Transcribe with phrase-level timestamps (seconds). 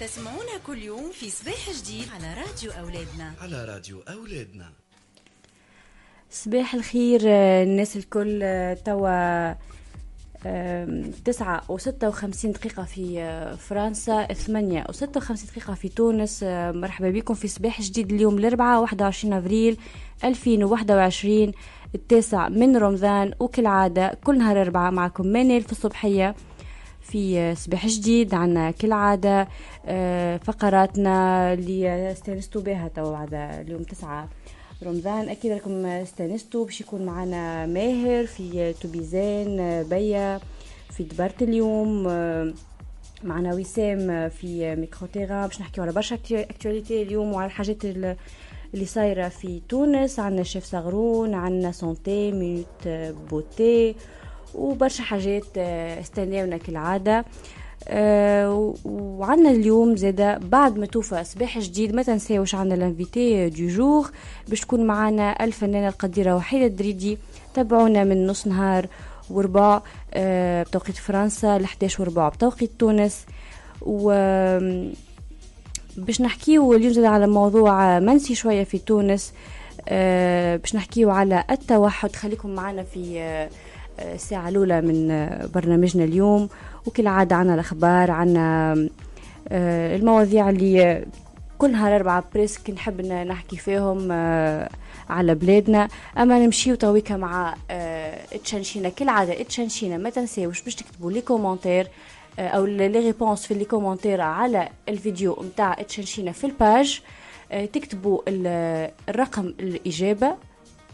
[0.00, 3.32] تسمعونا كل يوم في صباح جديد على راديو أولادنا.
[3.40, 4.72] على راديو أولادنا.
[6.30, 9.54] صباح الخير آه، الناس الكل آه، توا
[11.24, 16.42] تسعة وستة وخمسين دقيقة في آه، فرنسا ثمانية وستة وخمسين دقيقة في تونس.
[16.74, 19.76] مرحبا بكم في صباح جديد اليوم الأربعاء واحد وعشرين أفريل
[20.24, 21.52] ألفين وواحد وعشرين
[21.94, 23.34] التاسع من رمضان.
[23.40, 26.34] وكالعادة كل نهار أربعاء معكم مانيل في الصبحية.
[27.10, 29.48] في آه، صباح جديد عنا كالعادة
[29.86, 34.28] آه، فقراتنا اللي استانستوا بها توا بعد اليوم تسعة
[34.86, 35.28] رمضان.
[35.28, 40.40] أكيد راكم استانستوا باش يكون معنا ماهر في توبيزان بيا
[40.90, 42.02] في دبرت اليوم
[43.24, 48.16] معنا وسام في ميكرو تيران باش نحكيو على برشا أكتواليتي اليوم وعلى الحاجات ال-
[48.74, 50.18] اللي صايرة في تونس.
[50.18, 52.88] عندنا الشيف صغرون عندنا سونتي مينوت
[53.30, 53.94] beauté
[54.58, 57.24] وبرشا حاجات آه، استناونا كالعادة.
[57.88, 64.10] آه، وعندنا اليوم زادا بعد ما توفى صباح جديد ما تنساوش عندنا l'invitée du jour
[64.48, 67.18] باش تكون معنا الفنانة القديرة وحيدة الدريدي
[67.54, 68.86] تابعونا من نص نهار
[69.30, 69.82] وربع
[70.14, 73.26] آه، بتوقيت فرنسا ل 11 وربع بتوقيت تونس.
[73.82, 74.10] و
[75.96, 79.32] باش نحكيو اليوم زاد على موضوع منسي شوية في تونس.
[80.60, 82.16] باش نحكيو على التوحد.
[82.16, 83.48] خليكم معنا في
[84.00, 86.48] الساعة الأولى من برنامجنا اليوم
[86.86, 88.72] وكالعادة عنا الأخبار عنا
[89.48, 91.06] آه، المواضيع اللي
[91.58, 94.68] كل نهار أربعة presque نحب نحكي فيهم آه،
[95.10, 95.88] على بلادنا.
[96.18, 101.88] أما نمشيو تويكا مع آه، تشنشينا كالعادة تشنشينا ما تنساوش باش تكتبوا لي commentaire
[102.38, 107.00] أو les réponses في les commentaires على الفيديو نتاع تشنشينا في ال page.
[107.72, 110.34] تكتبوا ال- الرقم الإجابة.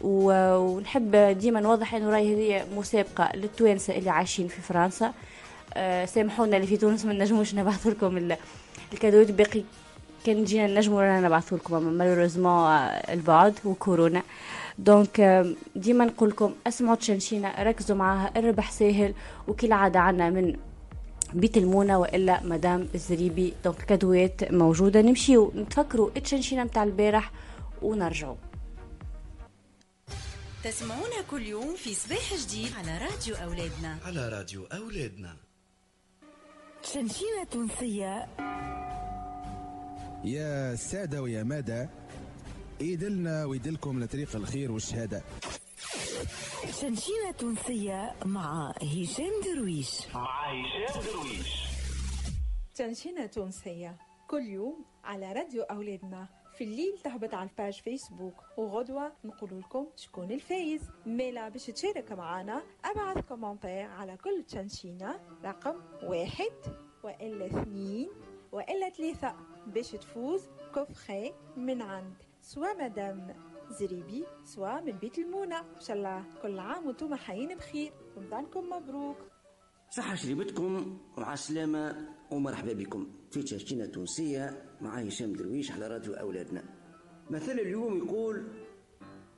[0.01, 5.13] ونحب ديما نوضح إنه راهي هذه مسابقة للتوانسة اللي عايشين في فرنسا.
[5.73, 8.37] آه، سامحونا اللي في تونس ما نجموش نبعث لكم ال-
[8.93, 9.61] ال cadeauوات باقي
[10.25, 12.65] كان جينا نجموا رانا نبعث لكم أما malheureusement
[13.09, 14.21] البعد وكورونا.
[14.79, 19.13] donc آه، ديما نقول لكم اسمعوا تشنشينا ركزوا معاها الربح ساهل
[19.47, 20.55] وكالعادة عنا من
[21.33, 25.01] بيت المونة وإلا مدام الزريبي donc ال cadeauوات موجودة.
[25.01, 27.31] نمشيو نتفكروا التشنشينة متاع البارح
[27.81, 28.35] ونرجعوا
[30.65, 33.99] تسمعونا كل يوم في صباح جديد على راديو أولادنا.
[34.05, 35.37] على راديو أولادنا.
[36.83, 38.27] شنشينة تونسية.
[40.23, 41.89] يا سادة ويا مادة
[42.81, 45.23] إيدلنا ويدلكم لطريق الخير والشهادة.
[46.81, 49.89] شنشينة تونسية مع هشام درويش.
[52.75, 56.44] تنشينة تونسية كل يوم على راديو أولادنا.
[56.57, 58.43] في الليل تهبط على ال page فيسبوك.
[58.57, 60.81] وغدوة نقول لكم شكون الفايز.
[61.05, 66.53] ميلا باش تشارك معنا أبعث commentaire على كل تشنشينة رقم واحد
[67.03, 68.09] وإلا اثنين
[68.51, 69.35] وإلا ثلاثة
[69.67, 70.43] باش تفوز
[70.73, 72.15] coffret من عند.
[72.41, 73.35] soit مدام
[73.69, 75.59] زريبي soit من بيت المونة.
[75.59, 77.93] إن شاء الله كل عام وأنتم حيين بخير.
[78.17, 79.17] رمضانكم مبروك.
[79.89, 83.07] صحة شريبتكم ومع السلامة ومرحبا بكم.
[83.35, 86.63] في تشاشينة تونسية مع هشام درويش على راديو أولادنا.
[87.29, 88.47] مثل اليوم يقول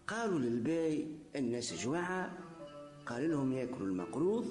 [0.07, 2.37] قالوا للباي الناس جواعة
[3.05, 4.45] قال لهم ياكلوا المقروض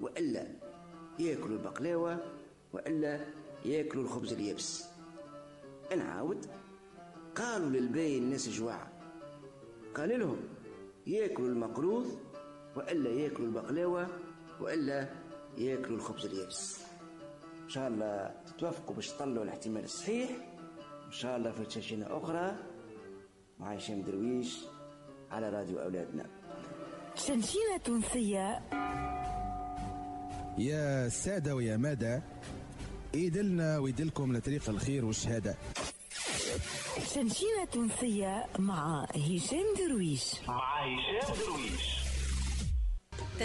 [0.00, 0.46] وإلا
[1.18, 2.20] ياكلوا البقلاوة
[2.72, 3.20] وإلا
[3.64, 4.84] ياكلوا الخبز اليابس.
[5.96, 6.46] نعاود
[7.34, 8.92] قالوا للباي الناس جواعة
[9.94, 10.36] قال لهم
[11.06, 12.18] ياكلوا المقروض
[12.76, 14.06] وإلا ياكلوا البقلاوة
[14.60, 15.08] وإلا
[15.58, 16.91] ياكلوا الخبز اليابس.
[17.72, 20.30] شاء الله تتوافقوا باش تطلعوا الاحتمال الصحيح.
[21.06, 22.56] إن شاء الله في تشاشينة أخرى
[23.58, 24.58] مع هشام درويش
[25.30, 26.26] على راديو أولادنا.
[27.14, 28.62] شنشينة تونسية.
[30.58, 32.22] يا سادة ويا مادة
[33.14, 35.56] إيدلنا ويدلكم لطريق الخير والشهادة.
[37.14, 40.22] شنشينة تونسية مع هشام درويش.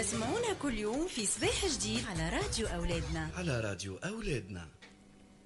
[0.02, 3.28] تسمعونا كل يوم في صباح جديد على راديو أولادنا.
[3.38, 4.66] على راديو أولادنا.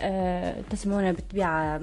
[0.00, 1.78] آه، تسمعونا بالطبيعة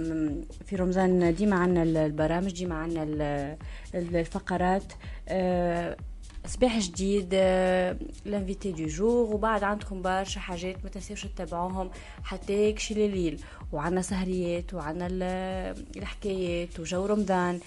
[0.65, 1.35] في رمضان.
[1.35, 3.57] ديما عنا البرامج ديما عنا ال-
[3.95, 4.93] الفقرات.
[5.27, 5.97] آه،
[6.47, 7.33] صباح جديد
[8.25, 11.89] l'invité du jour وبعد عندكم برشا حاجات ما تنساوش تتابعوهم
[12.23, 13.39] حتى يكشي الليل
[13.71, 17.59] وعنا سهريات وعنا ال- الحكايات وجو رمضان.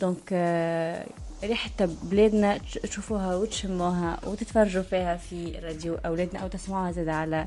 [0.00, 1.06] donc آه،
[1.44, 1.70] ريحة
[2.02, 7.46] بلادنا تش- تشوفوها وتشموها وتتفرجوا فيها في راديو أولادنا أو تسمعوها زاد على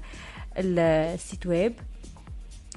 [0.57, 1.73] ال site web.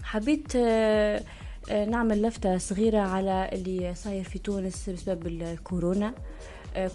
[0.03, 1.23] حبيت آه،
[1.71, 6.15] آه، نعمل لفتة صغيرة على اللي صاير في تونس بسبب الكورونا آه،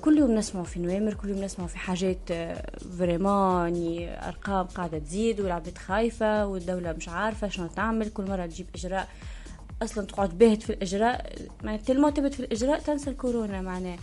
[0.01, 2.19] كل يوم نسمع في نوامر كل يوم نسمع في حاجات
[2.97, 8.65] vraiment يعني أرقام قاعدة تزيد والعباد خايفة والدولة مش عارفة شنو تعمل كل مرة تجيب
[8.75, 9.07] إجراء
[9.81, 13.97] أصلا تقعد باهت في الإجراء معناها تلمو تبت في الإجراء تنسى الكورونا معناه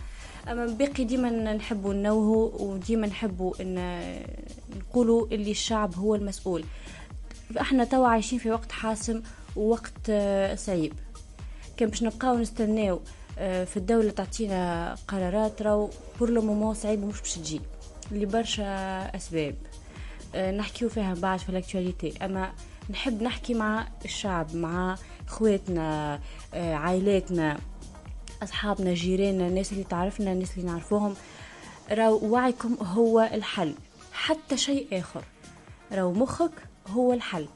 [0.47, 3.99] أما باقي ديما نحبوا نوهوا وديما نحبوا إن
[4.79, 6.63] نقولوا اللي الشعب هو المسؤول.
[7.61, 9.21] إحنا توا عايشين في وقت حاسم
[9.55, 10.93] ووقت آه، صعيب
[11.77, 12.99] كان باش نبقاو نستناو آه،
[13.39, 15.89] في الدولة تعطينا قرارات راهو
[16.19, 17.61] بور لو مومون صعيب ومش باش تجي.
[18.11, 18.65] لبرشا
[19.15, 19.55] أسباب.
[20.35, 22.51] آه، نحكيو فيها بعد في الاكtualité أما
[22.89, 24.95] نحب نحكي مع الشعب مع
[25.27, 26.19] خواتنا
[26.53, 27.57] آه، عائلاتنا
[28.43, 31.15] أصحابنا جيراننا الناس اللي تعرفنا الناس اللي نعرفوهم.
[31.91, 33.73] راهو وعيكم هو الحل.
[34.13, 35.23] حتى شيء آخر.
[35.91, 36.51] راهو مخك
[36.87, 37.47] هو الحل.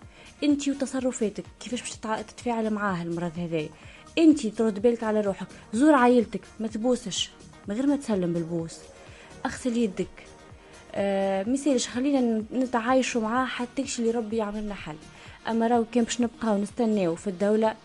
[0.44, 1.92] انت وتصرفاتك كيفاش باش
[2.28, 3.70] تتفاعل معاه المرض هذا
[4.18, 5.48] انت ترد بالك على روحك.
[5.74, 7.30] زور عائلتك ما تبوسش.
[7.68, 8.78] من غير ما تسلم بالبوس.
[9.46, 10.08] اغسل يدك.
[10.96, 14.96] آه مثالش خلينا نتعايشوا معاه حتى اللي ربي يعمل لنا حل.
[15.48, 17.76] أما راهو كان باش نبقاو نستناو في الدولة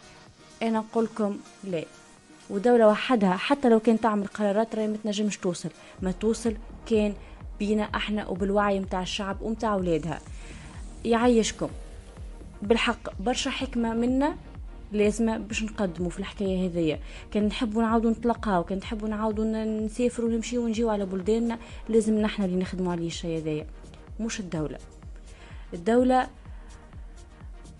[0.62, 1.84] أنا نقول لكم لا.
[2.50, 5.70] ودولة وحدها حتى لو كانت تعمل قرارات راهي ما تنجمش توصل.
[6.02, 6.54] ما توصل
[6.90, 7.14] كان
[7.58, 10.20] بينا إحنا وبالوعي متاع الشعب ومتاع أولادها.
[11.04, 11.68] يعيشكم.
[12.62, 14.36] بالحق برشا حكمة منا
[14.92, 17.00] لازمة باش نقدموا في الحكاية هذيا.
[17.30, 21.58] كان نحبوا نعاودوا نتلقاو كان نحبوا نعاودوا نسافروا ونمشيو ونجيو على بلداننا
[21.88, 23.66] لازم نحنا اللي نخدموا عليه الشيء هذايا
[24.20, 24.78] مش الدولة.
[25.74, 26.28] الدولة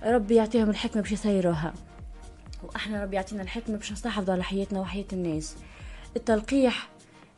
[0.04, 1.74] ربي يعطيهم الحكمة باش يسيروها.
[2.62, 5.56] وأحنا ربي يعطينا الحكمة باش نستحفظوا على حياتنا وحياة الناس.
[6.16, 6.88] التلقيح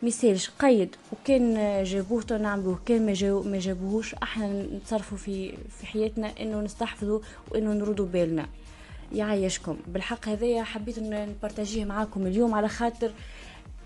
[0.02, 6.32] ميسالش قيد وكان جابوه تو نعملوه كان ما ما جابوهوش أحنا نتصرفوا في في حياتنا
[6.40, 7.20] إنه نستحفظوا
[7.50, 8.46] وإنه نردوا بالنا.
[9.12, 9.76] يعيشكم.
[9.86, 13.10] بالحق هذايا حبيت نبارتاجيه معاكم اليوم على خاطر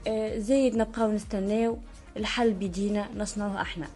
[0.09, 1.79] آه، زايد نبقاو نستناو
[2.17, 3.87] الحل بيدينا نصنعوه إحنا.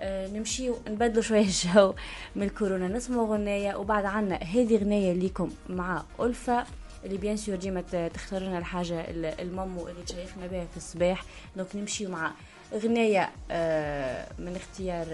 [0.00, 1.94] آه، نمشيو نبدلوا شوية الجو
[2.36, 6.64] من الكورونا نسمعوا غناية وبعد عنا هذه غناية ليكم مع ألفة
[7.04, 7.80] اللي bien sûr ديما
[8.14, 11.22] تختار لنا الحاجة ال- المامو اللي تشيخنا بها في الصباح.
[11.56, 12.32] donc نمشيو مع
[12.74, 15.06] غناية آه، من اختيار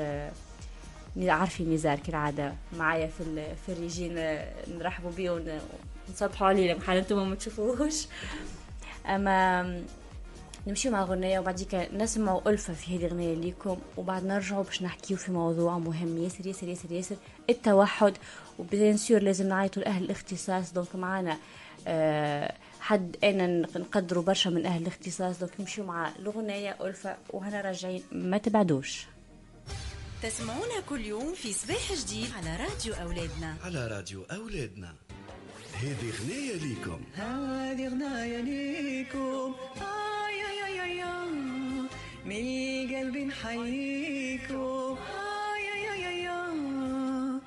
[1.19, 5.61] عارفين نزار كالعادة معايا في في الريجين آه، نرحبوا بيه ون-
[6.09, 8.07] ونصبحوا عليه لما حال أنتم ما تشوفوهوش.
[9.07, 9.63] أما
[10.67, 15.33] نمشيو مع غنية وبعديك نسمعوا ألفة في هذه الغنية ليكم وبعد نرجعوا باش نحكيو في
[15.33, 16.19] موضوع مهم.
[16.19, 17.17] ياسر ياسر ياسر ياسر
[17.51, 18.13] التوحد
[18.59, 20.73] و bien sûr لازم نعيطوا لأهل الاختصاص.
[20.73, 21.37] donc معانا
[21.87, 23.47] آه، حد أنا
[23.77, 25.39] نقدروا برشا من أهل الاختصاص.
[25.39, 29.07] donc نمشيو مع الغنية ألفة وهنا راجعين ما تبعدوش.
[30.23, 33.57] تسمعونا كل يوم في صباح جديد على راديو أولادنا.
[33.65, 34.95] على راديو أولادنا.
[35.83, 37.01] هذه غنية ليكم.
[37.15, 39.55] هذه غناية ليكم.
[39.81, 41.29] آي آي آي آي آي.
[42.25, 42.47] من
[42.91, 44.99] القلب نحييكم
[45.55, 47.41] آي آي آي آي آي.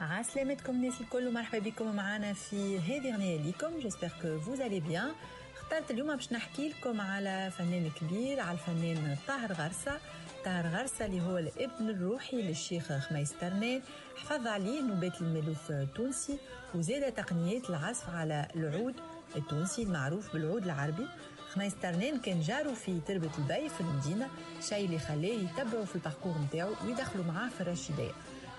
[0.00, 3.80] عسلامتكم الناس الكل ومرحبا بكم معنا في هذه غنية ليكم.
[3.82, 5.12] j'espère que vous allez bien
[5.56, 10.00] اخترت اليوم باش نحكي لكم على فنان كبير على الفنان طاهر غرسة.
[10.44, 13.82] طاهر غرسة اللي هو الابن الروحي للشيخ خميس ترنان
[14.16, 16.38] حفظ عليه نوبات الملوف التونسي
[16.74, 18.94] وزاد تقنيات العزف على العود
[19.36, 21.06] التونسي المعروف بالعود العربي.
[21.52, 24.28] خميس ترنان كان جاره في تربة البي في المدينة
[24.68, 28.10] شيء اللي خلاه يتبعوا في ال parcours نتاعو ويدخلوا معاه في الرشيدية.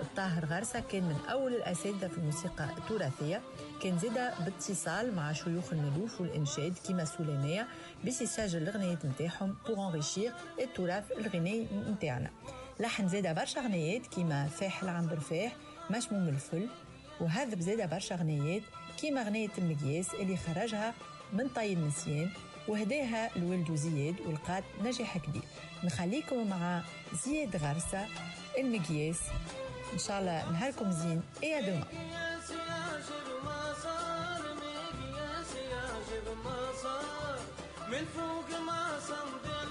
[0.01, 3.41] الطاهر غرسة كان من أول الأساتذة في الموسيقى التراثية.
[3.83, 7.67] كان زيدا باتصال مع شيوخ الملوف والإنشاد كيما سليمية
[8.03, 12.29] باش يسجل الغنيات نتاعهم pour enrichir التراث الغنائي نتاعنا.
[12.79, 15.55] لحن زيدا برشا غنيات كيما فاح العنبر فاح
[15.89, 16.67] مشموم الفل.
[17.19, 18.61] وهذب زيدا برشا غنيات
[19.01, 20.93] كيما غنية المقياس اللي خرجها
[21.33, 22.29] من طي النسيان
[22.67, 25.43] وهداها لولده زياد ولقات نجاح كبير.
[25.83, 26.81] نخليكم مع
[27.25, 28.05] زياد غرسة
[28.57, 29.19] المقياس.
[29.93, 31.85] ان شاء الله نهاركم زين إيه دوما
[37.91, 39.70] من فوق ما صمد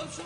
[0.00, 0.24] 我说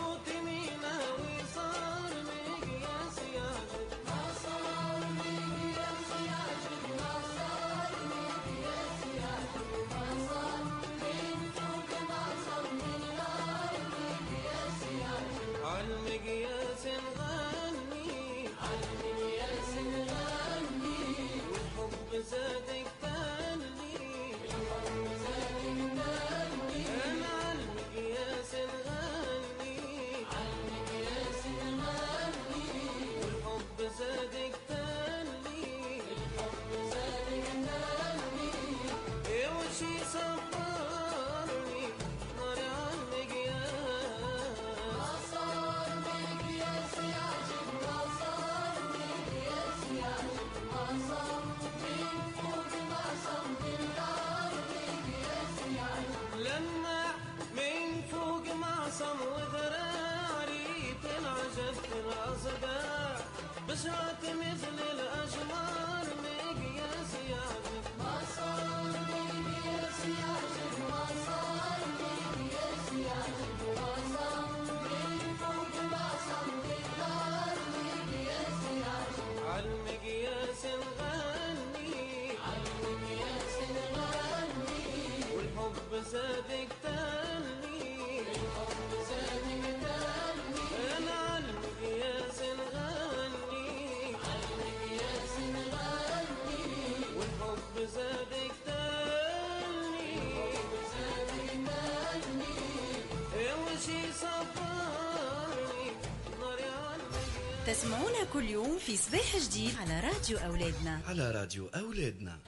[107.72, 111.00] تسمعونا كل يوم في صباح جديد على راديو أولادنا.
[111.08, 112.38] على راديو أولادنا.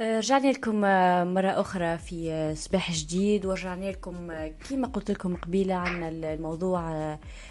[0.00, 4.32] آه، رجعنا لكم آه، مرة أخرى في آه، صباح جديد ورجعنا لكم
[4.70, 6.80] كما قلت لكم قبيلة عن الموضوع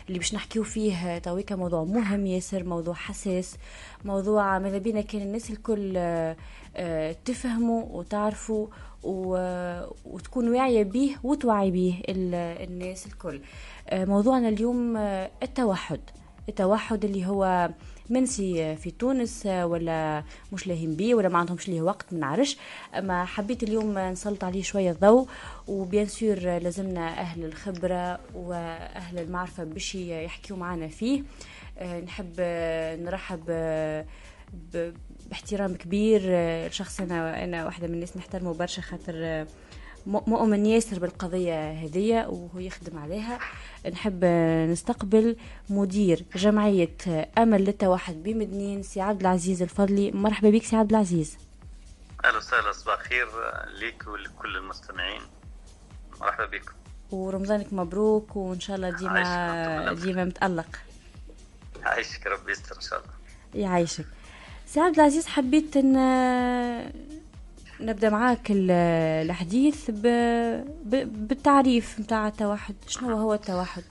[0.07, 3.55] اللي باش نحكيو فيه تويكا موضوع مهم ياسر موضوع حساس
[4.05, 5.93] موضوع ماذا بينا كان الناس الكل
[7.25, 8.67] تفهموا وتعرفوا
[10.05, 12.35] وتكون واعية به وتوعي به ال-
[12.69, 13.41] الناس الكل.
[13.93, 14.97] موضوعنا اليوم
[15.43, 15.99] التوحد.
[16.49, 17.69] التوحد اللي هو
[18.09, 20.23] منسي في تونس ولا
[20.53, 22.57] مش لاهين بيه ولا ما عندهمش ليه وقت ما نعرفش.
[22.97, 25.27] أما حبيت اليوم نسلط عليه شوية ضوء
[25.67, 31.23] وبيان سور لازمنا أهل الخبرة وأهل المعرفة باش يحكيوا معنا فيه.
[31.77, 34.05] آه، نحب آه، نرحب آه،
[35.29, 39.47] باحترام كبير آه، شخص أنا أنا واحدة من الناس نحترمه برشا خاطر آه،
[40.07, 43.39] مؤمن ياسر بالقضية هذية وهو يخدم عليها.
[43.91, 44.25] نحب
[44.71, 45.35] نستقبل
[45.69, 46.97] مدير جمعية
[47.37, 50.11] أمل للتوحد بمدنين سي عبد العزيز الفضلي.
[50.11, 51.37] مرحبا بك سي عبد العزيز.
[52.25, 53.27] أهلا وسهلا صباح خير
[53.79, 55.21] ليك ولكل المستمعين.
[56.21, 56.73] مرحبا بكم
[57.11, 60.79] ورمضانك مبروك وإن شاء الله ديما ديما متألق.
[61.83, 63.13] عايشك ربي يستر إن شاء الله.
[63.65, 64.05] يعيشك
[64.67, 65.95] سي عبد العزيز حبيت إن
[67.79, 68.71] نبدأ معاك ال-
[69.25, 70.01] الحديث ب...
[70.85, 71.27] ب...
[71.27, 72.75] بالتعريف نتاع التوحد.
[72.87, 73.83] شنو هو التوحد؟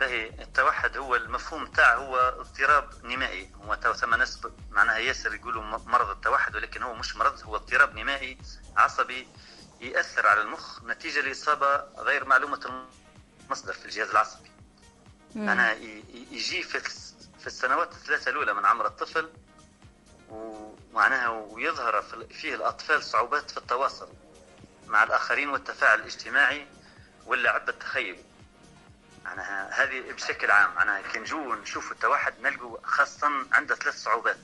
[0.00, 3.50] باهي التوحد هو المفهوم تاعه هو اضطراب نمائي.
[3.64, 4.40] هو تو ثم ناس
[4.70, 8.38] معناها ياسر يقولوا مرض التوحد ولكن هو مش مرض هو اضطراب نمائي
[8.76, 9.26] عصبي
[9.80, 12.82] يأثر على المخ نتيجة لإصابة غير معلومة
[13.48, 14.50] المصدر في الجهاز العصبي.
[15.34, 16.80] معناها ي- ي- يجي في
[17.38, 19.28] في السنوات الثلاثة الأولى من عمر الطفل
[20.92, 24.08] ومعناها ويظهر فيه الأطفال صعوبات في التواصل
[24.86, 26.66] مع الآخرين والتفاعل الاجتماعي
[27.26, 28.16] واللعب بالتخيل
[29.24, 34.36] معناها هذه بشكل عام معناها كي نجو نشوفوا التوحد نلقوا خاصة عنده ثلاث صعوبات.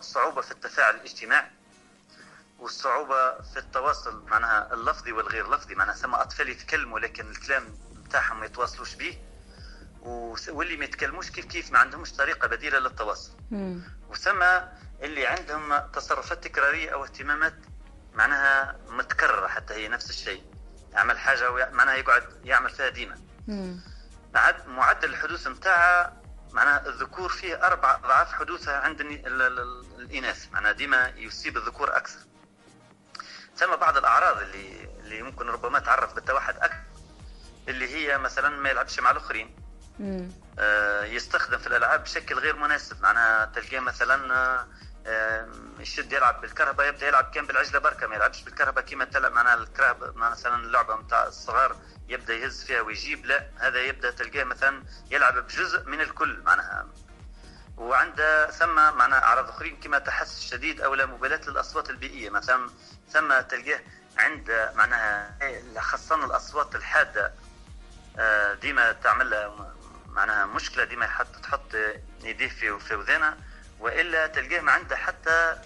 [0.00, 1.50] صعوبة في التفاعل الاجتماعي
[2.58, 8.46] والصعوبة في التواصل معناها اللفظي والغير لفظي معناها ثم أطفال يتكلموا لكن الكلام بتاعهم ما
[8.46, 9.18] يتواصلوش وس-
[10.48, 13.30] واللي ما يتكلموش كيف كيف ما عندهمش طريقة بديلة للتواصل.
[14.08, 14.42] وثم
[15.02, 17.54] اللي عندهم تصرفات تكرارية أو اهتمامات
[18.14, 20.44] معناها متكررة حتى هي نفس الشيء.
[20.92, 23.18] يعمل حاجة ويع- معناها يقعد يعمل فيها ديما.
[24.34, 30.00] معد- معدل الحدوث متاعها معناها الذكور فيه أربع أضعاف حدوثها عند الني- ال- ال- ال-
[30.00, 30.52] الإناث.
[30.52, 32.18] معناها ديما يصيب الذكور أكثر.
[33.56, 36.76] ثم بعض الأعراض اللي اللي ممكن ربما تعرف بالتوحد أكثر
[37.68, 39.56] اللي هي مثلا ما يلعبش مع الآخرين.
[39.56, 39.65] آه،
[41.04, 43.02] يستخدم في الألعاب بشكل غير مناسب.
[43.02, 44.66] معناها تلقاه مثلا آه،
[45.06, 49.32] آه، يشد يلعب بالكهرباء يبدأ يلعب كان بالعجله بركة ما يلعبش بالكهرباء كيما تلعب.
[49.32, 51.76] معناها الكهرباء مثلا اللعبة نتاع الصغار
[52.08, 56.42] يبدأ يهز فيها ويجيب لا هذا يبدأ تلقاه مثلا يلعب بجزء من الكل.
[56.42, 56.86] معناها
[57.76, 62.30] وعنده ثم معناها أعراض أخرين كما تحسس شديد أو لا مبالاة للأصوات البيئية.
[62.30, 62.70] مثلا
[63.08, 63.80] ثم تلقاه
[64.18, 65.38] عند معناها
[65.80, 67.32] خاصة الأصوات الحادة
[68.18, 69.50] آه، ديما تعمل
[70.16, 71.74] معناها مشكلة ديما يحط تحط
[72.22, 73.36] يديه في في وذنها
[73.80, 75.62] وإلا تلقاه ما عنده حتى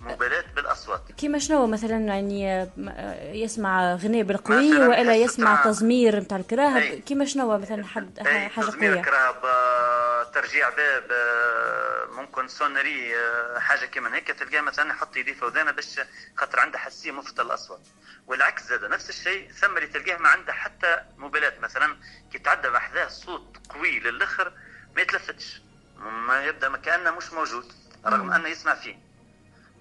[0.00, 1.02] مبالاة بالأصوات.
[1.18, 2.52] كيما شنو مثلا يعني
[2.88, 6.82] آه، يسمع غناء بالقوي وإلا يسمع مع- تزمير نتاع الكراهب.
[7.00, 9.02] كيما شنو مثلا حد حاجة قويه
[9.44, 15.44] آه، ترجيع باب آه، ممكن سونري آه، حاجة كيما هيك تلقاه مثلا يحط يديه في
[15.44, 16.00] ودانه باش
[16.36, 17.80] خاطر عنده حساسية مفرطه الأصوات.
[18.26, 21.52] والعكس زاد نفس الشيء ثم اللي تلقاه ما عنده حتى مبالاة.
[21.62, 21.96] مثلا
[22.32, 24.52] كي تعدى بحذاه صوت قوي للآخر
[24.96, 25.62] ما يتلفتش.
[25.98, 27.72] ما يبدأ ما كأنه مش موجود
[28.06, 28.32] رغم.
[28.32, 29.09] أنه يسمع فيه.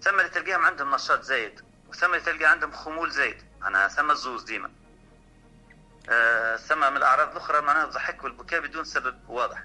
[0.02, 3.38] ثم اللي تلقاهم عندهم نشاط زايد وثم اللي تلقى عندهم خمول زايد.
[3.62, 4.72] معناها ثم الزوز ديما.
[6.10, 9.64] آه، ثم من الأعراض الأخرى معناها الضحك والبكاء بدون سبب واضح.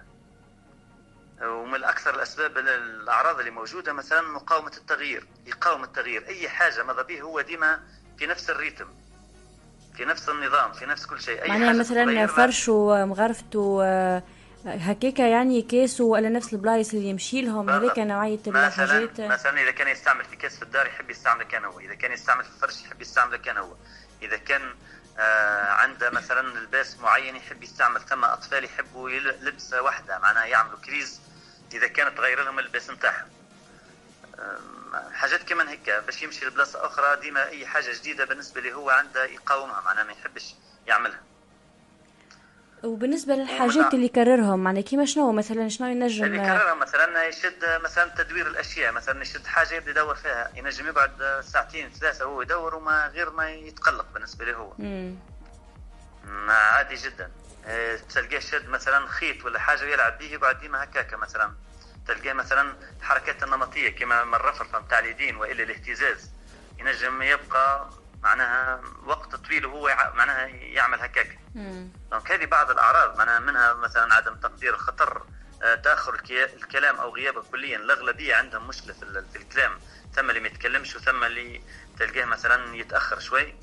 [1.42, 6.26] ومن أكثر الأسباب ال- الأعراض اللي موجودة مثلا مقاومة التغيير يقاوم التغيير.
[6.28, 7.80] أي حاجة ماذا به هو ديما
[8.18, 8.86] في نفس الريتم
[9.96, 11.42] في نفس النظام في نفس كل شيء.
[11.42, 13.82] أي معناها مثلا فرشه مغرفته
[14.66, 19.88] هكاكا يعني كاسه ولا نفس البلايص اللي يمشي لهم هذيك نوعية الحاجات مثلا إذا كان
[19.88, 23.03] يستعمل في كاس في الدار يحب يستعمله كان هو إذا كان يستعمل في الفرش يحب
[23.03, 23.74] يستعمله كان هو.
[24.22, 24.74] إذا كان
[25.18, 29.11] آه عنده مثلا لباس معين يحب يستعمل ثم أطفال يحبوا
[29.42, 31.20] لبسه واحدة معناها يعملوا كريز
[31.74, 33.27] إذا كانت تغير لهم اللباس نتاعهم.
[35.12, 39.24] حاجات كمان هيك باش يمشي لبلاصة أخرى ديما أي حاجة جديدة بالنسبة لي هو عنده
[39.24, 40.55] يقاومها معناها ما يحبش
[40.87, 41.20] يعملها.
[42.84, 48.10] وبالنسبة للحاجات اللي يكررهم معناها كيما شنو؟ مثلا شنو ينجم اللي كررها مثلا يشد مثلا
[48.18, 53.06] تدوير الأشياء مثلا يشد حاجة يبدأ يدور فيها ينجم يقعد ساعتين ثلاثة وهو يدور وما
[53.06, 54.72] غير ما يتقلق بالنسبة له هو.
[56.48, 57.30] عادي جدا.
[57.66, 61.52] آه، تلقاه شد مثلا خيط ولا حاجة ويلعب به يقعد ديما هكاك مثلا.
[62.08, 66.30] تلقاه مثلا الحركات النمطية كما من الرفرفه نتاع اليدين وإلا الاهتزاز.
[66.78, 67.90] ينجم يبقى
[68.24, 71.38] معناها وقت طويل وهو معناها يعمل هكاك.
[72.10, 75.26] دونك هذه بعض الأعراض معناها منها مثلا عدم تقدير الخطر
[75.62, 77.76] آه، تأخر الكلام أو غيابه كليا.
[77.76, 79.78] الأغلبية عندهم مشكلة في, ال- في الكلام.
[80.14, 81.62] ثم اللي ما يتكلمش وثم اللي
[81.98, 83.54] تلقاه مثلا يتأخر شوي.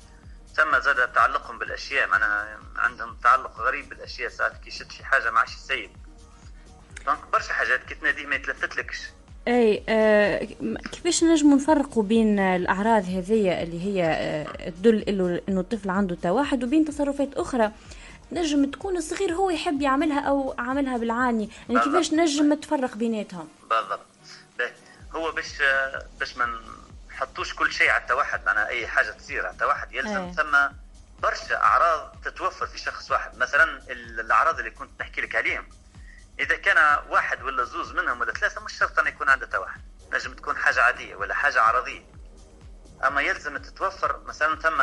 [0.56, 2.08] ثم زاد تعلقهم بالأشياء.
[2.08, 4.28] معناها عندهم تعلق غريب بالأشياء.
[4.30, 5.96] ساعات كي يشد شي حاجة ما عادش يسيب.
[7.06, 8.98] donc برشا حاجات كي تناديه ما يتلفتلكش.
[9.48, 10.44] أي آه
[10.92, 15.02] كيفاش نجموا نفرقوا بين الأعراض هذية اللي هي آه تدل
[15.48, 17.72] إنه الطفل عنده توحد وبين تصرفات أخرى؟
[18.32, 21.48] نجم تكون الصغير هو يحب يعملها أو عاملها بالعاني.
[21.68, 21.80] يعني.
[21.84, 24.00] كيفاش نجم تفرق بيناتهم؟ بالضبط.
[25.14, 25.46] هو باش
[26.20, 26.46] باش ما
[27.10, 30.32] نحطوش كل شيء على التوحد معناها أي حاجة تصير على التوحد يلزم.
[30.36, 30.56] ثم
[31.22, 33.38] برشا أعراض تتوفر في شخص واحد.
[33.38, 35.64] مثلا ال- الأعراض اللي كنت نحكي لك عليهم.
[36.40, 39.80] إذا كان واحد ولا زوز منهم ولا ثلاثة مش شرط انه يكون عنده توحد
[40.12, 42.04] نجم تكون حاجة عادية ولا حاجة عرضية.
[43.04, 44.82] أما يلزم تتوفر مثلا ثم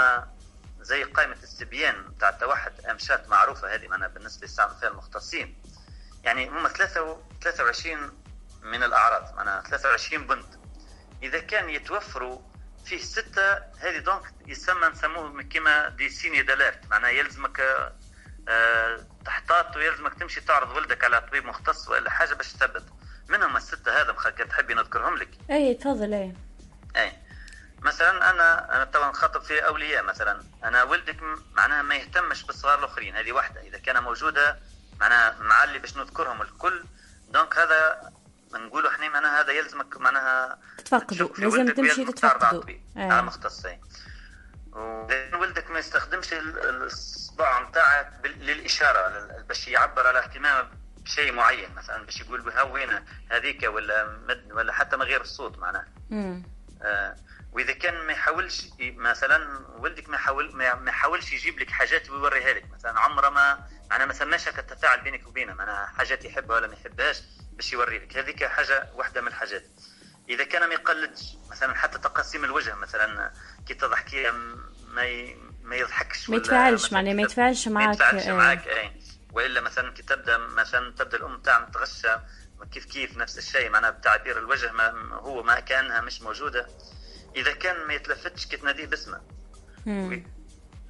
[0.81, 5.61] زي قائمة استبيان بتاع التوحد أمشات معروفة هذه معناها بالنسبة يستعمل فيها المختصين.
[6.23, 8.19] يعني هم 23
[8.63, 10.45] من الأعراض معناها 23 بنت.
[11.23, 12.41] إذا كان يتوفروا
[12.85, 17.59] فيه ستة هذه دونك يسمى نسموه كما دي سيني داليرت معناها يلزمك
[18.49, 22.83] آه، تحتاط ويلزمك تمشي تعرض ولدك على طبيب مختص ولا حاجة باش تثبت.
[23.29, 26.33] منهم الستة هذا مخا كان تحبي نذكرهم لك؟ اي تفضل اي
[26.95, 27.11] اي
[27.81, 30.43] مثلا أنا أنا طبعا خاطب في أولياء مثلا.
[30.63, 31.17] أنا ولدك
[31.53, 33.61] معناها ما يهتمش بالصغار الآخرين هذه واحدة.
[33.61, 34.59] إذا كان موجودة
[34.99, 36.83] معناها مع اللي باش نذكرهم الكل.
[37.29, 38.11] donc هذا
[38.53, 42.75] نقولوا إحنا معناها هذا يلزمك معناها تفقدوا لازم تمشي تعرض على تتفقدوا.
[44.79, 47.59] وإذا ولدك ما يستخدمش ال- الاصبع
[48.23, 53.63] بال- للإشارة لل- باش يعبر على اهتمامه بشيء معين مثلا باش يقول ها وين هذيك
[53.63, 55.87] ولا مد ولا حتى من غير الصوت معناها.
[56.09, 56.43] مم.
[56.83, 57.15] آه،
[57.51, 62.65] وإذا كان ما يحاولش مثلا ولدك ما يحاول ما يحاولش يجيب لك حاجات ويوريها لك
[62.71, 66.73] مثلا عمره ما معناها ما سماش هكا التفاعل بينك وبينه معناها حاجات يحبها ولا ما
[66.73, 67.21] يحبهاش
[67.53, 68.17] باش يوري لك.
[68.17, 69.63] هذيك حاجة واحدة من الحاجات.
[70.29, 73.31] إذا كان ما يقلدش مثلا حتى تقاسيم الوجه مثلا
[73.67, 74.31] كي تضحكي
[74.87, 75.37] ما ي...
[75.63, 78.33] ما يضحكش ما يتفاعلش مثلاً معناها ما يتفاعلش ما معاك يتفاعلش آه.
[78.33, 78.91] معاك أي
[79.33, 82.15] وإلا مثلا كي تبدأ مثلا تبدأ الأم تاعنا تغشى
[82.71, 86.67] كيف كيف نفس الشيء معناها بتعبير الوجه ما هو ما كأنها مش موجودة
[87.35, 89.21] إذا كان ما يتلفتش كي تناديه باسمه.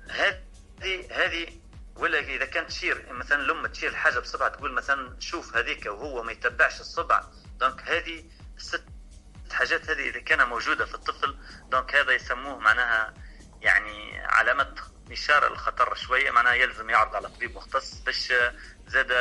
[0.09, 1.47] هذه هذه
[1.95, 6.31] ولا إذا كانت تشير مثلا الأم تشير حاجة بصبعها تقول مثلا شوف هذيك وهو ما
[6.31, 7.23] يتبعش الصبع
[7.59, 8.23] donc هذه
[8.57, 8.83] الست
[9.59, 11.37] حاجات هذه إذا كان موجودة في الطفل
[11.71, 13.13] donc هذا يسموه معناها
[13.61, 14.75] يعني علامة
[15.11, 18.33] اشاره للخطر شوية معناها يلزم يعرض على طبيب مختص باش
[18.87, 19.11] زاد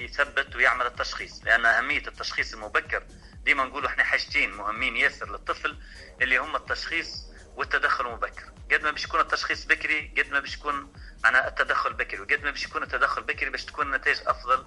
[0.00, 1.44] يثبت ويعمل التشخيص.
[1.44, 3.02] لأن أهمية التشخيص المبكر
[3.44, 5.76] ديما نقولوا إحنا حاجتين مهمين ياسر للطفل
[6.22, 8.52] اللي هم التشخيص والتدخل المبكر.
[8.72, 10.92] قد ما باش يكون التشخيص بكري قد ما باش يكون
[11.24, 14.64] معناها التدخل بكري وقد ما باش يكون التدخل بكري باش تكون النتائج أفضل.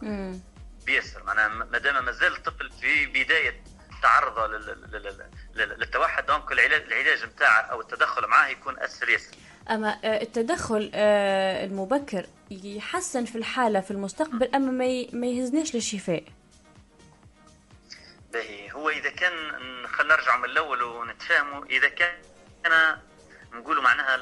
[0.85, 3.63] بيسر معناها ما دام مازال الطفل في بداية
[4.01, 9.35] تعرضه لل- لل- لل- لل- للتوحد دونك العلاج نتاعه أو التدخل معاه يكون اسهل ياسر
[9.69, 14.71] أما آه، التدخل آه، المبكر يحسن في الحالة في المستقبل أما
[15.13, 16.23] ما يهزناش للشفاء.
[18.33, 18.71] باهي.
[18.71, 19.33] هو إذا كان
[19.87, 22.13] خلينا نرجع من الأول ونتفاهموا إذا كان
[22.65, 23.01] أنا
[23.53, 24.15] نقولوا معناها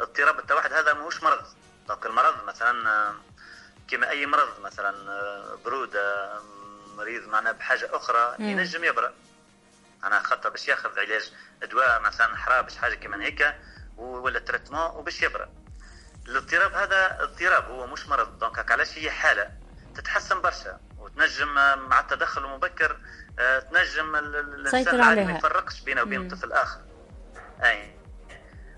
[0.00, 1.44] اضطراب التوحد هذا ماهوش مرض.
[1.88, 3.14] donc المرض مثلا آه،
[3.88, 4.94] كما أي مرض مثلا
[5.64, 6.32] برودة
[6.92, 8.48] آه، مريض معناها بحاجة أخرى مم.
[8.48, 9.12] ينجم يبرأ
[10.04, 13.54] أنا خاطر باش ياخذ علاج ادواء مثلا حرابش حاجة كمان هيك
[13.96, 15.48] ولا traitement وباش يبرأ
[16.28, 19.50] الاضطراب هذا اضطراب هو مش مرض donc علاش هي حالة
[19.94, 21.54] تتحسن برشا وتنجم
[21.88, 23.00] مع التدخل المبكر
[23.38, 25.32] آه، تنجم الإنسان ما.
[25.32, 26.28] يفرقش بينه وبين.
[26.28, 26.80] طفل آخر
[27.64, 27.96] أي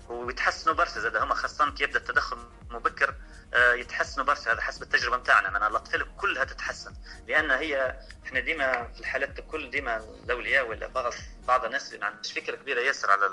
[0.09, 2.37] ويتحسنوا برشا زاد هما خاصة كي يبدأ التدخل
[2.69, 3.15] المبكر
[3.55, 6.93] يتحسنوا برشا هذا حسب التجربة نتاعنا من الاطفال كلها تتحسن.
[7.27, 11.13] لأن هي إحنا ديما في الحالات الكل ديما الأولياء ولا بعض
[11.47, 13.31] بعض الناس ما عندهاش فكره كبيره ياسر على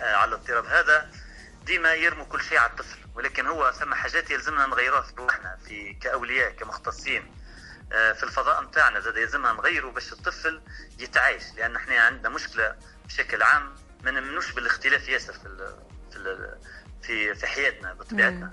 [0.00, 1.10] على الاضطراب هذا
[1.64, 2.98] ديما يرموا كل شيء على الطفل.
[3.14, 7.34] ولكن هو ثم حاجات يلزمنا نغيروها في روحنا في كأولياء كمختصين.
[7.92, 10.62] آه، في الفضاء نتاعنا زاد يلزمها نغيروا باش الطفل
[10.98, 11.42] يتعايش.
[11.56, 15.74] لأن إحنا عندنا مشكلة بشكل عام ما نآمنوش بالاختلاف ياسر في
[16.12, 16.56] في
[17.02, 18.50] في في حياتنا بطبيعتنا.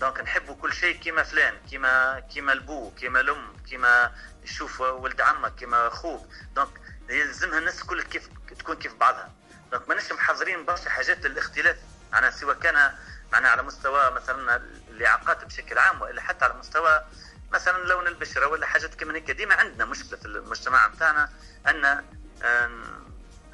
[0.00, 5.54] donc نحبوا كل شيء كيما فلان كيما كيما البو كيما الأم كيما يشوف ولد عمك
[5.54, 6.68] كيما أخوك donc
[7.08, 9.32] يلزمها الناس كل كيف تكون كيف بعضها.
[9.72, 11.76] donc ماناش محضرين برشا حاجات للاختلاف.
[12.12, 12.94] معناها سواء كان
[13.32, 17.04] معناها على مستوى مثلا الإعاقات بشكل عام وإلا حتى على مستوى
[17.52, 21.30] مثلا لون البشرة ولا حاجات كمان هيك ديما عندنا مشكلة في المجتمع نتاعنا
[21.66, 22.04] أن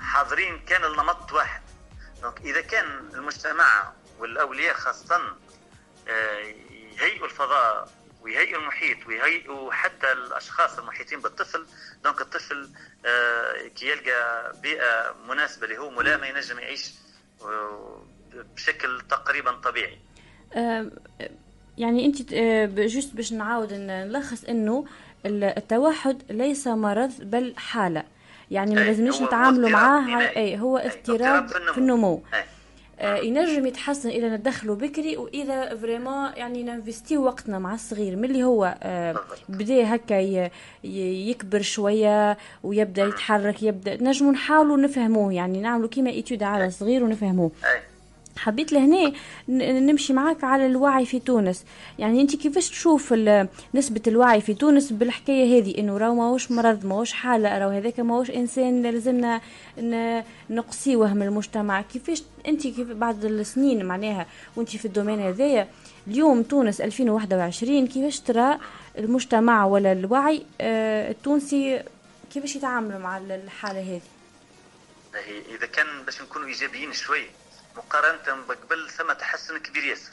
[0.01, 1.63] حاضرين كان النمط واحد.
[2.23, 5.37] donc إذا كان المجتمع والأولياء خاصة
[6.09, 7.89] يهيئوا الفضاء
[8.23, 11.67] ويهيئوا المحيط ويهيئوا حتى الأشخاص المحيطين بالطفل.
[12.05, 12.69] donc الطفل
[13.07, 16.91] آه، كي يلقى بيئة مناسبة له ملائمه ينجم يعيش
[17.43, 18.03] آه،
[18.57, 19.99] بشكل تقريبا طبيعي.
[20.57, 20.91] آم،
[21.79, 24.87] يعني أنت آه، juste باش نعاود نلخص إنه
[25.27, 28.05] ال- التوحد ليس مرض بل حالة.
[28.51, 31.73] يعني ما أي، لازمناش هو نتعاملوا معاه اي هو اضطراب اضطراب في النمو.
[31.73, 32.25] في النمو.
[32.35, 32.45] أي.
[33.01, 38.25] آه، ينجم يتحسن اذا ندخله بكري وإذا vraiment يعني ن investiو وقتنا مع الصغير من
[38.25, 39.17] اللي هو آه،
[39.49, 40.51] بدأ هكا
[40.85, 47.51] يكبر شوية ويبدأ يتحرك يبدأ نجموا نحاولوا نفهموه يعني نعملوا كيما étude على صغير ونفهموه.
[48.37, 49.13] حبيت لهنا
[49.49, 51.65] نمشي معاك على الوعي في تونس.
[51.99, 53.13] يعني انت كيفاش تشوف
[53.75, 58.31] نسبة الوعي في تونس بالحكاية هذه؟ إنه راهو ماهوش مرض ماهوش حالة راهو هذاك ماهوش
[58.31, 59.41] إنسان لازمنا
[60.51, 61.83] نقصيوه من المجتمع.
[61.83, 65.69] كيفاش انت كيف بعد السنين معناها وانت في ال domaine هذايا
[66.07, 68.59] اليوم تونس 2021 كيفاش ترى
[68.99, 71.83] المجتمع ولا الوعي آه، التونسي
[72.33, 74.01] كيفاش يتعاملوا مع الحالة هذه؟
[75.57, 77.25] إذا كان باش نكونوا إيجابيين شوي
[77.77, 80.13] مقارنة بقبل ثم تحسن كبير ياسر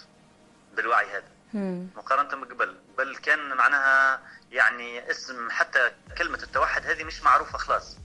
[0.76, 1.23] بالوعي هذا.
[1.54, 1.88] مم.
[1.95, 4.21] مقارنة بقبل بل كان معناها
[4.52, 7.97] يعني اسم حتى كلمة التوحد هذه مش معروفة خلاص.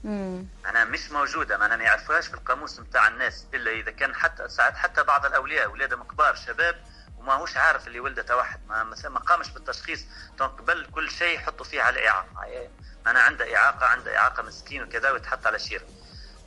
[0.63, 4.75] معناها مش موجودة معناها ما يعرفوهاش في القاموس نتاع الناس إلا إذا كان حتى ساعات
[4.77, 6.83] حتى بعض الأولياء اولادهم كبار شباب
[7.17, 10.05] وما هوش عارف اللي ولده توحد ما, ما ما قامش بالتشخيص.
[10.37, 12.69] دونك بل كل شيء يحطوا فيه على إعاقة.
[13.07, 15.85] أنا عنده إعاقة عنده إعاقة مسكين وكذا ويتحط على شيرة.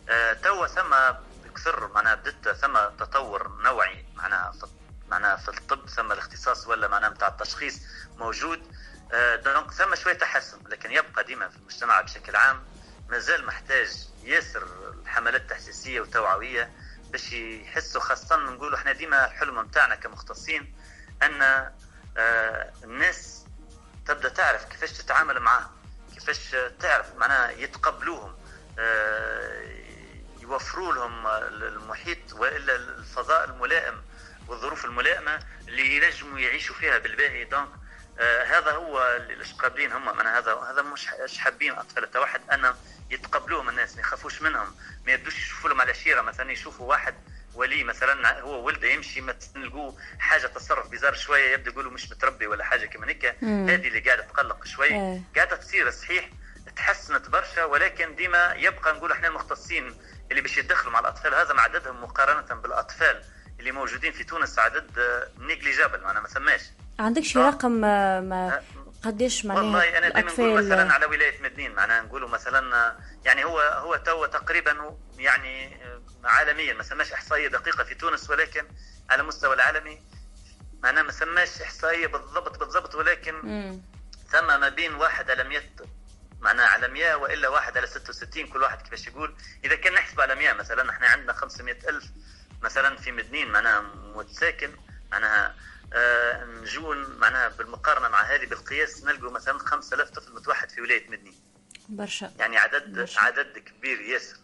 [0.09, 0.95] آه، توا ثم
[1.63, 4.53] كثر معناها بدت ثم تطور نوعي معناها
[5.09, 7.81] معناها في الطب ثم الاختصاص ولا معناها نتاع التشخيص
[8.17, 8.63] موجود.
[9.13, 12.65] آه، دونك ثم شوية تحسن لكن يبقى ديما في المجتمع بشكل عام
[13.09, 14.69] مازال محتاج ياسر
[15.03, 16.73] الحملات تحسيسيه وتوعويه
[17.11, 20.75] باش يحسوا خاصة نقولوا إحنا ديما الحلم نتاعنا كمختصين
[21.23, 21.43] أن
[22.17, 23.45] آه، الناس
[24.07, 25.71] تبدأ تعرف كيفاش تتعامل معاهم
[26.15, 28.37] كيفاش تعرف معناها يتقبلوهم.
[28.79, 29.82] آه،
[30.43, 34.03] يوفروا لهم المحيط وإلا الفضاء الملائم
[34.49, 37.45] والظروف الملائمة اللي ينجموا يعيشوا فيها بالباهي.
[37.45, 37.69] دونك
[38.19, 42.75] آه هذا هو اللي قابلين هم من هذا هذا مش حابين اطفال التوحد أن
[43.11, 44.75] يتقبلوهم الناس ما يخافوش منهم
[45.07, 46.21] ما يبدوش يشوفوا لهم على شيرة.
[46.21, 47.15] مثلا يشوفوا واحد
[47.55, 52.47] ولي مثلا هو ولده يمشي ما تلقوه حاجة تصرف بزار شوية يبدأ يقولوا مش متربي
[52.47, 53.37] ولا حاجة كما هيك.
[53.43, 53.69] مم.
[53.69, 54.95] هذه اللي قاعدة تقلق شوي.
[54.95, 55.21] آه.
[55.37, 56.31] قاعدة تصير صحيح
[56.77, 59.95] تحسنت برشا ولكن ديما يبقى نقول إحنا المختصين
[60.33, 63.23] اللي باش يتدخلوا مع الأطفال هذا مع عددهم مقارنة بالأطفال
[63.61, 64.91] اللي موجودين في تونس عدد
[65.39, 66.61] نيجليجابل معناها ما ثماش.
[66.99, 68.63] عندك شي رقم آه، ما
[69.05, 73.61] قديش معناها والله أنا دائما نقول مثلا على ولاية مدنين معناها نقولوا مثلا يعني هو
[73.61, 75.77] هو تو تقريبا يعني
[76.25, 78.65] عالميا ما سماش إحصائية دقيقة في تونس ولكن
[79.11, 80.03] على مستوى العالمي
[80.83, 83.35] معناها ما سماش إحصائية بالضبط بالضبط ولكن.
[84.33, 85.61] ثم ما بين واحد على 100
[86.43, 90.35] معناها على 100 وإلا واحد على 66 كل واحد كيفاش يقول؟ إذا كان نحسب على
[90.35, 92.05] 100 مثلا إحنا عندنا 500 ألف
[92.63, 93.81] مثلا في مدنين معناها
[94.15, 94.71] متساكن
[95.13, 95.57] معناها
[95.93, 101.35] آه نجون معناها بالمقارنة مع هذه بالقياس نلقوا مثلا 5000 طفل متوحد في ولاية مدنين
[101.89, 102.33] برشا.
[102.39, 103.21] يعني عدد برشا.
[103.21, 104.37] عدد كبير ياسر.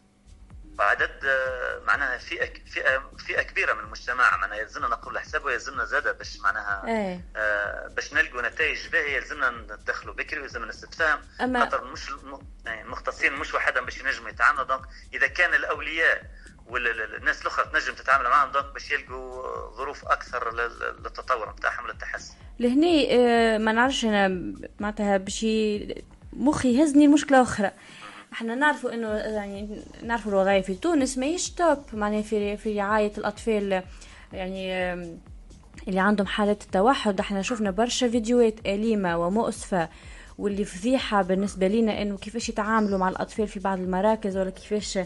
[0.79, 6.13] وعدد آه، معناها فئة فئة فئة كبيرة من المجتمع معناها يلزمنا نقروا حساب ويلزمنا زاده
[6.13, 7.21] باش معناها إيه.
[7.37, 12.83] آه، باش نلقوا نتائج باهية يلزمنا ندخلوا بكري ويلزمنا نستفهم أما- خاطر مش الم- يعني
[12.83, 14.65] المختصين مش وحدهم باش ينجموا يتعاملوا.
[14.65, 14.83] donc
[15.15, 16.23] إذا كان الأولياء
[16.67, 19.43] والناس الأخرى تنجم تتعامل معهم donc باش يلقوا
[19.77, 24.29] ظروف أكثر لل- للتطور نتاعهم للتحسن لهني آه، ما نعرفش أنا
[24.81, 25.47] معناتها باش
[26.33, 27.71] مخي يهزني المشكلة أخرى.
[28.33, 29.69] إحنا نعرفوا انه يعني
[30.03, 33.83] نعرفوا الوضعية في تونس ماهيش توب معناها في في رعاية الأطفال
[34.33, 34.73] يعني
[35.89, 37.21] اللي عندهم حالة التوحد.
[37.21, 39.89] إحنا شفنا برشا فيديوهات أليمة ومؤسفة
[40.39, 44.99] واللي فضيحة بالنسبة لنا انه كيفاش يتعاملوا مع الأطفال في بعض المراكز ولا كيفاش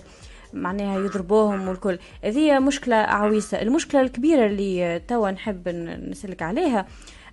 [0.52, 1.98] معناها يضربوهم والكل.
[2.24, 3.62] هذه مشكلة عويصة.
[3.62, 6.86] المشكلة الكبيرة اللي توا نحب ن- نسلك عليها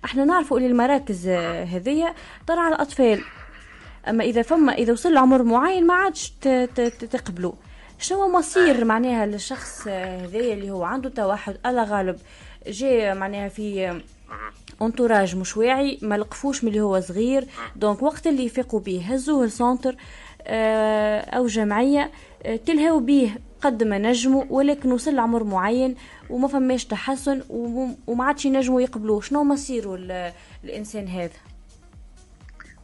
[0.04, 2.14] إحنا نعرفوا اللي المراكز هذية
[2.46, 3.20] ترعى الأطفال.
[4.08, 6.30] أما إذا فما إذا وصل عمر معين ما عادش
[7.10, 7.52] تقبلوا.
[7.98, 12.18] شنو مصير معناها للشخص هذايا اللي هو عنده توحد؟ الله غالب.
[12.66, 14.00] جاء معناها في
[14.82, 17.46] entourage مش واعي ما لقفوش من اللي هو صغير.
[17.76, 19.96] donc وقت اللي يفيقوا بيه هزوه ل centre
[20.42, 22.10] آه، أو جمعية
[22.42, 25.94] آه، تلهوا بيه قد ما نجموا ولكن وصل لعمر معين
[26.30, 29.20] وما فماش تحسن وم- وما عادش ينجموا يقبلوه.
[29.20, 30.32] شنو مصيره ال-
[30.64, 31.30] الإنسان هذا؟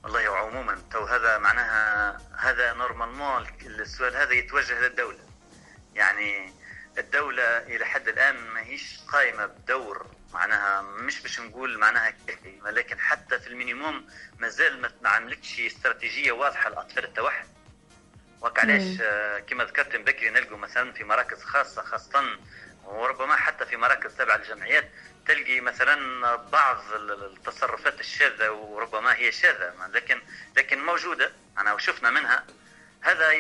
[0.07, 5.19] والله وعموما تو هذا معناها هذا normalement السؤال هذا يتوجه للدولة.
[5.95, 6.53] يعني
[6.99, 10.07] الدولة إلى حد الآن ما هيش قائمة بدور.
[10.33, 12.61] معناها مش باش نقول معناها كافي.
[12.65, 14.07] ولكن حتى في ال minimum
[14.39, 17.47] مازال ما عملتش استراتيجية واضحة لأطفال التوحد.
[18.41, 19.01] وك علاش.
[19.03, 22.39] آه، كما ذكرت من بكري نلقوا مثلا في مراكز خاصة خاصة
[22.85, 24.91] وربما حتى في مراكز تابعة للجمعيات
[25.29, 30.21] تلقي مثلا بعض ال- التصرفات الشاذة وربما هي شاذة لكن
[30.57, 32.45] لكن موجودة أنا وشفنا منها.
[33.01, 33.31] هذا.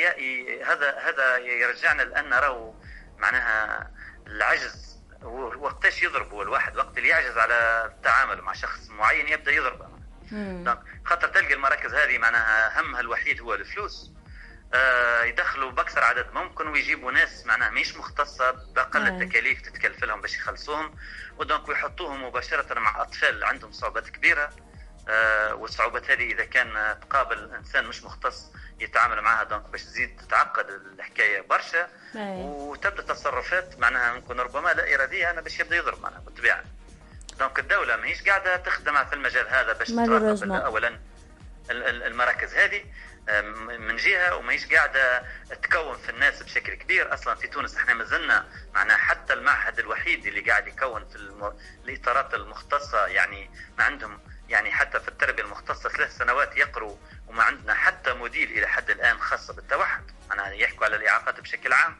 [0.64, 2.72] هذا هذا يرجعنا لأن نرى
[3.18, 3.90] معناها
[4.26, 4.96] العجز
[5.56, 9.88] وقتاش يضرب هو الواحد؟ وقت اللي يعجز على التعامل مع شخص معين يبدأ يضربه
[11.04, 14.10] خاطر تلقى المراكز هذه معناها همها الوحيد هو الفلوس.
[15.24, 19.08] يدخلوا بأكثر عدد ممكن ويجيبوا ناس معناها مش مختصة بأقل آه.
[19.08, 20.94] التكاليف تتكلف لهم باش يخلصوهم
[21.38, 24.50] و donc ويحطوهم مباشرة مع أطفال عندهم صعوبات كبيرة
[25.08, 30.66] آه، والصعوبات هذه إذا كان تقابل إنسان مش مختص يتعامل معها donc باش تزيد تتعقد
[30.68, 31.82] الحكاية برشا
[32.16, 32.42] أي.
[32.44, 36.64] وتبدأ تصرفات معناها ممكن ربما لا إرادية أنا باش يبدأ يضرب معناها بالطبيعة
[37.38, 39.88] donc الدولة ماهيش قاعدة تخدم في المجال هذا باش.
[39.88, 42.84] تراقب اولا ال- ال- المراكز هذه
[43.78, 45.22] من جهة وماهيش قاعدة
[45.62, 47.14] تكون في الناس بشكل كبير.
[47.14, 51.58] أصلا في تونس إحنا ما زلنا معناها حتى المعهد الوحيد اللي قاعد يكون في الم...
[51.84, 57.74] الإطارات المختصة يعني ما عندهم يعني حتى في التربية المختصة ثلاث سنوات يقروا وما عندنا
[57.74, 60.02] حتى module إلى حد الآن خاصة بالتوحد.
[60.30, 61.96] معناها يحكوا على الإعاقات بشكل عام.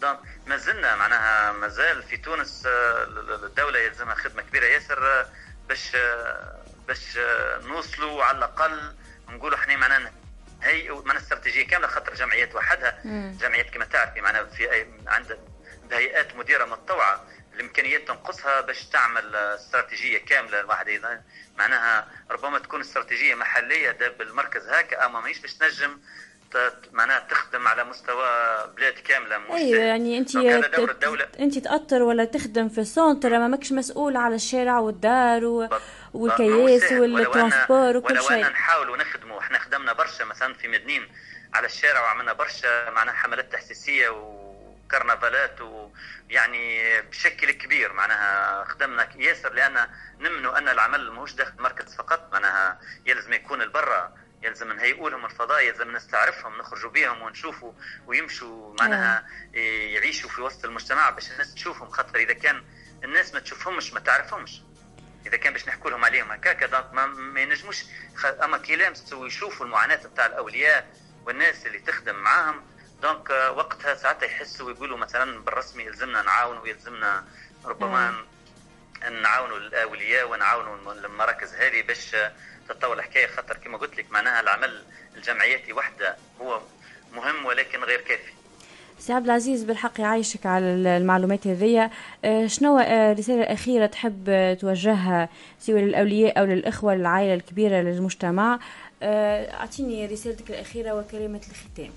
[0.00, 4.64] donc ما زلنا معناها ما زال في تونس آه، ال- ال- الدولة يلزمها خدمة كبيرة
[4.66, 5.26] ياسر آه،
[5.68, 7.18] باش آه، باش
[7.64, 8.94] نوصلوا على الأقل
[9.28, 10.12] نقولوا إحنا معناها
[10.62, 12.98] هي معناها استراتيجية كاملة خاطر جمعيات وحدها.
[13.40, 15.38] جمعيات كما تعرفي معناها في أي- عند
[15.92, 21.22] هيئات مديرة متطوعة الإمكانيات تنقصها باش تعمل استراتيجية كاملة الواحد اذا
[21.58, 25.98] معناها ربما تكون استراتيجية محلية ده بالمركز هكا أما ماهيش باش تنجم
[26.92, 28.26] معناها تخدم على مستوى
[28.76, 29.80] بلاد كاملة مش أيوه.
[29.80, 30.36] يعني أنت
[31.02, 35.68] دور أنت تأطر ولا تخدم في السونتر ما ماكش مسؤول على الشارع والدار و...
[36.16, 36.92] والكياس.
[36.92, 38.46] ولو والترانسبور وكل ولو شيء.
[38.46, 41.12] أن نحاولوا نخدموا إحنا خدمنا برشا مثلا في مدنين
[41.54, 47.92] على الشارع وعملنا برشا معناها حملات تحسيسيه وكرنفالات ويعني بشكل كبير.
[47.92, 49.88] معناها خدمنا ياسر لأن
[50.20, 52.32] نمنوا أن العمل ماهوش داخل المركز فقط.
[52.32, 57.72] معناها يلزم يكون البرا يلزم نهيئوا لهم الفضاء يلزم نستعرفهم نخرجوا بهم ونشوفوا
[58.06, 59.26] ويمشوا معناها
[59.94, 61.88] يعيشوا في وسط المجتمع باش الناس تشوفهم.
[61.88, 62.64] خاطر إذا كان
[63.04, 64.62] الناس ما تشوفهمش ما تعرفهمش.
[65.26, 67.84] إذا كان باش نحكوا لهم عليهم هكاكا donc ما, ما ينجموش.
[68.44, 70.86] أما كي لامسوا يشوفوا المعاناة نتاع الأولياء
[71.26, 72.62] والناس اللي تخدم معاهم
[73.02, 77.24] donc آه، وقتها ساعتها يحسوا ويقولوا مثلا بالرسمي يلزمنا نعاون ويلزمنا
[77.64, 78.24] ربما
[79.22, 82.32] نعاونوا الأولياء ونعاونوا المراكز هذه باش آه،
[82.68, 83.26] تتطور الحكاية.
[83.26, 84.84] خاطر كما قلت لك معناها العمل
[85.16, 86.62] الجمعياتي وحده هو
[87.12, 88.32] مهم ولكن غير كافي.
[88.98, 90.64] سي عبد العزيز بالحق يعيشك على
[90.96, 91.90] المعلومات هذيا.
[92.24, 95.28] آه، شنو آه، رسالة أخيرة تحب توجهها
[95.58, 98.58] سواء للأولياء أو للإخوة للعائلة الكبيرة للمجتمع؟
[99.02, 101.90] آه، أعطيني رسالتك الأخيرة وكلمة الختام.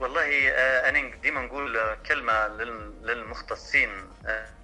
[0.00, 0.48] والله
[0.88, 3.88] أنا ديما نقول كلمة لل- للمختصين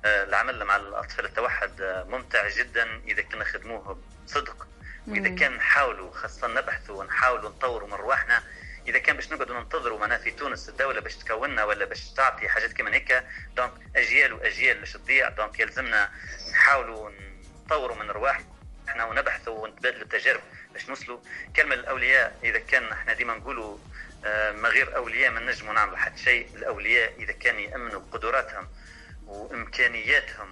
[0.05, 1.25] العمل مع الأطفال.
[1.25, 1.71] التوحد
[2.09, 4.67] ممتع جدا إذا كنا خدموه بصدق.
[5.09, 5.37] واذا مم.
[5.37, 8.43] كان نحاولوا خاصة نبحثوا ونحاولوا نطوروا من رواحنا
[8.89, 12.73] إذا كان باش نقعدوا ننتظروا معناها في تونس الدولة باش تكوننا ولا باش تعطي حاجات
[12.73, 13.25] كيما هيك
[13.57, 16.11] donc أجيال وأجيال باش تضيع donc يلزمنا
[16.51, 17.11] نحاولوا
[17.65, 20.41] نطوروا من رواحنا ونبحثوا ونتبادلوا التجارب
[20.73, 21.19] باش نوصلوا
[21.57, 23.79] كلمة للاولياء إذا كان إحنا ديما نقولوا
[24.25, 28.69] آه، ما غير أولياء ما نجموا نعملوا حتى شيء الأولياء إذا كان يأمنوا بقدراتهم
[29.27, 30.49] وإمكانياتهم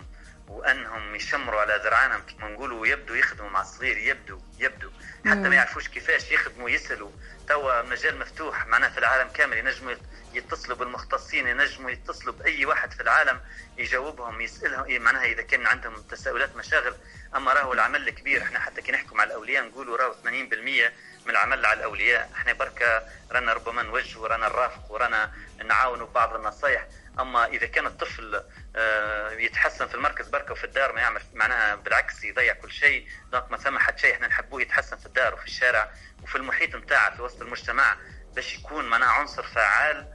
[0.49, 4.91] وأنهم يشمروا على ذرعانهم كما نقولوا يبدوا يخدموا مع الصغير يبدوا يبدوا
[5.27, 5.35] حتى.
[5.35, 7.11] ما يعرفوش كيفاش يخدموا يسألوا.
[7.49, 9.95] توا مجال مفتوح معناه في العالم كامل ينجموا
[10.33, 13.41] يتصلوا بالمختصين ينجموا يتصلوا بأي واحد في العالم
[13.79, 14.85] يجاوبهم يسألهم.
[14.85, 16.95] إيه معناها إذا كان عندهم تساؤلات مشاغل.
[17.37, 20.93] أما راهو العمل الكبير إحنا حتى كي نحكوا مع الأولياء نقولوا راهو 80%
[21.27, 22.31] من العمل على الأولياء.
[22.35, 25.33] إحنا بركة رانا ربما نوجه ورانا نرافق ورانا
[25.65, 26.87] نعاونوا بعض النصائح
[27.21, 28.43] أما إذا كان الطفل
[28.77, 33.51] آه، يتحسن في المركز بركة وفي الدار ما يعمل معناها بالعكس يضيع كل شيء دونك
[33.51, 35.91] ما ثم حتى شيء إحنا نحبوه يتحسن في الدار وفي الشارع
[36.23, 37.97] وفي المحيط نتاعه في وسط المجتمع
[38.35, 40.07] باش يكون معناها عنصر فعال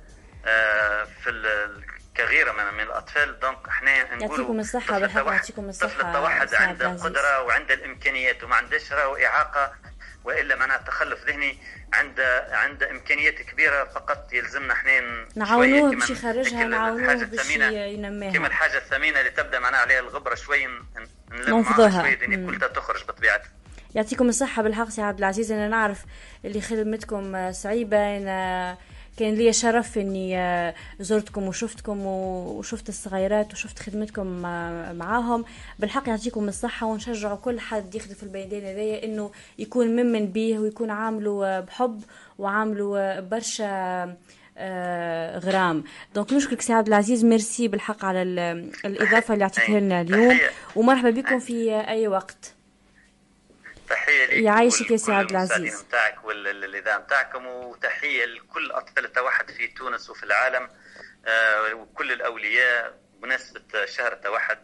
[0.45, 1.31] آه، في
[2.17, 6.55] كغيره من, من الأطفال donc إحنا نقولوا يعطيكم الصحة بالحق التوحد- يعطيكم الصحة التوحد سي
[6.55, 6.91] عبد عنده.
[7.05, 9.73] القدره وعنده الإمكانيات وما عندهش راهو إعاقة
[10.23, 11.57] وإلا معناها تخلف ذهني
[11.93, 14.91] عنده عنده امكانيات كبيرة فقط يلزمنا إحنا
[15.35, 17.49] نعاونوه باش يخرجها نعاونوه باش
[17.87, 18.31] ينميها.
[18.31, 20.67] كما الحاجة الثمينة اللي تبدأ معناها عليها الغبرة شوي
[21.31, 22.15] ننفضوها.
[22.27, 22.51] مم.
[22.51, 23.49] كلها تخرج بطبيعتها
[23.95, 26.05] يعطيكم الصحة بالحق سي عبد العزيز أنا نعرف
[26.45, 28.77] اللي خدمتكم آه، صعيبة أنا
[29.17, 34.27] كان لي شرف إني آه، زرتكم وشفتكم وشفت الصغيرات وشفت خدمتكم
[34.97, 35.45] معاهم.
[35.79, 40.89] بالحق يعطيكم الصحة ونشجعوا كل حد يخدم في البلدان هذيا إنه يكون مؤمن بيه ويكون
[40.89, 42.01] عامله آه، بحب
[42.39, 44.15] وعامله آه، برشا
[45.39, 45.83] غرام.
[46.15, 47.25] donc نشكرك سي عبد العزيز.
[47.25, 50.37] ميرسي بالحق على ال- الإضافة اللي عطيتها لنا اليوم.
[50.75, 52.53] ومرحبا بكم في أي وقت.
[53.93, 55.83] تحية لك يعيشك يا سي عبد العزيز.
[55.87, 60.69] نتاعك والاذاعه نتاعكم وتحية لكل اطفال التوحد في تونس وفي العالم
[61.27, 64.57] آه، وكل الأولياء بمناسبه شهر التوحد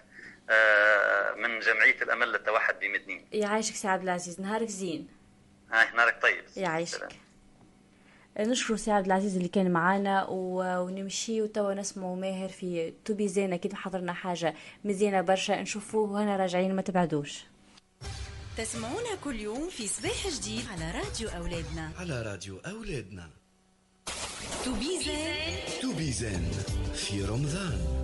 [0.50, 4.42] آه، من جمعية الأمل للتوحد بمدنين يعيشك سي عبد العزيز.
[4.42, 5.08] نهارك زين.
[5.72, 6.44] هاي نهارك طيب.
[6.58, 7.08] يعيشك.
[8.40, 13.54] نشكر سي عبد العزيز اللي كان معانا و- ونمشي وتوا نسمعوا ماهر في توبي زين
[13.54, 14.54] أكيد حضرنا حاجة
[14.84, 15.62] مزيانه برشا.
[15.62, 17.44] نشوفوه وهنا راجعين ما تبعدوش.
[18.58, 21.92] تسمعونا كل يوم في صباح جديد على راديو أولادنا.
[21.98, 23.30] على راديو أولادنا.
[24.66, 26.52] توبيزان توبيزان
[26.96, 27.97] في رمضان.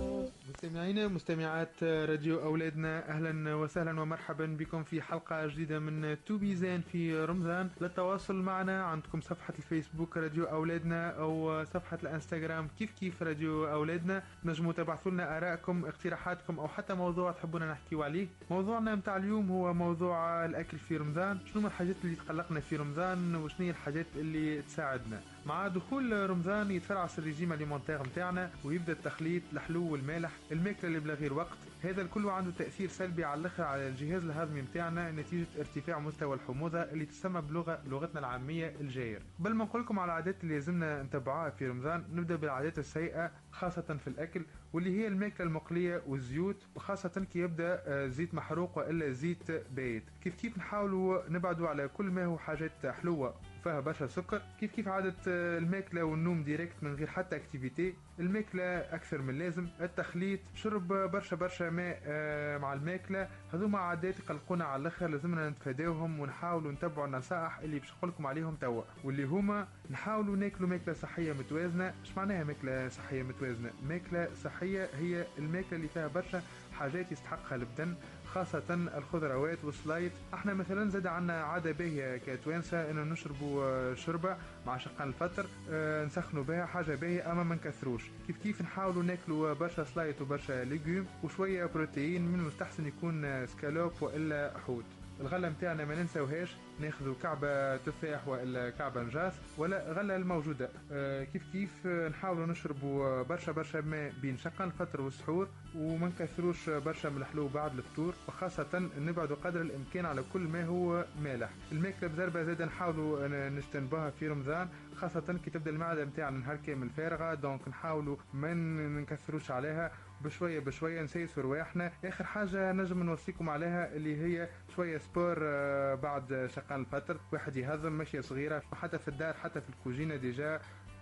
[0.64, 7.24] مستمعينا مستمعات راديو أولادنا أهلا وسهلا ومرحبا بكم في حلقة جديدة من توبي زين في
[7.24, 7.70] رمضان.
[7.80, 14.22] للتواصل معنا عندكم صفحة الفيسبوك راديو أولادنا أو صفحة الإنستغرام كيف كيف راديو أولادنا.
[14.44, 18.26] نجموا تبعثوا لنا آرائكم اقتراحاتكم أو حتى موضوع تحبونا نحكيو عليه.
[18.50, 21.38] موضوعنا متاع اليوم هو موضوع الأكل في رمضان.
[21.54, 27.23] شنو الحاجات اللي تقلقنا في رمضان؟ وشنو الحاجات اللي تساعدنا؟ مع دخول رمضان يتفرعس ال
[27.23, 31.58] régime alimentaire متاعنا ويبدأ التخليط الحلو والمالح الماكلة اللي بلا غير وقت.
[31.82, 36.78] هذا الكل عنده تأثير سلبي على الأخر على الجهاز الهضمي متاعنا نتيجة ارتفاع مستوى الحموضة
[36.82, 39.22] اللي تسمى بلغه بلغتنا العامية الجير.
[39.40, 43.82] قبل ما نقول لكم على العادات اللي لازمنا نتبعوها في رمضان نبدأ بالعادات السيئة خاصة
[44.04, 44.42] في الأكل
[44.72, 50.04] واللي هي الماكلة المقلية والزيوت وخاصة كي يبدأ آه، زيت محروق وإلا زيت بايت.
[50.24, 53.34] كيف كيف نحاولوا نبعدوا على كل ما هو حاجات حلوة.
[53.64, 54.42] فيها برشا سكر.
[54.60, 59.66] كيف كيف عادة آه، الماكلة والنوم direct من غير حتى activité الماكلة أكثر من اللازم
[59.80, 63.28] التخليط شرب برشا برشا ماء آه، مع الماكلة.
[63.52, 65.06] هذوما عادات يقلقونا على الأخر.
[65.06, 68.82] لازمنا نتفاداوهم ونحاولوا نتبعوا النصائح اللي باش نقولكم عليهم توا.
[69.04, 71.94] واللي هما نحاولوا ناكلوا ماكلة صحية متوازنة.
[72.00, 76.42] إيش معناها ماكلة صحية متوازنة؟ ماكلة صحية هي الماكلة اللي فيها برشا
[76.78, 77.94] حاجات يستحقها البدن.
[78.34, 80.12] خاصة الخضروات والسلايط.
[80.34, 86.44] إحنا مثلا زاد عنا عادة باهية كتوانسة إنه نشربوا شربة مع شقان الفطر آه، نسخنوا
[86.44, 88.02] بها حاجة باهية أما ما نكثروش.
[88.26, 94.52] كيف كيف نحاولوا ناكلوا برشا سلايط وبرشا ليجوم وشوية بروتين من المستحسن يكون سكالوب وإلا
[94.66, 94.84] حوت.
[95.20, 96.56] الغله متاعنا ما ننساوهاش.
[96.80, 100.68] ناخذوا كعبة تفاح وإلا كعبة نجاس ولا غله الموجودة.
[100.92, 106.06] آه كيف كيف آه، نحاولوا نشربوا آه، برشا برشا ماء بين شقان الفطر والسحور وما
[106.08, 111.50] نكثروش برشا من الحلو بعد الفطور وخاصة نبعدوا قدر الإمكان على كل ما هو مالح.
[111.72, 117.34] الماكلة بزربة زاد نحاولوا نجتنبوها في رمضان خاصة كي تبدأ المعدة نتاعنا نهار كامل فارغة
[117.34, 118.54] donc نحاولوا ما
[119.00, 119.92] نكثروش عليها.
[120.24, 121.92] بشوية بشوية نسيسوا رواحنا.
[122.04, 127.20] آخر حاجة نجم نوصيكم عليها اللي هي شوية sport آه، بعد شقان الفطر.
[127.32, 130.60] واحد يهضم مشية صغيرة حتى في الدار حتى في الكوجينة déjà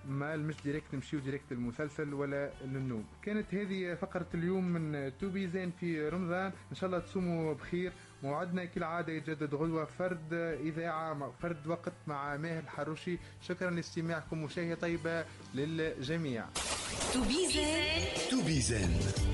[0.09, 3.05] ما مش direct نمشيو direct المسلسل ولا للنوم.
[3.23, 6.53] كانت هذه فقرة اليوم من تو بي زين في رمضان.
[6.71, 7.93] إن شاء الله تصوموا بخير.
[8.23, 13.19] موعدنا كالعادة يتجدد غدوة فرد إذاعة فرد وقت مع ماهر الحروشي.
[13.49, 16.45] شكرا لاستماعكم وشاهية طيبة للجميع.
[17.13, 18.91] توبيزان توبيزان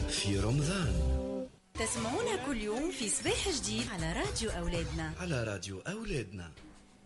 [0.08, 1.18] في رمضان.
[1.74, 5.12] تسمعونا كل يوم في صباح جديد على راديو أولادنا.
[5.20, 6.50] على راديو أولادنا.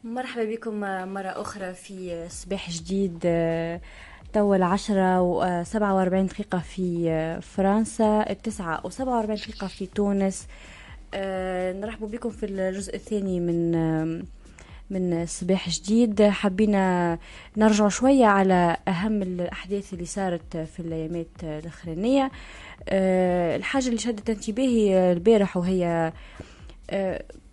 [0.05, 0.80] مرحبا بكم
[1.12, 3.80] مرة أخرى في صباح جديد آه،
[4.33, 10.47] توا العشرة وسبعة وأربعين دقيقة في آه، فرنسا التسعة وسبعة وأربعين دقيقة في تونس.
[11.14, 14.22] آه، نرحب بكم في الجزء الثاني من آه،
[14.90, 16.22] من صباح جديد.
[16.22, 17.18] حبينا
[17.56, 22.30] نرجع شوية على أهم الأحداث اللي صارت في الأيامات الأخرانية.
[22.88, 26.12] آه، الحاجة اللي شدت انتباهي البارح وهي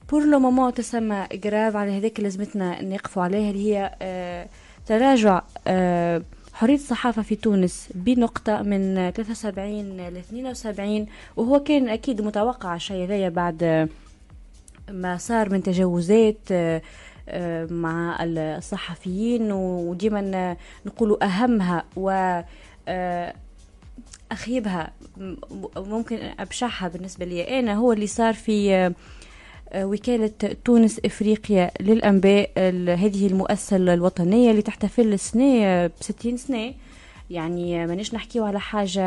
[0.09, 4.47] pour le moment تسمى grave على هذاك لازمتنا نقفوا عليها اللي هي آه،
[4.85, 5.41] تراجع
[6.59, 11.05] حرية الصحافة في تونس بنقطة من 73 ل 72
[11.35, 13.89] وهو كان أكيد متوقع الشيء هذايا بعد
[14.89, 16.81] ما صار من تجاوزات آه،
[17.29, 20.55] آه، مع الصحفيين وديما
[20.85, 22.41] نقولوا أهمها و
[22.87, 23.33] آه،
[24.31, 24.91] أخيبها
[25.77, 28.93] ممكن أبشعها بالنسبة لي أنا هو اللي صار في
[29.75, 30.31] وكالة
[30.65, 32.49] تونس إفريقيا للأنباء
[32.97, 36.73] هذه المؤسسة الوطنية اللي تحتفل السنة بستين سنة.
[37.29, 39.03] يعني آه، مانيش نحكيو على حاجة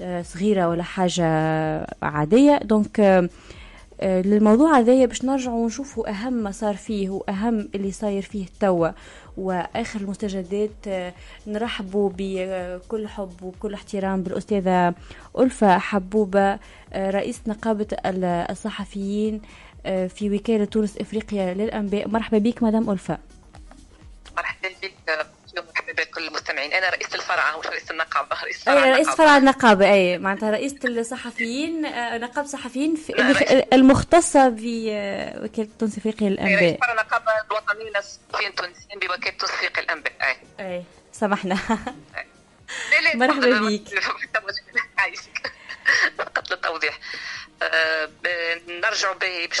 [0.00, 1.24] آه، صغيرة ولا حاجة
[2.02, 2.58] عادية.
[2.58, 3.28] donc آه،
[4.00, 8.88] آه، للموضوع هذايا باش نرجعوا ونشوفوا أهم ما صار فيه وأهم اللي صاير فيه توا.
[9.36, 11.12] وآخر المستجدات آه،
[11.46, 14.94] نرحبوا بكل حب وكل احترام بالأستاذة
[15.38, 16.58] ألفة حبوبة
[16.92, 19.40] آه، رئيس نقابة ال- الصحفيين آه،
[20.08, 22.08] في وكالة تونس إفريقيا للأنباء.
[22.08, 23.18] مرحبا بك مدام ألفة
[24.36, 24.92] مرحبا بك
[25.56, 26.72] مرحبا بكل المستمعين.
[26.72, 28.36] أنا رئيسة الفرع مش رئيسة النقابة.
[28.44, 29.16] رئيسة أي فرع رئيس النقابة.
[29.16, 36.28] فرع النقابة أي معناتها رئيسة الصحفيين آه، نقابة الصحفيين في اللي- المختصة بوكالة تونس إفريقيا
[36.28, 40.36] أي رئيس فرع النقابة الوطنيين للصحفيين التونسيين بوكالة تسويق الانباء أي.
[40.76, 40.82] أي
[41.12, 41.58] سامحنا.
[43.14, 43.84] مرحبا تفضل.
[46.18, 46.98] فقط للتوضيح
[47.62, 48.08] آه،
[48.68, 49.60] نرجعوا به باش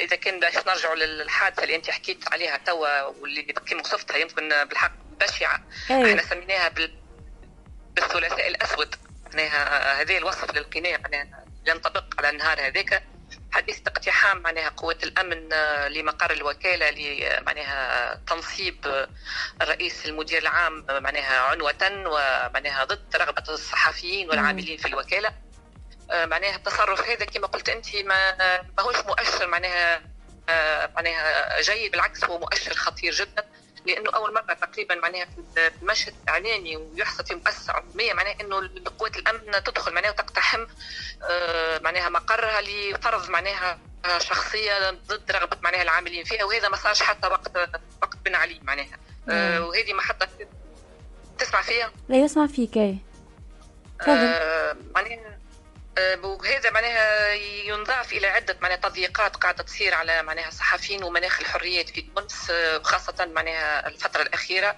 [0.00, 4.92] إذا كان باش نرجعوا للحادثة اللي أنت حكيت عليها توا واللي كما وصفتها يمكن بالحق
[5.20, 5.62] بشعة.
[5.90, 6.10] أي.
[6.10, 6.94] إحنا سميناها بال...
[7.94, 8.94] بالثلاثاء الأسود.
[9.34, 13.02] معناها هذه الوصف للقناع معناها ينطبق على النهار هذاك.
[13.52, 19.08] حديث اقتحام معناها قوات الأمن آه، لمقر الوكالة لمعناها تنصيب آه،
[19.62, 21.74] الرئيس المدير العام معناها عنوة
[22.06, 25.32] ومعناها ضد رغبة الصحفيين والعاملين في الوكالة.
[26.10, 28.36] معناها التصرف هذا كما قلت أنت ما
[28.78, 30.02] ماهوش مؤشر معناها
[30.48, 33.44] آه، معناها جيد بالعكس هو مؤشر خطير جدا
[33.86, 39.16] لأنه أول مرة تقريبا معناها في المشهد الاعلامي ويحصل في مؤسسه عموميه معناها إنه قوات
[39.16, 40.66] الأمن تدخل معناها وتقتحم
[41.22, 43.78] آه، معناها مقرها لفرض معناها
[44.18, 47.56] شخصية ضد رغبة معناها العاملين فيها وهذا ما صارش حتى وقت
[48.02, 48.98] وقت بن علي معناها
[49.28, 49.62] آه، نعم.
[49.62, 50.28] وهذه محطه
[51.38, 52.96] تسمع فيها؟ لا يسمع فيك آه،
[54.94, 55.31] معناها آه،
[55.98, 62.02] وهذا معناها ينضاف إلى عدة معناها تضييقات قاعدة تصير على معناها الصحفيين ومناخ الحريات في
[62.02, 64.68] تونس آه، وخاصه معناها الفترة الأخيرة.
[64.68, 64.76] آه،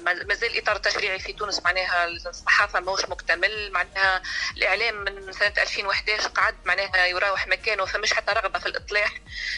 [0.00, 4.22] ما زال الاطار التشريعي في تونس معناها الصحافة ماهوش مكتمل معناها
[4.56, 9.08] الإعلام من سنة 2011 قعد معناها يراوح مكانه فمش حتى رغبة في الإطلاع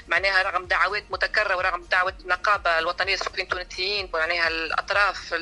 [0.08, 5.34] معناها رغم دعوات متكررة ورغم دعوة النقابة الوطنية للصحفيين التونسيين ومعناها الأطراف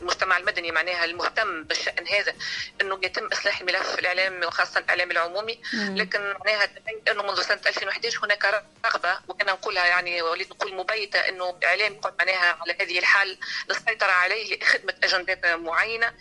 [0.00, 2.34] المجتمع المدني معناها المهتم بالشأن هذا
[2.80, 5.62] إنه يتم إصلاح الملف الاعلامي وخاصة الإعلام العمومي.
[5.72, 6.68] لكن معناها
[7.10, 12.14] إنه منذ سنة 2011 هناك رغبة وأنا نقولها يعني وليد نقول مبيتة إنه الإعلام يقعد
[12.18, 13.38] معناها على هذه الحال
[13.68, 16.14] للسيطره عليه لخدمة اجندات معينة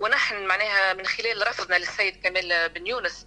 [0.00, 3.26] ونحن معناها من خلال رفضنا للسيد كمال بن يونس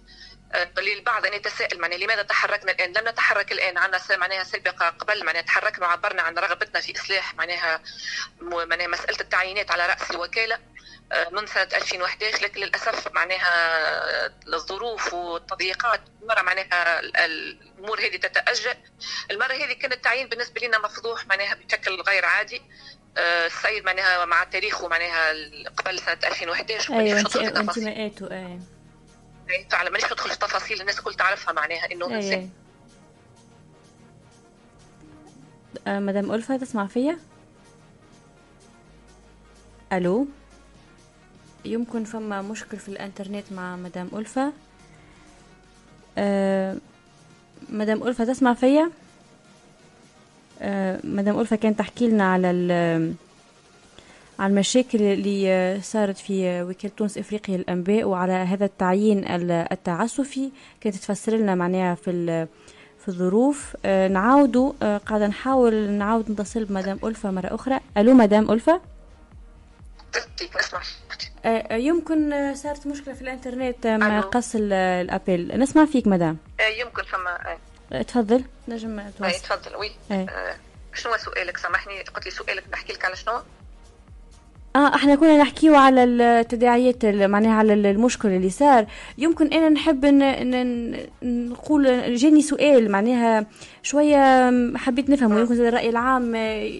[0.54, 5.24] آه، للبعض أن يتساءل معناها لماذا تحركنا الآن؟ لم نتحرك الآن س- معناها سابقة قبل
[5.24, 7.82] معناها تحركنا وعبرنا عن رغبتنا في إصلاح معناها
[8.40, 10.58] معناها مسألة التعيينات على رأس الوكالة
[11.12, 18.16] آه، من سنة 2011 لكن للأسف معناها الظروف والتضييقات مرة معناها ال- ال- الأمور هذه
[18.16, 18.74] تتأجل
[19.30, 22.62] المرة هذه كان التعيين بالنسبة لنا مفضوح معناها بشكل غير عادي
[23.18, 25.32] السيد معناها مع تاريخه معناها
[25.76, 27.84] قبل سنة 2011 أيوة مانيش أنت ندخل في أنت تفاصيل.
[27.84, 28.58] مقاته أي.
[29.70, 32.16] فعلا مانيش ندخل في تفاصيل الناس الكل تعرفها معناها إنه أي.
[32.16, 32.38] إنسان.
[32.38, 32.48] أي
[35.86, 37.18] آه، مدام ألفة تسمع فيا؟
[39.92, 40.26] ألو؟
[41.64, 44.52] يمكن فما مشكل في الإنترنت مع مدام ألفة
[46.18, 46.76] أه
[47.68, 48.90] مدام ألفة تسمع فيا؟
[51.04, 53.14] مدام ألفة كانت تحكي لنا على ال-
[54.38, 60.50] على المشاكل اللي صارت في وكالة تونس إفريقيا للأنباء وعلى هذا التعيين ال- التعسفي
[60.80, 62.46] كانت تفسر لنا معناها في
[63.02, 63.76] في الظروف.
[63.86, 67.80] نعاودوا قاعدة نحاول نعاود نتصل بمدام ألفة مرة أخرى.
[67.96, 68.80] ألو مدام ألفة
[71.44, 75.58] آه، يمكن آه، صارت مشكلة في الإنترنت آه، مع قص ال- الأبل.
[75.60, 76.36] نسمع فيك مدام.
[76.60, 77.58] آه، يمكن فما آه، آه،
[78.08, 78.44] تفضل.
[78.68, 79.76] نجم أي تواصل تفضل.
[79.76, 79.90] وي.
[80.10, 80.28] آه،
[80.94, 83.32] شنو هو سؤالك؟ سامحني قلت لي سؤالك نحكي لك على شنو؟
[84.76, 88.86] آه إحنا كنا نحكيو على التداعيات ال- معناها على ال- المشكل اللي صار.
[89.18, 90.04] يمكن أنا نحب.
[91.22, 93.46] نقول جاني سؤال معناها
[93.82, 96.70] شوية حبيت نفهم ويمكن زاد الرأي العام آه،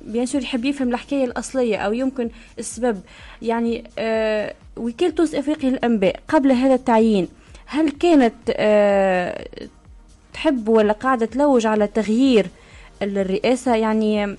[0.00, 3.00] بيان سور يحب يفهم الحكاية الأصلية أو يمكن السبب.
[3.42, 7.28] يعني آه وكالة تونس أفريقيا للأنباء قبل هذا التعيين
[7.66, 9.48] هل كانت آه
[10.36, 12.46] تحب ولا قاعدة تلوج على تغيير
[13.02, 14.36] الرئاسة؟ يعني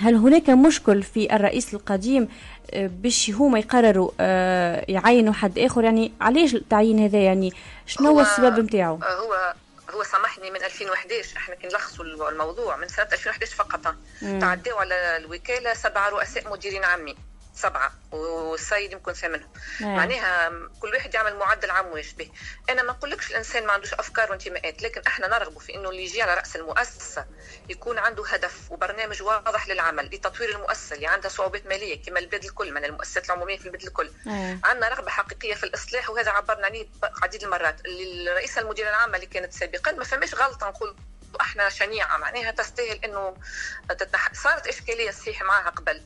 [0.00, 2.28] هل هناك مشكل في الرئيس القديم
[2.70, 7.52] آه، باش هما يقرروا آه، يعينوا حد آخر؟ يعني علاش التعيين هذا؟ يعني
[7.86, 9.54] شنو هو السبب نتاعو؟ هو
[9.90, 13.94] هو سامحني من 2011 إحنا كي نلخصوا الموضوع من سنة 2011 فقط.
[14.40, 17.16] تعداوا على الوكالة سبعه رؤساء مديرين عامين.
[17.60, 19.48] سبعة والسيد يمكن ثامنهم
[19.80, 19.84] آه.
[19.84, 20.50] معناها
[20.80, 22.30] كل واحد يعمل معدل عام ويشبه
[22.70, 26.22] أنا ما نقولكش الإنسان ما عندوش أفكار وانتماءات لكن إحنا نرغب في إنه اللي يجي
[26.22, 27.26] على رأس المؤسسة
[27.68, 32.72] يكون عنده هدف وبرنامج واضح للعمل لتطوير المؤسسة اللي عندها صعوبات مالية كما البلاد الكل
[32.74, 34.10] من المؤسسات العمومية في البلاد الكل.
[34.26, 34.58] آه.
[34.64, 36.88] عندنا رغبة حقيقية في الإصلاح وهذا عبرنا عليه
[37.22, 37.80] عديد المرات.
[37.86, 40.96] الرئيسه المديره العامه اللي كانت سابقا ما فماش غلطة نقول
[41.40, 43.36] إحنا شنيعة معناها تستاهل إنه
[43.88, 44.32] تتنح...
[44.34, 46.02] صارت إشكالية صحيح معها قبل.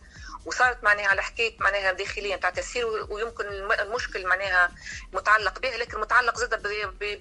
[0.47, 4.71] وصارت معناها على حكاية معناها داخليه نتاع تسيير ويمكن الم- المشكل معناها
[5.13, 6.63] متعلق بها لكن متعلق زاد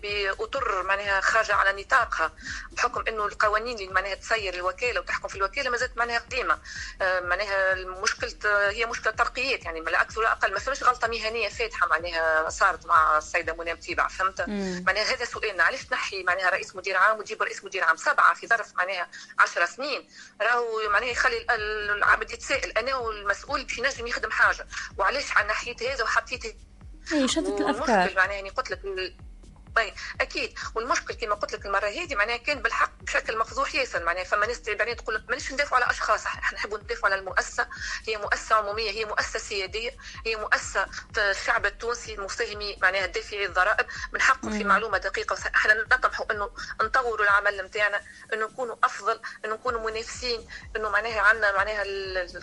[0.02, 2.32] بأطر معناها خارجة على نطاقها
[2.72, 6.60] بحكم إنه القوانين اللي معناها تسير الوكالة وتحكم في الوكالة ما زالت معناها قديمة.
[7.02, 11.50] آه، معناها المشكلة هي مشكلة ترقيات يعني لا أكثر ولا أقل ما فيش غلطة مهنية
[11.50, 14.42] فاتحة معناها صارت مع السيدة منى متيبع فهمت.
[14.88, 18.48] معناها هذا سؤالنا علاش تنحي معناها رئيس مدير عام وتجيب رئيس مدير عام؟ سبعة في
[18.48, 19.08] ظرف معناها
[19.40, 20.10] 10 سنين
[20.42, 24.68] راهو معناها يخلي ال- ال- العبد يتساءل أنا والمسؤول باش ينجم يخدم حاجة.
[24.98, 28.16] وعلاش على نحيت هذا وحطيت اي شتت والمشكل الأفكار.
[28.16, 28.80] معناها يعني قلت لك
[29.76, 30.60] طيب أكيد.
[30.76, 34.60] والمشكل كما قلت لك المرة هذه معناها كان بالحق بشكل مفضوح ياسر معناها فما ناس
[34.70, 37.68] بعدين تقول لك مانيش ندافعوا على أشخاص إحنا نحبوا ندافعوا على المؤسسة
[38.08, 44.22] هي مؤسسة عمومية هي مؤسسة سيادية هي مؤسسة الشعب التونسي المساهمي معناها دافعي الضرائب من
[44.22, 44.64] حقه في.
[44.64, 46.50] معلومة دقيقة إحنا نطمحوا إنه
[46.82, 48.02] نطوروا العمل نتاعنا
[48.34, 51.84] إنه نكونوا أفضل إنه نكونوا منافسين إنه معناها عندنا معناها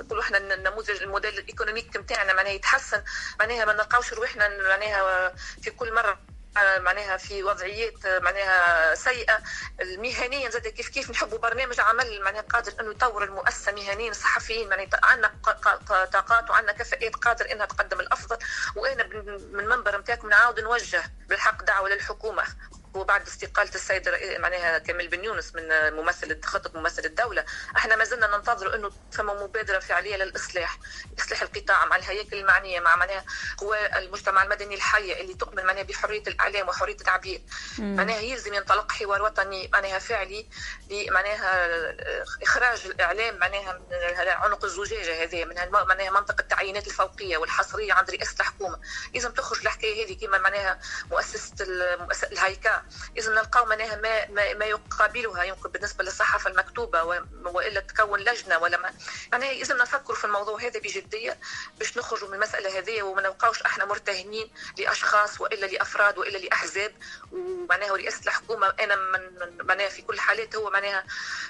[0.00, 3.02] نقولوا إحنا النموذج الموديل الإيكونوميك نتاعنا معناها يتحسن
[3.40, 6.18] معناها ما نلقاوش روحنا معناها في كل مرة.
[6.56, 9.38] معناها في وضعيات معناها سيئة.
[9.80, 14.88] المهنيا زاد كيف كيف نحبوا برنامج عمل معناها قادر إنه يطور المؤسسة مهنيا الصحفيين معناها
[15.02, 15.32] عندنا
[16.12, 18.38] طاقات وعندنا كفاءات قادر إنها تقدم الأفضل.
[18.76, 19.04] وأنا
[19.52, 22.44] من منبر نتاعكم نعاود نوجه بالحق دعوة للحكومة.
[22.94, 27.44] وبعد استقالة السيد معناها كمال بن يونس من ممثل خطة ممثل الدولة
[27.76, 30.78] إحنا ما زلنا ننتظر انه فما مبادرة فعلية للإصلاح
[31.18, 33.24] إصلاح القطاع مع الهياكل المعنية مع معناها
[33.62, 37.42] هو المجتمع المدني الحي اللي تؤمن معناها بحرية الإعلام وحرية التعبير.
[37.78, 40.46] معناها يلزم ينطلق حوار وطني معناها فعلي
[40.90, 41.68] لمعناها
[42.42, 48.34] إخراج الإعلام معناها من عنق الزجاجة هذه من معناها منطقة التعيينات الفوقية والحصرية عند رئاسة
[48.40, 48.80] الحكومة.
[49.14, 50.78] لازم تخرج الحكاية هذه كما معناها
[51.10, 52.79] مؤسسة ال- مؤسسة
[53.16, 57.02] لازم نلقاو معناها ما, ما, ما يقابلها يمكن بالنسبة للصحافة المكتوبة
[57.44, 58.94] وإلا تكون لجنة ولا ما.
[59.32, 61.38] معناها لازم نفكروا في الموضوع هذا بجدية
[61.78, 66.92] باش نخرجوا من المسألة هذه وما نبقاوش إحنا مرتهنين لأشخاص وإلا لأفراد وإلا لأحزاب.
[67.32, 71.04] ومعناها رئاسة الحكومة أنا من معناها في كل الحالات هو معناها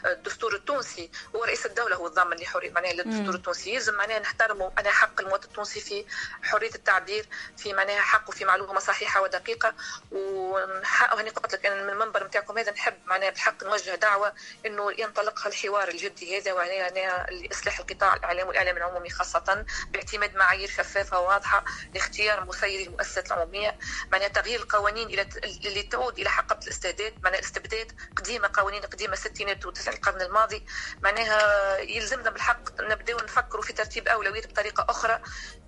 [0.06, 1.10] الدستور التونسي.
[1.36, 3.34] هو رئيس الدولة هو الضامن لحرية معناها للدستور.
[3.34, 3.74] التونسي.
[3.74, 6.04] يلزم معناها نحترموا أنا حق المواطن التونسي في
[6.42, 9.74] حرية التعبير في معناها حقه في معلومة صحيحة ودقيقة.
[10.12, 14.32] ونحقق هاني قلت لك أنا من المنبر نتاعكم هذا نحب معناها بالحق نوجه دعوة
[14.66, 21.20] إنه ينطلق الحوار الجدي هذا ومعناها لإصلاح القطاع الإعلام والإعلام العمومي خاصة باعتماد معايير شفافة
[21.20, 21.64] وواضحة
[21.94, 23.78] لاختيار مسيري المؤسسات العمومية
[24.12, 29.66] معناها تغيير القوانين إلى اللي تعود إلى حقبة الاستبداد معناها الاستبداد قديمة قوانين قديمة الستينات
[29.66, 30.64] وتسع القرن الماضي
[31.02, 35.20] معناها يلزمنا بالحق نبدأو نفكروا في ترتيب أولويات بطريقة أخرى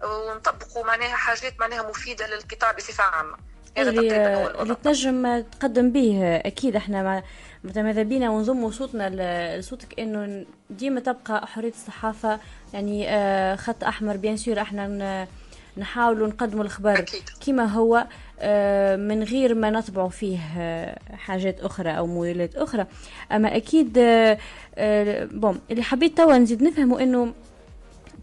[0.03, 3.37] ونطبقوا معناها حاجات معناها مفيدة للقطاع بصفة عامة.
[3.37, 7.23] هذا اللي اللي تنجم تقدم به أكيد إحنا
[7.65, 12.39] ماذا بينا ونضموا صوتنا لصوتك إنه ديما تبقى حرية الصحافة.
[12.75, 15.27] يعني آه، خط أحمر بيان سور إحنا
[15.77, 17.05] نحاولوا نقدموا الخبر
[17.47, 18.07] كما هو
[18.41, 22.87] آه، من غير ما نطبعوا فيه آه، حاجات أخرى أو موديلات أخرى.
[23.33, 23.93] أما أكيد
[25.41, 27.33] بون اللي حبيت توا نزيد نفهموا إنه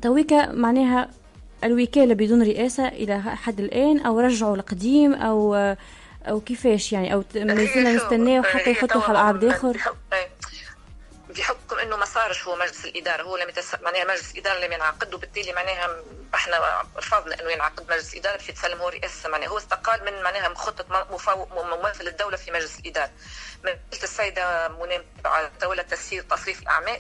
[0.02, 1.10] تويكا معناها
[1.64, 5.56] الوكالة بدون رئاسة إلى حد الآن أو رجعوا القديم أو
[6.26, 9.78] أو كيفاش يعني؟ أو ما زلنا هي شو- نستناو حتى يحطوا حل عبد آخر؟
[11.30, 13.76] بحكم- إنه ما صارش هو مجلس الإدارة هو لم يتس...
[13.84, 15.96] معناها مجلس الإدارة لم ينعقد وبالتالي معناها
[16.36, 20.54] إحنا رفضنا إنه ينعقد مجلس الإدارة في تسلم هو رئاسة معناها هو استقال من معناها
[20.54, 21.48] خطة م- مفاو...
[21.82, 23.12] ممثل الدولة في مجلس الإدارة.
[23.64, 25.02] مثل السيدة منى
[25.62, 26.98] تولى تسيير تصريف الأعمال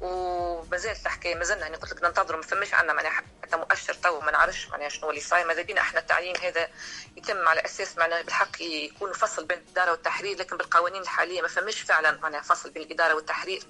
[0.00, 3.10] وما زالت الحكاية ما زلنا يعني قلت لك ننتظروا ما فماش عندنا معناها
[3.42, 5.46] حتى مؤشر تو ما نعرفش معناها شنو اللي صاير.
[5.46, 6.68] ماذا بينا؟ إحنا التعيين هذا
[7.16, 11.80] يتم على أساس معناها بالحق يكون فصل بين الإدارة والتحرير لكن بالقوانين الحالية ما فماش
[11.80, 13.62] فعلا معناها فصل بين الإدارة والتحرير.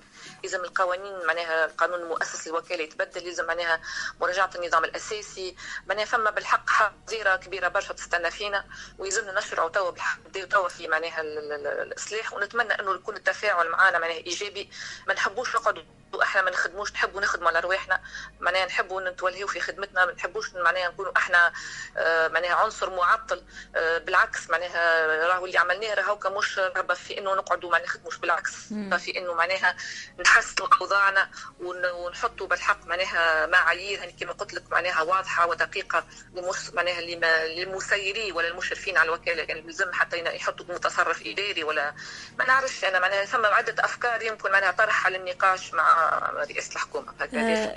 [0.43, 3.81] لازم القوانين معناها القانون المؤسس للوكالة يتبدل لازم معناها
[4.21, 5.57] مراجعة النظام الأساسي.
[5.87, 8.65] معناها فما بالحق حظيرة كبيرة برشا تستنى فينا
[8.99, 10.19] ويلزمنا نشرعوا توا بالحق
[10.51, 14.71] توا في معناها ال- ال- ال- الإصلاح ونتمنى إنه يكون التفاعل معنا معناها إيجابي.
[15.07, 15.83] ما نحبوش نقعدوا
[16.23, 18.01] إحنا ما نخدموش نحبوا نخدموا على رواحنا
[18.41, 21.53] معناها نحبوا نتولهوا في خدمتنا ما نحبوش معناها نكونوا إحنا
[21.97, 23.43] آه، معناها عنصر معطل.
[23.77, 28.17] آه، بالعكس معناها راهو اللي عملناه راهو مش رغبه في إنه نقعدوا ما نخدموش.
[28.17, 28.53] بالعكس.
[28.99, 29.77] في إنه معناها
[30.21, 33.99] نحسنوا أوضاعنا ون- ونحطوا بالحق معناها معايير.
[33.99, 36.05] يعني كما قلت لك معناها واضحة ودقيقة
[36.35, 37.01] لمس معناها
[37.47, 39.43] للمسيرين ولا المشرفين على الوكالة.
[39.43, 41.95] يعني لازم حتى يحطوا متصرف إداري ولا
[42.39, 42.85] ما نعرفش.
[42.85, 46.06] أنا معناها ثم عدة أفكار يمكن معناها طرحها للنقاش مع
[46.51, 47.05] رئاسه الحكومة
[47.35, 47.75] آه،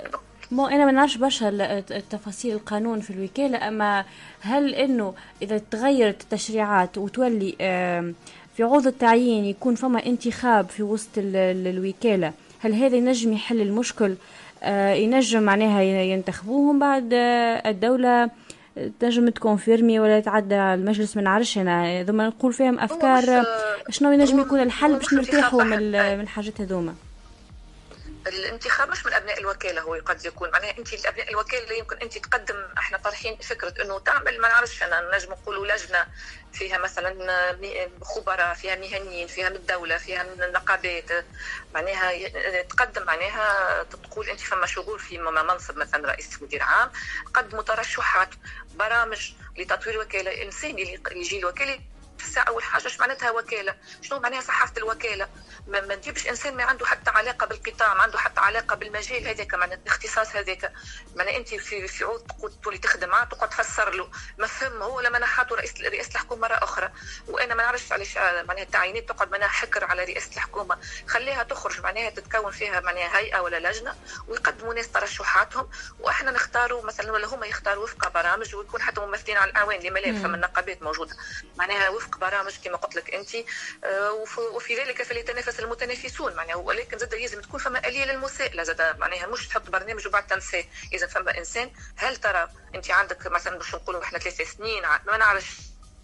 [0.50, 1.48] مو أنا ما نعرفش برشا
[1.90, 4.04] التفاصيل القانون في الوكالة أما
[4.40, 7.54] هل إنه إذا تغيرت التشريعات وتولي
[8.56, 13.60] في عوض التعيين يكون فما انتخاب في وسط ال- ال- الوكالة هل هذا ينجم يحل
[13.60, 14.14] المشكل؟
[14.62, 18.30] آه، ينجم معناها ينتخبوهم بعد آه، الدولة؟
[19.00, 22.02] تنجم تكونفيرمي ولا تعدى على المجلس؟ ما نعرفش أنا.
[22.02, 23.44] ذوما نقول فيهم أفكار
[23.90, 26.94] شنو ينجم يكون الحل باش نرتاحوا من من الحاجات هذوما؟
[28.26, 30.50] الانتخاب مش من أبناء الوكالة هو قد يكون.
[30.50, 34.82] معناها انت ابناء الوكالة يمكن انت تقدم إحنا طرحين فكرة إنه تعمل ما نعرفش.
[34.82, 36.06] أنا نجم نقولوا لجنة
[36.52, 37.58] فيها مثلا
[38.02, 41.24] خبراء فيها مهنيين فيها من الدولة فيها من النقابات.
[41.74, 42.28] معناها
[42.62, 46.90] تقدم معناها تقول انت فما شغول في منصب مثلا رئيس مدير عام.
[47.34, 48.30] قدموا ترشحات
[48.74, 51.80] برامج لتطوير الوكاله الانسان اللي يجي الوكالة
[52.22, 55.28] الساعة أول حاجة إيش معناتها وكالة؟ شنو معناها صحافة الوكالة؟
[55.66, 59.54] ما, ما نجيبش إنسان ما عنده حتى علاقة بالقطاع، ما عنده حتى علاقة بالمجال هذاك
[59.54, 60.72] معناها الاختصاص هذاك،
[61.16, 65.00] معناها أنت في في عود تقول تولي تخدم معاه تقعد تفسر له، ما فهم هو
[65.00, 66.90] لما نحطوا رئيس رئاسة الحكومة مرة أخرى،
[67.28, 71.80] وأنا ما نعرفش علاش آه، معناها التعيينات تقعد معناها حكر على رئاسة الحكومة، خليها تخرج
[71.80, 73.94] معناها تتكون فيها معناها هيئة ولا لجنة
[74.28, 79.50] ويقدموا ناس ترشحاتهم وإحنا نختاروا مثلا ولا هم يختاروا وفق برامج ويكون حتى ممثلين على
[79.50, 80.22] الأعوان لما لا.
[80.22, 81.16] فما النقابات موجودة
[81.56, 83.30] معناها وفق برامج كما قلت لك انت
[83.84, 86.34] آه، وف- وفي ذلك فليتنافس المتنافسون.
[86.36, 90.64] معناها ولكن زاد لازم تكون فما آلية للمساءله زاد معناها مش تحط برنامج وبعد تنساه.
[90.92, 91.70] اذا فما إنسان.
[91.96, 95.56] هل ترى انت عندك مثلا باش نقولوا إحنا ثلاث سنين ما نعرفش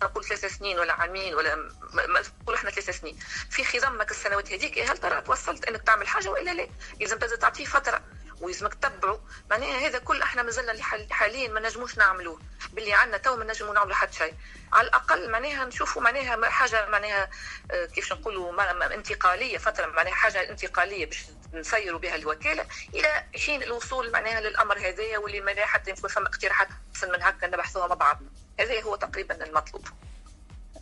[0.02, 1.54] نقول ثلاث سنين ولا عامين ولا
[1.92, 3.18] ما نقول إحنا ثلاث سنين.
[3.50, 6.68] في خضمك السنوات هذيك هل ترى توصلت إنك تعمل حاجة وإلا لا؟
[7.00, 8.02] لازم تعطيه فترة.
[8.40, 9.20] ويلزمك تتبعه
[9.50, 12.40] معناها هذا كل إحنا مازلنا حاليا ما نجموش نعملوه.
[12.72, 14.34] باللي عندنا تو ما نجموا نعملوا حتى شيء.
[14.72, 17.30] على الأقل معناها نشوفوا معناها حاجة معناها
[17.70, 24.12] آه، كيفاش نقولوا انتقالية فترة معناها حاجة انتقالية باش نسيروا بها الوكالة إلى حين الوصول
[24.12, 28.28] معناها للأمر هذايا واللي معناها حتى يكون فما اقتراحات أحسن من هكا نبحثوها مع بعضنا.
[28.60, 29.88] هذا هو تقريبا المطلوب.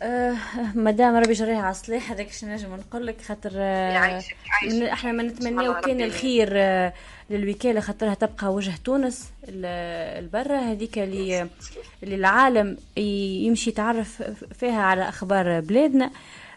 [0.01, 0.35] آه
[0.75, 3.51] مدام ربي جريها على الصلاح هذاك شنو نجم نقول لك؟ خاطر.
[4.63, 6.93] من إحنا ما نتمناو كان الخير آه
[7.29, 9.65] للوكالة خاطرها تبقى وجه تونس ال-
[10.23, 11.47] البرة هذيك اللي
[12.03, 14.23] اللي العالم يمشي يتعرف
[14.59, 16.11] فيها على أخبار بلادنا.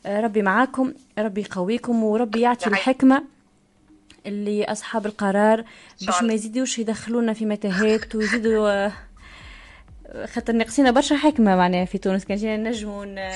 [0.06, 3.24] آه ربي معاكم ربي يقويكم وربي يعطي الحكمة
[4.26, 5.64] اللي أصحاب القرار
[6.06, 8.88] باش ما يزيدوش يدخلونا في متاهات ويزيدوا
[10.34, 12.24] خاطر ناقصينا برشا حكمة معناها في تونس.
[12.24, 13.30] كان جينا نجموا ن-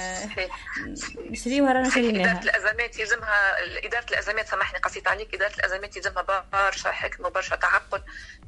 [1.31, 2.33] نشريوها رانا شريناها.
[2.33, 3.55] إدارة الأزمات يلزمها
[3.87, 8.03] إدارة الأزمات سامحني قصيت عليك إدارة الأزمات يلزمها برشا حكمة وبرشا تعقل.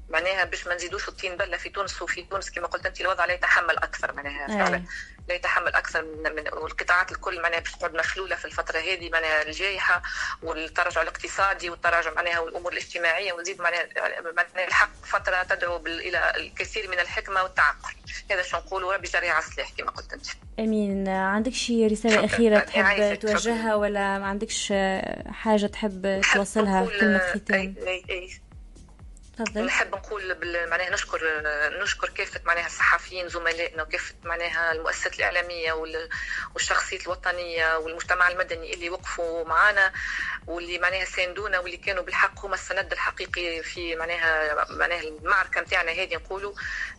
[0.08, 3.32] معناها باش ما نزيدوش الطين بلة في تونس وفي تونس كما قلت أنت الوضع لا
[3.34, 4.46] يتحمل أكثر معناها.
[4.48, 4.82] فعلا.
[5.28, 9.42] لا يتحمل أكثر من, من والقطاعات الكل معناها باش تقعد مخلولة في الفترة هذه معناها
[9.42, 10.02] الجائحة
[10.42, 13.86] والتراجع الاقتصادي والتراجع معناها والأمور الاجتماعية ونزيد معناها
[14.36, 17.94] معناها الحق فترة تدعو إلى الكثير من الحكمة والتعقل
[18.30, 20.26] هذا شو نقول وربي جري على السلاح كما قلت أنت
[20.58, 22.24] آمين عندك شي رسالة شكراً.
[22.24, 24.72] أخيرة تحب يعيشك، توجهها ولا ما عندكش
[25.32, 27.74] حاجة تحب توصلها نقول- كلمة ختام.
[29.38, 29.64] تفضل.
[29.66, 30.36] نحب نقول
[30.68, 31.20] معناها نشكر
[31.82, 36.08] نشكر كافة معناها الصحفيين زملائنا وكافة معناها المؤسسات الإعلامية وال-
[36.54, 39.92] والشخصيات الوطنية والمجتمع المدني اللي وقفوا معنا
[40.46, 46.14] واللي معناها ساندونا واللي كانوا بالحق هما السند الحقيقي في معناها معناها المعركة نتاعنا هذه
[46.14, 46.54] نقولوا.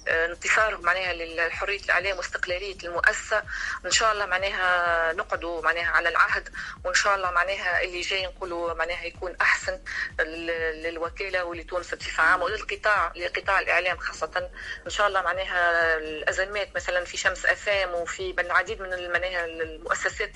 [0.08, 3.44] آه، انتصار معناها لحريه الإعلام واستقلالية المؤسسة.
[3.86, 6.50] إن شاء الله معناها نقعدوا معناها على العهد
[6.84, 9.80] وإن شاء الله معناها اللي جاي نقولوا معناها يكون أحسن
[10.20, 14.50] لل- للوكالة ولتونس بصفة عامه وللقطاع لقطاع الإعلام خاصة.
[14.86, 20.32] إن شاء الله معناها الأزمات مثلا في شمس اثام وفي العديد من معناها المؤسسات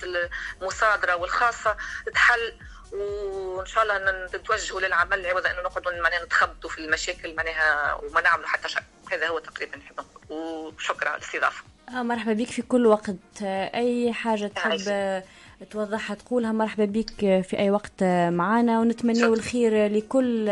[0.60, 1.76] المصادرة والخاصة
[2.14, 2.54] تحل.
[2.92, 8.48] وإن شاء الله نتوجهوا للعمل عوض انه نقعدوا معناها نتخبطوا في المشاكل معناها وما نعملوا
[8.48, 8.82] حتى شيء.
[9.12, 11.64] هذا هو تقريبا نحب نقول وشكرا على الاستضافة.
[11.88, 13.42] آه مرحبا بك في كل وقت.
[13.42, 15.24] آه، أي حاجة تحب آه،
[15.70, 20.50] توضحها تقولها مرحبا بك آه، في أي وقت معنا ونتمنى الخير لكل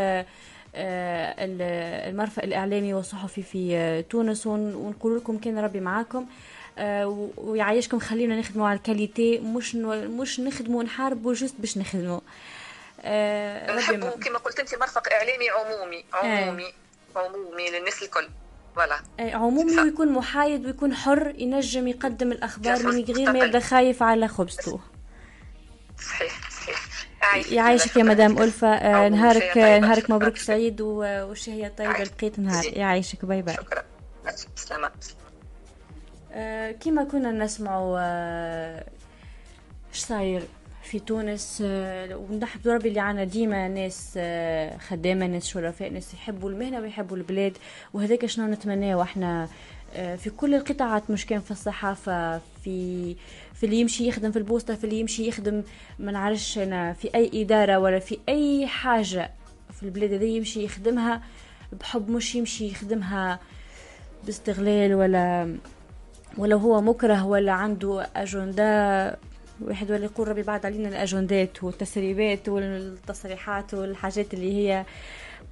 [0.74, 6.26] المرفق الإعلامي والصحفي في آه، تونس ون- ونقول لكم كان ربي معاكم.
[6.78, 12.20] آه، ويعيشكم خلينا نخدموا على ال qualité مش مش نخدموا ونحاربوا juste باش نخدموا.
[13.00, 16.72] آه، ربي نحب مع- كما قلت انت مرفق إعلامي عمومي عمومي
[17.16, 18.28] عمومي للناس الكل.
[18.76, 19.00] voilà.
[19.20, 23.38] آه، عمومي ويكون محايد ويكون حر ينجم يقدم الأخبار من غير ما.
[23.38, 24.80] يبدا خايف على خبزته.
[26.08, 26.97] صحيح صحيح.
[27.50, 28.68] يعيشك يا مدام ألفة.
[28.68, 29.78] آه، نهارك شهية طيبة.
[29.78, 33.24] نهارك مبروك سعيد والشهية طيبة بقية نهار يعيشك.
[33.24, 33.56] bye bye.
[34.56, 34.90] سلامة
[36.32, 38.84] آه، كما كنا نسمعوا آه،
[39.94, 40.42] إيش صاير
[40.82, 46.50] في تونس؟ آه، ونحمد ربي اللي عنا ديما ناس آه، خدامة ناس شرفاء ناس يحبوا
[46.50, 47.56] المهنة ويحبوا البلاد.
[47.94, 49.48] وهذاك شنو نتمناه؟ إحنا
[49.94, 53.16] آه، في كل القطاعات مش كان في الصحافة في
[53.60, 55.62] في اللي يمشي يخدم في البوسطة في اللي يمشي يخدم
[55.98, 59.30] ما نعرفش أنا في أي إدارة ولا في أي حاجة
[59.72, 61.22] في البلاد هذه يمشي يخدمها
[61.80, 63.40] بحب مش يمشي يخدمها
[64.26, 65.56] باستغلال ولا
[66.38, 69.16] ولو هو مكره ولا عنده أجندا
[69.60, 74.84] واحد ولا يقول ربي بعد علينا الأجندات والتسريبات والتصريحات والحاجات اللي هي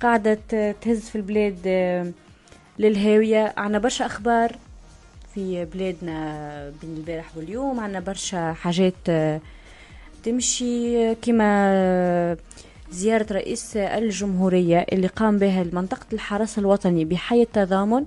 [0.01, 2.13] قاعدة ت- تهز في البلاد آه،
[2.79, 3.55] للهاوية.
[3.57, 4.57] عنا برشا أخبار
[5.37, 7.81] في بلادنا بين البارح واليوم.
[7.81, 8.95] عنا برشا حاجات
[10.25, 12.37] تمشي كما
[12.91, 18.07] زيارة رئيس الجمهورية اللي قام بها منطقة الحرس الوطني بحي التضامن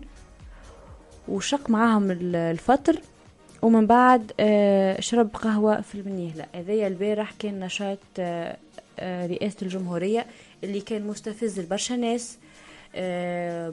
[1.28, 3.02] وشق معاهم ال- الفطر
[3.62, 6.46] ومن بعد آه، شرب قهوة في المنيهلة.
[6.56, 8.58] هذايا البارح كان نشاط آه،
[9.00, 10.26] آه، رئاسة الجمهورية
[10.64, 12.38] اللي كان مستفز لبرشا ناس.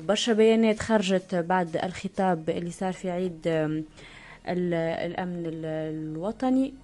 [0.07, 3.41] برشا بيانات خرجت بعد الخطاب اللي صار في عيد
[4.49, 5.65] الأمن ال-
[6.15, 6.75] الوطني.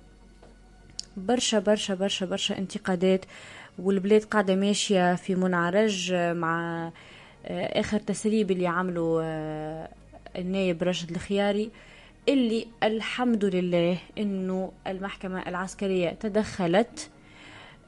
[1.17, 3.25] برشا برشا برشا برشا انتقادات
[3.79, 6.87] والبلاد قاعدة ماشية في منعرج آه، مع
[7.47, 9.89] آه، آخر تسريب اللي عملوا آه،
[10.39, 11.71] النايب راشد الخياري
[12.29, 17.11] اللي الحمد لله إنه المحكمة العسكرية تدخلت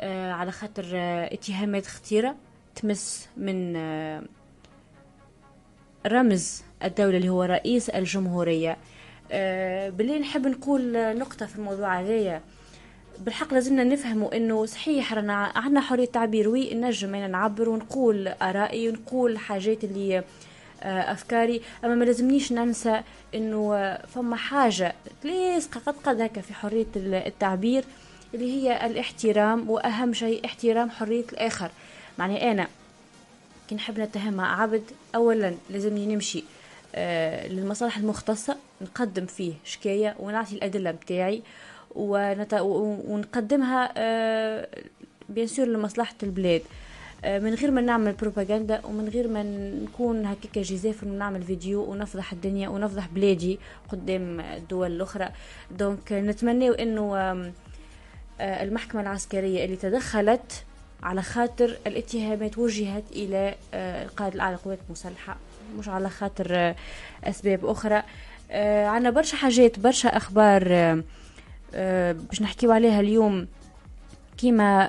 [0.00, 2.34] آه، على خاطر آه، اتهامات خطيرة.
[2.76, 4.22] تمس من آه،
[6.06, 8.76] رمز الدولة اللي هو رئيس الجمهورية.
[9.32, 12.40] آه، باللي نحب نقول آه، نقطة في الموضوع هذايا.
[13.18, 18.88] بالحق لازمنا نفهموا إنه صحيح رانا عندنا حرية تعبير وي نجم أنا نعبر ونقول آرائي
[18.88, 20.24] ونقول حاجات اللي
[20.82, 21.60] أفكاري.
[21.84, 23.00] أما ما لازمنيش ننسى
[23.34, 24.94] إنه فما حاجة
[25.24, 27.84] لاصقه قد قد هكا في حرية ال- التعبير
[28.34, 31.70] اللي هي الاحترام وأهم شيء احترام حرية الآخر.
[32.18, 32.66] معني أنا
[33.68, 34.82] كي نحب نتهم مع عبد
[35.14, 36.44] اولا لازمني نمشي
[36.94, 41.42] آه، للمصالح المختصة نقدم فيه شكاية ونعطي الأدلة متاعي
[41.94, 42.54] ونت...
[43.08, 44.68] ونقدمها آه،
[45.28, 46.62] bien sûr لمصلحة البلاد.
[47.24, 49.42] آه، من غير ما نعمل بروباغندا ومن غير ما
[49.82, 53.58] نكون هكاك جزافر ونعمل فيديو ونفضح الدنيا ونفضح بلادي
[53.88, 55.28] قدام الدول الأخرى.
[55.70, 57.52] دونك نتمنى إنه آم،
[58.40, 60.64] آه، المحكمة العسكرية اللي تدخلت
[61.04, 65.36] على خاطر الاتهامات وجهت إلى آه، القائد الأعلى للقوات المسلحة
[65.78, 66.76] مش على خاطر آه،
[67.24, 68.02] أسباب أخرى.
[68.50, 70.64] آه، عنا برشا حاجات برشا أخبار
[72.12, 73.46] باش نحكيو عليها اليوم.
[74.38, 74.88] كيما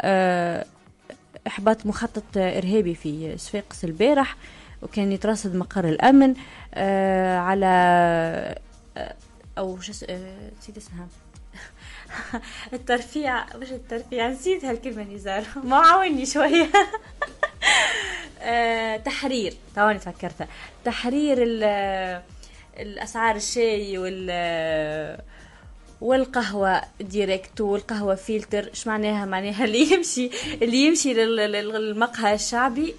[1.48, 4.36] إحباط مخطط إرهابي في صفاقس البارح
[4.82, 6.36] وكان يترصد مقر الأمن
[7.38, 8.56] على
[9.58, 11.08] أو شو نسيت اسمها.
[12.74, 16.70] الترفيع مش الترفيع نسيت هالكلمة نزار ما عاوني شوية.
[18.42, 19.54] آه، تحرير.
[19.76, 20.48] ثواني تفكرتها.
[20.86, 22.22] تحرير ال-
[22.80, 25.20] الأسعار الشاي وال
[26.02, 28.68] والقهوة direct والقهوة فلتر.
[28.68, 30.30] إيش معناها؟ معناها اللي يمشي
[30.62, 32.96] اللي يمشي لل- لل- للمقهى الشعبي.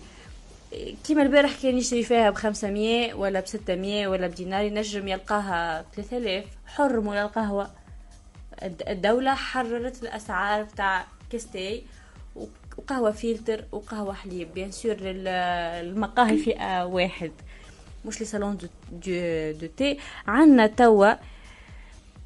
[1.07, 5.85] كيما البارح كان يشتري فيها ب 500 ولا ب 600 ولا بدينار ينجم يلقاها ب
[5.97, 7.86] 3000 حرموا للقهوة الد-
[8.63, 11.83] الدولة حررت الأسعار بتاع كاستي
[12.37, 12.45] و-
[12.79, 17.31] وقهوة فلتر وقهوة حليب bien sûr المقاهي فئة واحد.
[18.05, 18.67] مش les salons de,
[19.61, 19.99] de, thé.
[20.27, 21.13] عندنا توا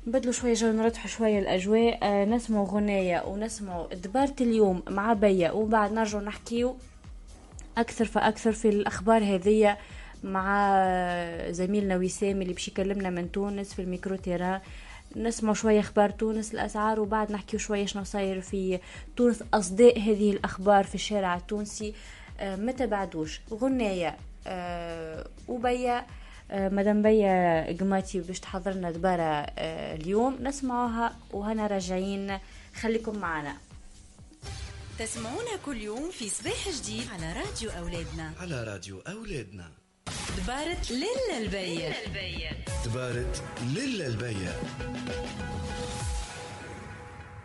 [0.07, 1.99] نبدلوا شوية جو نرتحوا شوية الأجواء.
[2.03, 5.51] آه نسمعوا غناية ونسمعوا دبارة اليوم مع بيا.
[5.51, 6.77] وبعد نرجعوا نحكيو
[7.79, 9.79] أكثر فأكثر في الأخبار هذية
[10.25, 10.85] مع
[11.51, 14.61] زميلنا وسام اللي باش يكلمنا من تونس في ال micro terrain.
[15.17, 18.79] نسمع شوية أخبار تونس الأسعار وبعد نحكيو شوية شنو صاير في
[19.17, 19.43] تونس.
[19.55, 21.95] أصداء هذه الأخبار في الشارع التونسي
[22.41, 23.41] آه، ما تبعدوش.
[23.51, 26.07] غناية آه، وبيا
[26.51, 30.39] آه، مدام بيا قماتي باش تحضرنا دبارة آه، اليوم.
[30.43, 32.39] نسمعوها وهنا راجعين.
[32.75, 33.57] خليكم معنا.
[34.99, 38.33] تسمعونا كل يوم في صباح جديد على راديو أولادنا.
[38.41, 39.71] على راديو أولادنا.
[40.39, 41.95] دبارة للا البيت.
[42.85, 43.43] دبارة
[43.75, 44.53] للا البيا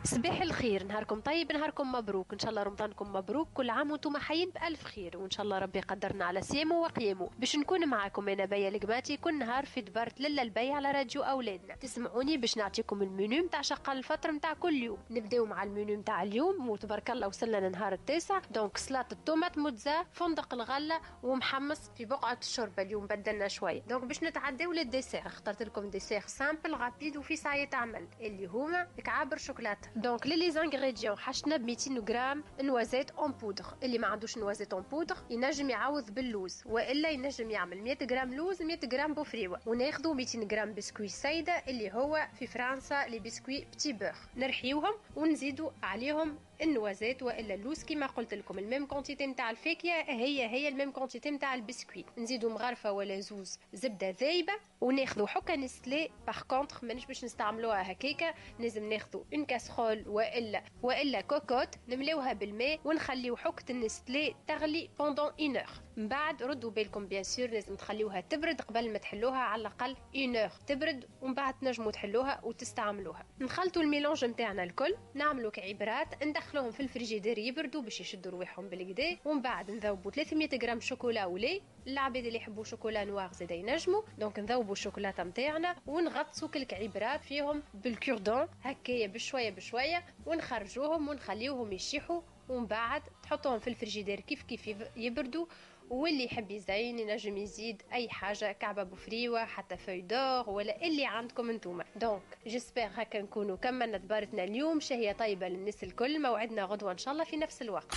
[0.06, 4.50] صباح الخير نهاركم طيب نهاركم مبروك إن شاء الله رمضانكم مبروك كل عام وأنتم حيين
[4.50, 7.30] بألف خير وإن شاء الله ربي يقدرنا على صيامه وقيامه.
[7.40, 11.76] باش نكون معاكم أنا بيا القماتي كل نهار في دبارة للا البي على راديو أولادنا.
[11.76, 14.98] تسمعوني باش نعطيكم المنيو نتاع شقان الفطر نتاع كل يوم.
[15.10, 18.40] نبداو مع المنيو نتاع اليوم وتبارك الله وصلنا لنهار التاسع.
[18.52, 22.84] donc سلطه ال tomate mozza فندق الغلة ومحمص في بقعة الشوربة.
[22.84, 23.82] اليوم بدلنا شوية.
[23.82, 28.08] donc باش نتعداو لل dessert اخترت لكم dessert simple rapide و facile عمل.
[28.22, 29.95] اللي هما كعابر شوكولاتة.
[29.96, 34.84] donc les ingrédients حاجتنا ب 200 غرام noisettes en poudre اللي ما عندوش noisettes en
[34.92, 40.48] poudre ينجم يعوض باللوز والا ينجم يعمل 100 غرام لوز 100 غرام بوفريوه وناخذوا 200
[40.52, 46.68] غرام بسكوي سايده اللي هو في فرنسا les biscuits petit beurre نرحيوهم ونزيدوا عليهم ال
[46.68, 50.92] noisettes وإلا اللوز كيما قلت لكم ال même quantité نتاع الفاكهة هي هي ال même
[50.92, 56.10] quantité نتاع البسكوي نزيدوا مغرفة ولا زوز زبدة ذايبة وناخذوا حكه نستلي.
[56.28, 62.80] par contre مانيش باش نستعملوها هكاكا لازم ناخذوا une casserole وإلا وإلا كوكوت نملاوها بالماء
[62.86, 65.62] ونخليو حكه النستلي تغلي pendant une
[65.98, 70.50] من بعد ردوا بالكم bien sûr لازم تخليوها تبرد قبل ما تحلوها على الأقل une
[70.68, 73.26] تبرد ومن بعد تنجموا تحلوها وتستعملوها.
[73.40, 79.18] نخلطوا ال mélange نتاعنا الكل نعملوا كعبرات ندخلوهم في الفريجيدير يبردوا باش يشدوا رواحهم بالقدا.
[79.26, 84.02] ومن بعد نذوبوا 300 غرام شوكولا ولي العباد اللي يحبوا chocolat noir زاد ينجموا.
[84.18, 88.48] donc نذوبوا الشوكولاتة نتاعنا ونغطسوا كل كعبرات فيهم بال cure-dent.
[88.64, 90.06] هكايا بشوية بشوية.
[90.26, 92.22] ونخرجوهم ونخليوهم يشيحوا.
[92.50, 95.46] ومن بعد تحطوهم في الفريجيدير كيف كيف يب- يبردوا.
[95.90, 101.50] واللي يحب يزين ينجم يزيد أي حاجة كعبة بوفريوه حتى feuille d'or ولا اللي عندكم
[101.50, 106.98] انتوما donc j'espère هكا نكونوا كملنا دبارتنا اليوم شهية طيبة للناس الكل موعدنا غدوة إن
[106.98, 107.94] شاء الله في نفس الوقت.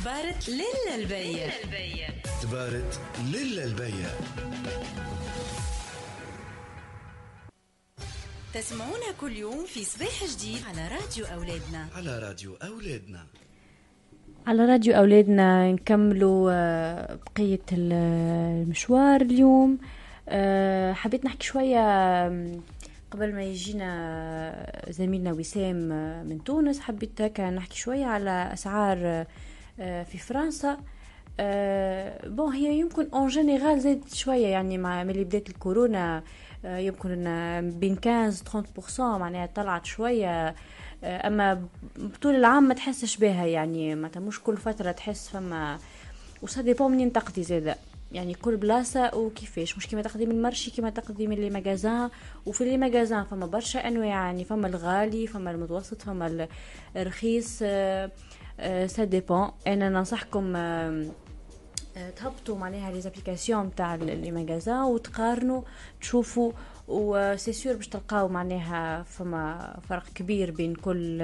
[0.00, 1.52] دبارة للا البيت
[2.42, 3.00] تبارت
[3.32, 4.10] للا البيا
[8.54, 11.88] تسمعونا كل يوم في صباح جديد على راديو أولادنا.
[11.96, 13.26] على راديو أولادنا.
[14.50, 17.92] على راديو أولادنا نكملوا آه، بقية ال-
[18.62, 19.78] المشوار اليوم.
[20.28, 22.24] آه، حبيت نحكي شوية
[23.10, 26.80] قبل ما يجينا زميلنا وسام آه، من تونس.
[26.80, 29.24] حبيت هكا نحكي شوية على أسعار
[29.80, 30.76] آه، في فرنسا.
[31.40, 36.22] آه، bon هي يمكن en général زادت شوية يعني مع ملي بدات الكورونا
[36.64, 37.24] آه، يمكن
[37.80, 40.48] بين 15 30% معناها طلعت شوية.
[40.48, 40.54] آه،
[41.04, 41.62] أما
[41.96, 45.78] بطول العام ما تحسش بها يعني معناتها مش كل فترة تحس فما
[46.42, 47.76] و ça dépend منين تقضي زاده
[48.12, 52.10] يعني كل بلاصة وكيفاش؟ مش كيما تقضي من ال marché كيما تقضي من les magasins
[52.46, 56.48] وفي les magasins فما برشا أنواع يعني فما الغالي فما المتوسط فما ال-
[56.96, 57.58] الرخيص.
[57.62, 58.10] آه،
[58.60, 61.06] آه، ça dépend أنا ننصحكم آه،
[61.96, 65.62] آه، تهبطوا معناها les applications تاع les magasins وتقارنوا
[66.00, 66.52] تشوفوا
[66.90, 71.18] و c'est sûr باش تلقاو معناها فما فرق كبير بين كل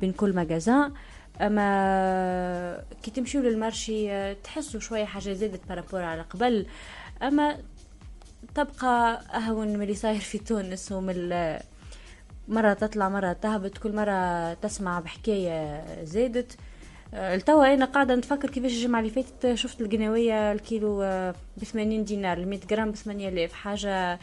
[0.00, 0.92] بين كل magasin
[1.40, 6.66] أما كي تمشيو لل marché آه، تحسوا شوية حاجة زادت par rapport على قبل.
[7.22, 7.56] أما
[8.54, 11.30] تبقى أهون من اللي صاير في تونس ومن
[12.48, 16.56] مرة تطلع مرة تهبط كل مرة تسمع بحكاية زادت.
[17.14, 20.98] التوا أنا قاعدة نتفكر كيفاش الجمعة اللي فاتت شفت القناوية الكيلو
[21.56, 24.18] ب 80 دينار ال 100 جرام ب 8000 حاجة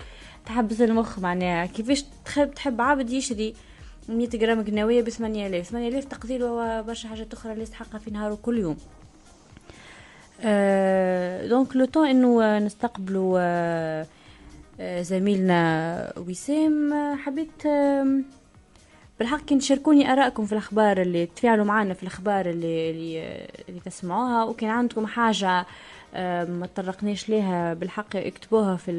[0.45, 1.65] تحبس المخ معناها.
[1.65, 3.53] كيفاش تحب تحب عبد يشري
[4.09, 6.47] 100 جرام قناوية ب 8000 8000 تقدير
[6.81, 8.77] برشا حاجات أخرى اللي يستحقها في نهاره كل يوم.
[10.41, 14.05] آه، donc le temps انه آه، نستقبلوا آه،
[14.79, 16.93] آه، زميلنا وسام.
[16.93, 18.25] آه، حبيت آم،
[19.19, 24.43] بالحق كي تشاركوني آرائكم في الأخبار اللي تفاعلوا معنا في الأخبار اللي اللي, اللي تسمعوها
[24.43, 25.65] وكان عندكم حاجة
[26.43, 28.91] ما تطرقناش ليها بالحق اكتبوها في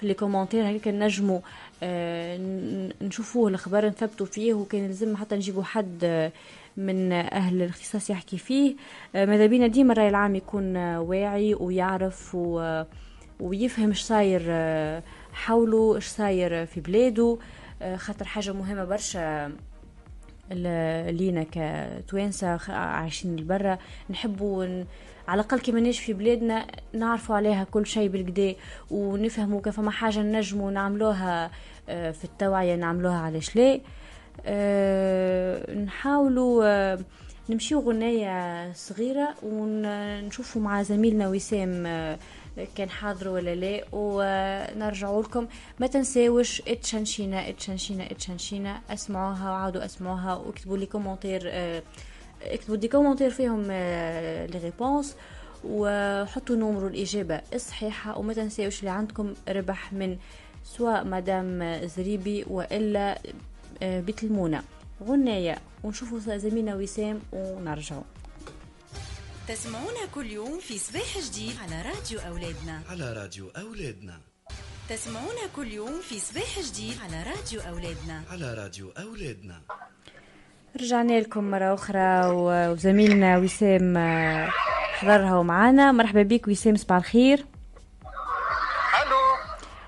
[0.00, 0.70] في les commentaires.
[0.70, 1.40] هكاك نجموا
[1.82, 2.38] آه،
[3.02, 6.32] نشوفوه الخبر نثبتوا فيه وكان لازم حتى نجيبوا حد آه،
[6.76, 8.74] من أهل الاختصاص يحكي فيه.
[9.14, 12.82] آه، ماذا بينا ديما الرأي العام يكون واعي ويعرف و
[13.40, 14.42] ويفهم إيش صاير
[15.32, 17.38] حوله إيش صاير في بلاده.
[17.96, 19.52] خاطر حاجة مهمة برشا
[21.10, 23.78] لينا كتوانسة عايشين برا
[24.10, 24.86] نحبوا ن...
[25.28, 28.54] على الأقل كي ماناش في بلادنا نعرفوا عليها كل شيء بالكدا
[28.90, 31.50] ونفهموا كيف ما حاجة نجموا نعملوها
[31.88, 33.80] آه، في التوعية نعملوها علاش لا
[34.46, 36.98] آه، نحاولوا آه،
[37.48, 41.86] نمشيو غنية صغيرة ونشوفوا مع زميلنا وسام
[42.76, 45.46] كان حاضر ولا لا ونرجعوا لكم.
[45.80, 48.80] ما تنساوش اتشنشينا اتشنشينا اتشنشينا.
[48.90, 51.82] اسمعوها وعاودوا اسمعوها واكتبوا les commentaires آه،
[52.42, 55.16] اكتبوا des commentaires فيهم les réponses
[55.64, 58.18] وحطوا نمرو الإجابة الصحيحة.
[58.18, 60.16] وما تنساوش اللي عندكم ربح من
[60.64, 63.18] سواء مدام زريبي وإلا
[63.82, 64.62] آه، بيت المونة
[65.04, 68.02] غناية ونشوفوا زميلنا وسام ونرجعوا.
[69.48, 72.82] تسمعونا كل يوم في صباح جديد على راديو أولادنا.
[72.90, 74.20] على راديو أولادنا.
[74.88, 78.22] تسمعونا كل يوم في صباح جديد على راديو أولادنا.
[78.30, 79.60] على راديو أولادنا.
[80.80, 84.48] رجعنا لكم مرة أخرى و- وزميلنا وسام آه،
[84.98, 85.92] حضرها ومعانا.
[85.92, 87.38] مرحبا بك وسام صباح الخير.
[89.02, 89.20] ألو.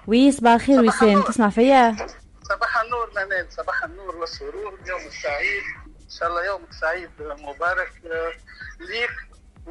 [0.06, 1.22] وي صباح الخير وسام.
[1.22, 1.96] تسمع فيا؟
[2.42, 5.62] صباح النور منال صباح النور والسرور يومك سعيد.
[6.04, 8.32] إن شاء الله يومك سعيد مبارك آه،
[8.80, 9.10] ليك.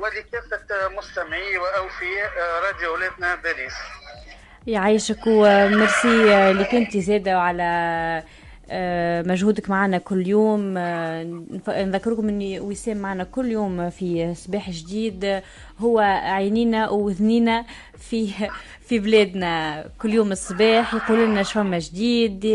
[0.01, 3.73] ولكافة مستمعي وأوفياء آه، راديو ولادنا باريس.
[4.67, 8.23] يعيشك وميرسي آه، اللي كنتي زادة وعلى آه،
[9.27, 11.23] مجهودك معنا كل يوم آه،
[11.67, 15.41] نذكركم إن وسام معنا كل يوم في صباح جديد.
[15.79, 17.65] هو عينينا واذنينا
[17.97, 18.33] في
[18.87, 19.85] في بلادنا.
[20.01, 22.45] كل يوم الصباح يقول لنا شو ما جديد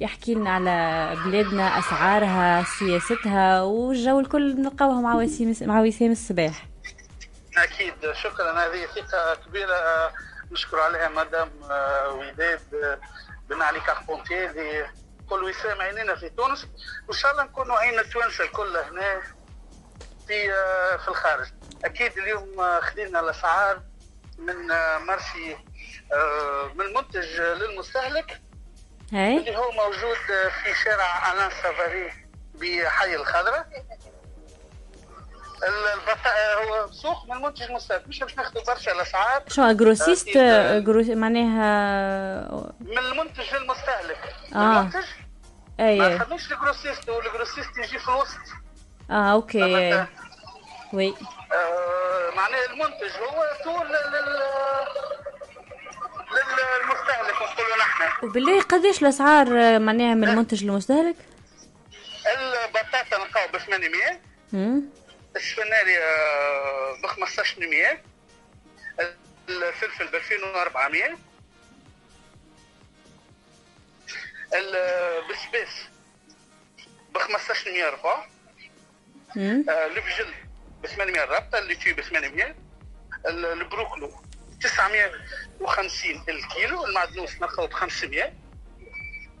[0.00, 6.66] يحكي لنا على بلادنا أسعارها سياستها والجو الكل نلقاوها مع وسيم مع وسام الصباح.
[7.58, 7.94] أكيد.
[8.12, 8.52] شكرا.
[8.52, 9.74] هذه ثقة كبيرة.
[9.74, 10.12] آه،
[10.52, 12.98] نشكر عليها مدام آه، وداد آه،
[13.50, 14.48] بن علي كاربونتي
[15.30, 16.66] كل وسام عينينا في تونس.
[17.08, 19.22] وإن شاء الله نكونوا عين التوانسة الكل هنا
[20.26, 21.46] في آه، في الخارج.
[21.84, 23.82] أكيد اليوم آه، خدينا الأسعار
[24.38, 25.56] من آه، مرسي
[26.74, 28.40] من منتج للمستهلك.
[29.38, 30.16] اللي هو موجود
[30.64, 32.12] في شارع ألان سافاري
[32.54, 33.66] بحي البطاقة
[35.68, 39.42] هو سوق من منتج مستهلك مش باش ناخذوا برشا الأسعار.
[39.48, 44.80] chez grossiste أكيد، آه، gros معناها من المنتج للمستهلك آه.
[44.80, 45.04] المنتج
[45.80, 45.98] أي.
[45.98, 48.38] ما نخدمش ال grossiste وال grossiste يجي في الوسط.
[49.10, 49.62] آه OK؟
[50.92, 51.14] oui.
[51.52, 54.14] آه معناه المنتج هو طول لل
[56.34, 58.26] للمستهلك نقولوا نحن.
[58.26, 61.16] وبالله قديش الأسعار معناها من المنتج للمستهلك؟
[62.26, 64.82] البطاطا نلقاو ب 800
[65.36, 65.96] السفناري
[67.02, 68.00] ب 1500
[69.48, 71.18] الفلفل ب 2400
[74.54, 75.68] البسباس
[77.14, 78.26] ب 1500 ربع.
[79.68, 80.34] آه، الفجل
[80.82, 82.54] ب 800 ربطه الليتي ب 800
[83.26, 84.12] ال- البروكلو
[84.60, 88.32] 950 الكيلو المعدنوس ب 500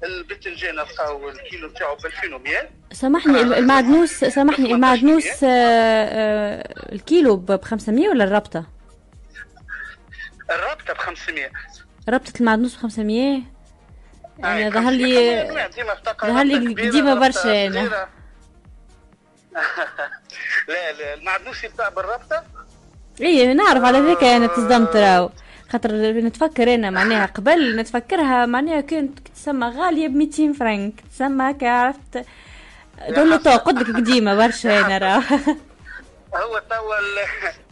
[0.04, 7.64] البتنجان نلقاو الكيلو نتاعو ب 2100 سامحني الم- المعدنوس سامحني المعدنوس آه، آه، الكيلو ب
[7.64, 8.64] 500 ولا الربطة؟
[10.50, 11.50] الرابطة ب 500
[12.08, 13.40] ربطة المعدنوس ب 500
[14.44, 15.14] أي أنا ظهر لي
[16.26, 16.54] ظهر لي
[17.10, 17.82] ربطة برشا أنا.
[20.68, 22.42] لا لا المعدنوس يتباع بالربطه
[23.20, 25.30] اي نعرف على ذيك أنا تصدمت راو
[25.74, 32.24] خاطر نتفكر أنا معناها قبل نتفكرها معناها كانت تسمى غالية ب 200 فرنك تسمى عرفت
[33.08, 35.20] دول له تو قدك قديمة برشا أنا راو
[36.42, 36.96] هو توا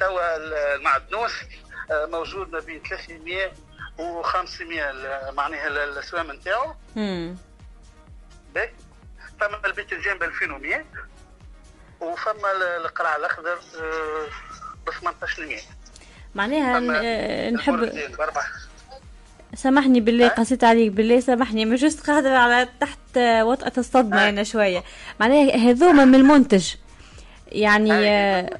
[0.01, 0.37] توا
[0.77, 1.33] المعدنوس
[1.91, 3.53] آه، موجود ما بين 300
[3.99, 6.75] و 500 ال- معناها ال- الاسوام نتاعو.
[9.41, 10.85] فما البيتنجان ب 2100
[12.01, 13.55] وفما ال- القرع الأخضر
[14.87, 15.59] ب 1800
[16.35, 17.93] معناها آه، نحب
[19.55, 21.65] سامحني بالله قسيت عليك بالله سامحني.
[21.65, 24.83] مش juste قاعدة على تحت آه، وطأة الصدمة أنا شوية.
[25.21, 26.67] معناها هذوما من المنتج.
[27.53, 28.59] يعني آه،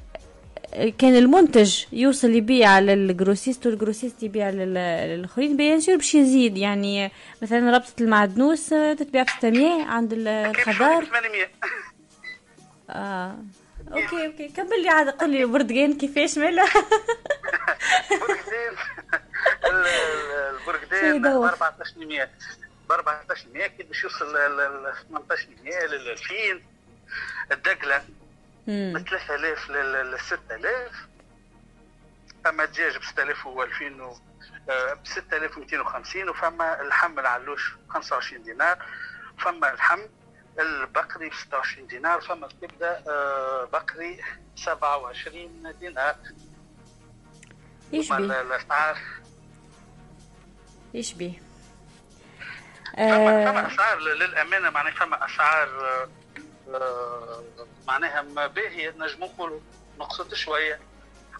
[0.97, 4.73] كان المنتج يوصل يبيع لل grossiste وال grossiste يبيع لل-
[5.17, 6.57] للآخرين bien sûr باش يزيد.
[6.57, 7.11] يعني
[7.41, 11.05] مثلا ربطة المعدنوس تتباع ب 600 عند ال- الخضار.
[11.05, 11.47] 800
[12.89, 13.35] آه.
[13.93, 14.47] OK OK.
[14.49, 16.63] كمل لي عاد قول لي البرتقال كيفاش ماله.
[18.13, 18.31] ال-
[19.65, 21.49] ال- شي البرتقان ب يدور.
[21.49, 22.29] 1400
[22.89, 26.61] ب 1400 كي باش يوصل ل ل- 1800 لل 2000
[27.51, 28.03] الدقلة
[28.67, 30.91] من 3000 ل 6000
[32.47, 34.15] أما الدجاج ب 6000 و 2000 و
[34.67, 38.85] ب 6250 وفما اللحم العلوش 25 دينار.
[39.39, 39.99] فما اللحم
[40.59, 44.21] البقري ب 26 دينار فما الكبده آه، بقري
[44.55, 46.15] 27 دينار.
[47.93, 48.97] إيش الأسعار.
[50.95, 51.41] إيش بيه
[52.97, 55.69] فما فما آه أسعار ل- للأمانة معناها فما أسعار
[56.73, 57.43] آه،
[57.87, 59.59] معناها ما باهيه نجم نقولوا
[59.99, 60.79] نقصد شوية.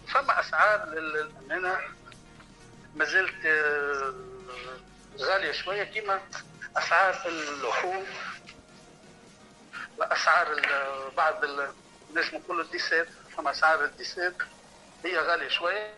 [0.07, 1.77] فما أسعار لل- للأمانة
[2.95, 3.05] ما
[3.45, 4.13] آه،
[5.19, 6.19] غالية شوية كيما
[6.77, 8.03] أسعار اللحوم.
[9.97, 11.69] واسعار ال- بعض ال-
[12.15, 13.05] نجم نقولوا الديسير
[13.37, 14.33] فما أسعار الديسير
[15.05, 15.93] هي غالية شوية.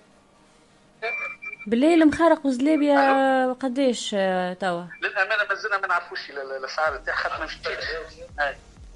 [1.67, 7.39] بالليل مخارق وزلابيا قديش آه، توا؟ للأمانة مازلنا ما نعرفوش ال- ال- الأسعار نتاعها خاطر
[7.39, 7.85] ما مشيتش.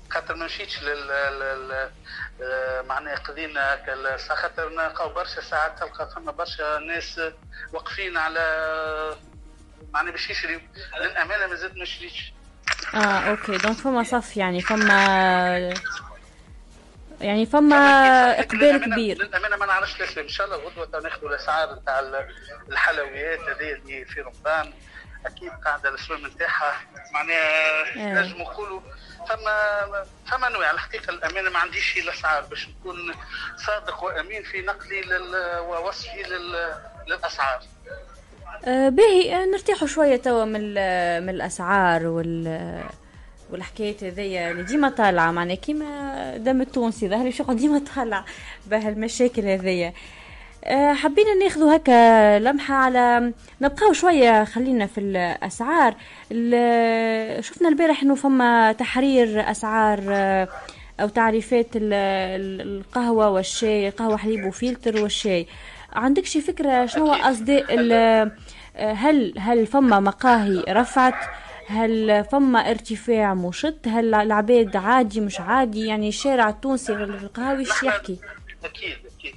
[0.10, 1.90] خاطر ما مشيتش لل
[2.42, 3.80] آه، معناها قضينا
[4.30, 7.22] خاطر نلقاو برشا ساعات تلقى فما برشا ناس
[7.74, 9.16] واقفين على
[9.94, 10.60] معناها باش يشريو.
[11.02, 12.34] للأمانة ما زلت ما شريتش.
[12.96, 12.98] آه
[13.30, 13.58] OK.
[13.58, 15.74] donc فما صف يعني فما
[17.22, 17.76] يعني فما
[18.40, 19.18] إقبال كبير.
[19.18, 22.28] للامانه ما نعرفش الاسباب ان شاء الله غدوة ناخذوا الأسعار نتاع ال-
[22.72, 24.74] الحلويات هذه اللي في رمضان.
[25.26, 26.82] أكيد قاعدة الاسباب نتاعها.
[27.14, 28.14] معناها إيه.
[28.22, 28.82] نجم نقولوا
[29.30, 33.14] فما فما انواع الحقيقة الامانه ما عنديش الأسعار باش نكون
[33.68, 36.74] صادق وأمين في نقلي لل- ووصفي لل-
[37.08, 37.60] للأسعار.
[38.66, 40.62] آه باهي آه نرتاحوا شوية توا من
[41.24, 42.80] من الأسعار وال
[43.52, 45.32] والحكايات هذيا اللي ديما طالعة.
[45.32, 48.26] معناها كيما دم التونسي ظهري شغل ديما طالع
[48.68, 49.94] بهالمشاكل هذيا.
[50.64, 55.96] آه، حبينا ناخذوا هكا لمحة على نبقاو شوية خلينا في الأسعار.
[56.32, 60.48] ال- شفنا البارح إنه فما تحرير أسعار آه،
[61.00, 65.48] أو تعريفات ال- ال- القهوة والشاي القهوة حليب وفلتر والشاي.
[65.94, 67.14] عندك شي فكرة شنو
[68.76, 71.30] آه، هل هل فما مقاهي رفعت؟
[71.68, 78.20] هل فما ارتفاع مشط هل العباد عادي مش عادي؟ يعني الشارع التونسي القهاوي إيش يحكي؟
[78.64, 79.36] أكيد أكيد.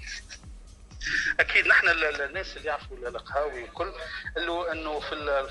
[1.41, 1.67] أكيد.
[1.67, 3.93] نحن ال- ال- الناس اللي يعرفوا القهاوي والكل
[4.37, 5.47] اللي إنه في ال-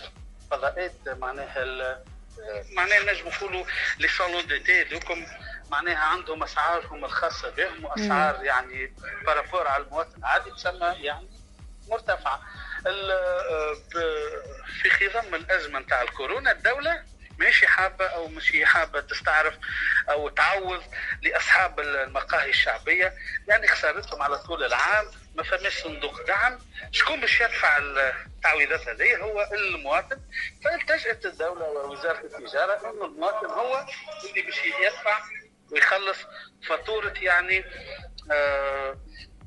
[0.51, 1.63] الفضاءات معناها
[2.75, 3.63] معناها نجم نقولوا
[3.99, 5.25] les salons de thé دوكم.
[5.71, 8.93] معناها عندهم اسعارهم الخاصة بهم واسعار يعني
[9.25, 10.17] par rapport على المواطن.
[10.17, 11.29] العادي تسمى يعني
[11.89, 12.41] مرتفعة.
[14.81, 17.03] في خضم الأزمة نتاع الكورونا الدولة
[17.37, 19.53] ماشي حابة أو مش حابة تستعرف
[20.09, 20.83] أو تعوض
[21.21, 23.13] لأصحاب المقاهي الشعبية.
[23.47, 26.59] يعني خسارتهم على طول العام ما فماش صندوق دعم.
[26.91, 30.19] شكون باش يدفع التعويضات هذه؟ هو المواطن.
[30.65, 33.85] فالتجأت الدولة ووزارة التجارة إنه المواطن هو
[34.29, 35.19] اللي باش يدفع
[35.71, 36.17] ويخلص
[36.67, 37.63] فاتوره يعني
[38.31, 38.97] آه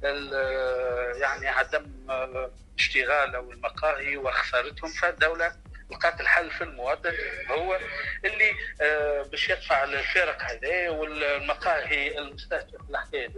[0.04, 5.56] ال- يعني عدم آه، اشتغال أو المقاهي وخسارتهم فالدولة
[5.90, 7.12] لقات الحل في المواطن
[7.50, 7.78] هو
[8.24, 13.28] اللي آه، باش يدفع الفرق هذا والمقاهي المستهدفة الحكاية.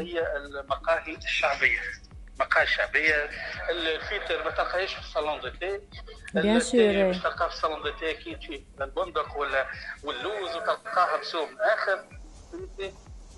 [0.00, 1.80] هي المقاهي الشعبية
[2.42, 3.30] المقاهي الشعبيه
[3.70, 5.80] الفلتر ما تلقاهاش في ال salon de thé
[6.34, 6.78] bien sûr،.
[6.78, 9.66] باش تلقاها في ال salon de thé أكيد في البندق ولا
[10.04, 12.04] واللوز وتلقاها بسوم اخر؟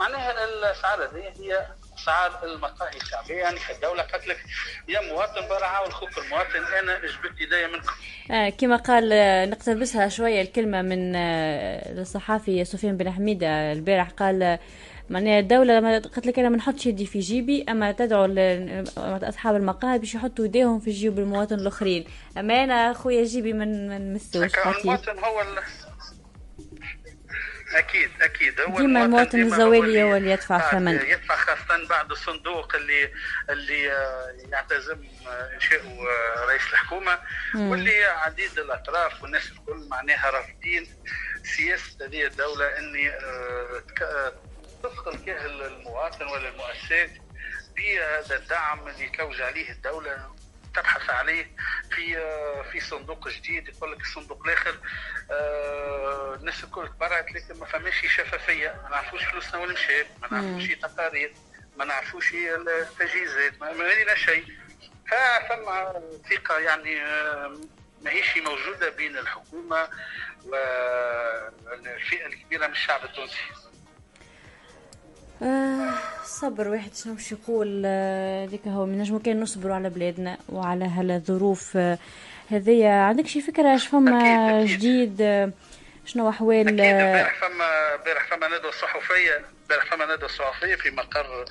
[0.00, 1.66] معناها الاسعار هذه هي
[1.98, 4.38] اسعار المقاهي الشعبيه يعني في الدولة قالت لك
[4.88, 7.92] يا مواطن برا عاون خوك المواطن أنا جبت ايديا منكم
[8.30, 9.10] آه كما قال
[9.50, 11.16] نقتبسها شوية الكلمة من
[11.98, 14.58] الصحافي سفيان بن حميدة البارح قال
[15.10, 18.34] معناها الدولة ما قالت لك أنا ما نحطش يدي في جيبي أما تدعو
[18.98, 22.04] أصحاب المقاهي باش يحطوا يديهم في جيوب المواطن الآخرين.
[22.38, 24.50] أما أنا خويا جيبي من من مسوش
[24.80, 25.58] المواطن هو ال...
[27.76, 28.60] أكيد أكيد.
[28.60, 30.94] هو ديما المواطن الزوالي هو اللي يدفع قاعد الثمن.
[31.10, 33.10] يدفع خاصة بعد الصندوق اللي
[33.50, 37.18] اللي آه، يعتزم آه، انشاؤه آه، رئيس الحكومة
[37.54, 37.70] مم.
[37.70, 40.86] واللي عديد الأطراف والناس الكل معناها رافضين
[41.56, 44.32] سياسة هذه الدولة إني آه، آه،
[44.84, 47.10] تثقل كأهل المواطن ولا المؤسسات
[47.76, 50.34] بهذا الدعم اللي توجه عليه الدولة
[50.74, 51.50] تبحث عليه
[51.90, 52.16] في
[52.72, 54.78] في صندوق جديد يقول لك الصندوق الآخر
[55.30, 60.28] آه، الناس الكل تبرعت لكن ما فماش شفافية ما نعرفوش فلوسنا وين مشات ما.
[60.30, 61.32] نعرفوش تقارير
[61.76, 64.44] ما نعرفوش هي التجهيزات ما ما لنا شيء
[65.10, 65.64] فثم
[66.30, 67.60] ثقة يعني آه،
[68.02, 69.88] ماهيش موجودة بين الحكومة
[70.44, 73.40] والفئة الكبيرة من الشعب التونسي
[75.44, 75.90] آه
[76.24, 80.84] صبر واحد شنو باش يقول آه، ذيك هو من نجمو كان نصبروا على بلادنا وعلى
[80.84, 81.98] هالظروف آه،
[82.50, 82.90] هذيا.
[82.90, 85.16] عندك شي فكرة اش فما جديد
[86.06, 91.44] شنو أحوال؟ امبارح فما امبارح فما ندوه صحفية امبارح فما ندوه صحفيه في مقر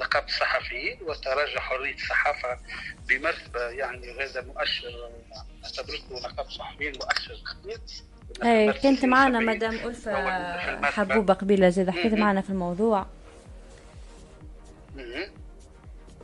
[0.00, 2.58] نقابه الصحفيين وتراجع حرية الصحافة
[3.08, 5.10] بمرتبة يعني هذا مؤشر
[5.62, 7.78] نعتبره نقابه الصحفيين مؤشر خطير
[8.42, 10.40] اي كانت معنا مدام ألفة
[10.90, 13.06] حبوبة قبيلة زاد حكيت معنا في الموضوع.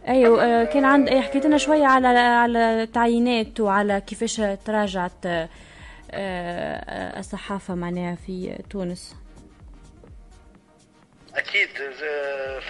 [0.09, 5.49] أيوه آه، كان عند أي حكيت لنا شوية على على التعيينات وعلى كيفاش تراجعت آه،
[6.11, 9.17] آه، الصحافة معناها في تونس.
[11.37, 11.69] أكيد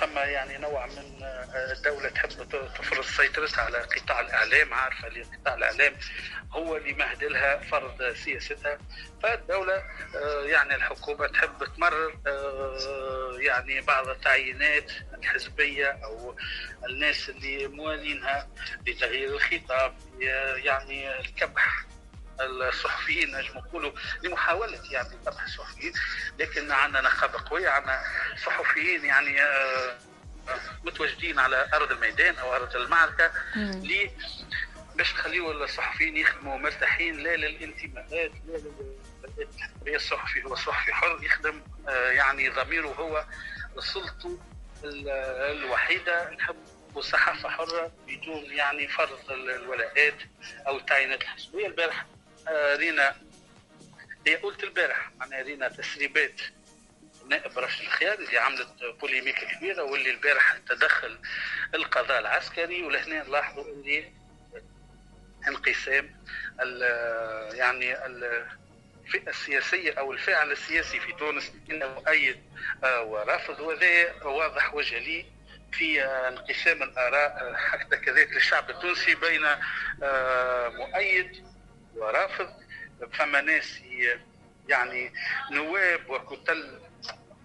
[0.01, 5.22] فما يعني نوع من آه، الدولة تحب ت- تفرض سيطرتها على قطاع الإعلام عارفه اللي
[5.22, 5.94] قطاع الإعلام
[6.52, 8.78] هو اللي مهد لها فرض سياستها.
[9.22, 9.74] فالدولة
[10.16, 16.36] آه، يعني الحكومة تحب تمرر آه، يعني بعض التعيينات الحزبية أو
[16.88, 18.48] الناس اللي موالينها
[18.86, 19.94] لتغيير الخطاب
[20.56, 21.84] يعني الكبح
[22.41, 23.93] الصحفيين نجم نقولوا
[24.23, 25.93] لمحاولة يعني كبح الصحفيين
[26.39, 28.01] لكن عندنا نخبه قوية عندنا
[28.47, 29.99] صحفيين يعني آه،
[30.85, 34.11] متواجدين على أرض الميدان أو أرض المعركة لي
[34.97, 42.11] باش نخليوا الصحفيين يخدموا مرتاحين لا للانتماءات لا لل- الصحفي هو صحفي حر يخدم آه،
[42.11, 43.25] يعني ضميره هو
[43.81, 44.39] سلطته
[44.85, 45.09] ال-
[45.59, 46.57] الوحيدة نحب
[47.01, 50.15] صحافة حرة بدون يعني فرض ال- الولاءات
[50.67, 51.67] أو التعيينات الحزبية.
[51.67, 52.07] البارح آه،
[52.51, 53.16] رينا
[54.27, 56.40] هي قلت البارح معناها رينا تسريبات
[57.28, 58.68] نائب رشد الخيار اللي عملت
[59.01, 61.18] بوليميك كبيرة واللي البارح تدخل
[61.74, 64.12] القضاء العسكري ولهنا نلاحظوا اللي
[65.48, 66.16] انقسام
[66.60, 68.47] ال- يعني ال-
[69.06, 72.43] الفئة السياسية أو الفاعل السياسي في تونس إنه مؤيد
[72.85, 75.27] آه، ورافض وهذا واضح وجلي
[75.73, 79.43] في آه، انقسام الآراء آه، حتى كذلك للشعب التونسي بين
[80.78, 81.47] مؤيد
[81.97, 82.48] ورافض
[83.12, 83.81] فما ناس
[84.68, 85.12] يعني
[85.52, 86.81] نواب وكتل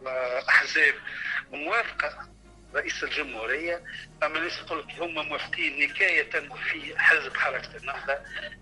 [0.01, 0.93] وأحزاب
[1.51, 2.30] موافقة.
[2.75, 3.81] رئيس الجمهورية
[4.21, 6.29] فما ناس يقول لك هم موافقين نكاية
[6.71, 8.17] في حزب حركة النهضة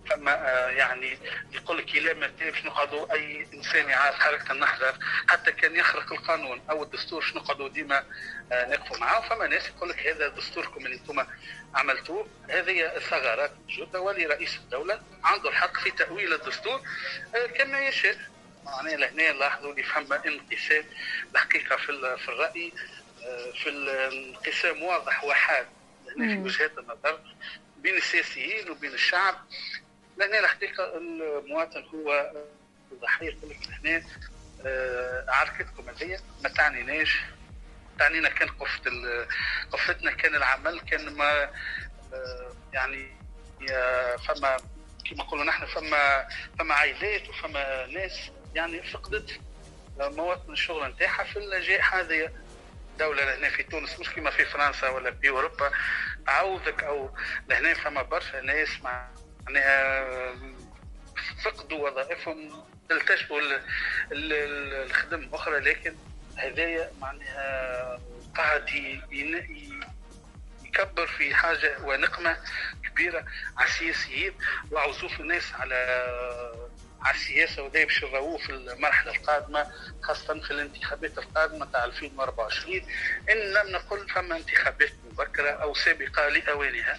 [0.09, 1.17] فما آه، يعني
[1.51, 4.93] يقول لك إلى متى باش نقعدوا أي إنسان يعارض حركة النهضة
[5.29, 8.03] حتى كان يخرق القانون أو الدستور باش نقعدوا ديما
[8.51, 11.25] آه، نقفوا معاه فما ناس يقول لك هذا دستوركم اللي أنتم
[11.75, 16.81] عملتوه هذه ثغرات موجودة ولي رئيس الدولة عنده الحق في تأويل الدستور
[17.35, 18.15] آه، كما يشاء
[18.65, 20.83] معناها لهنا نلاحظوا اللي فما انقسام
[21.35, 22.71] الحقيقة في ال- في الرأي.
[22.71, 22.98] آه،
[23.63, 25.67] في الانقسام واضح وحاد.
[26.17, 26.39] هنا في.
[26.43, 27.19] وجهات النظر
[27.77, 29.35] بين السياسيين وبين الشعب.
[30.17, 32.31] لأن الحقيقة المواطن هو
[33.01, 34.03] ضحيه يقول لك هنا
[34.65, 37.19] آه، عركتكم هذيا ما تعنيناش.
[37.99, 39.27] تعنينا كان قفت ال-
[39.71, 41.43] قفتنا كان العمل كان ما
[42.13, 43.11] آه، يعني
[43.61, 44.57] يا- فما
[45.09, 46.27] كما نقولوا نحن فما
[46.59, 48.19] فما عائلات وفما ناس
[48.55, 49.39] يعني فقدت
[49.99, 52.29] مواطن الشغل نتاعها في الجائحه هذه
[52.99, 55.71] دولة لهنا في تونس مش كما في فرنسا ولا في أوروبا.
[56.25, 57.15] تعوضك أو
[57.49, 60.05] لهنا فما برشا ناس معناها
[61.43, 63.53] فقدوا وظائفهم التجوا ال-
[64.11, 65.95] ال- ال- الخدم الاخرى لكن
[66.37, 67.99] هذايا معناها
[68.37, 68.69] قاعد
[70.65, 72.37] يكبر في حاجة ونقمة
[72.83, 73.25] كبيرة
[73.57, 74.33] على السياسيين
[74.71, 76.68] وعزوف الناس على
[77.01, 77.97] على السياسة وده باش
[78.45, 79.67] في المرحلة القادمة
[80.01, 82.75] خاصة في الانتخابات القادمة تاع 2024
[83.29, 86.97] إن لم نقل فما انتخابات مبكرة أو سابقة لأوانها.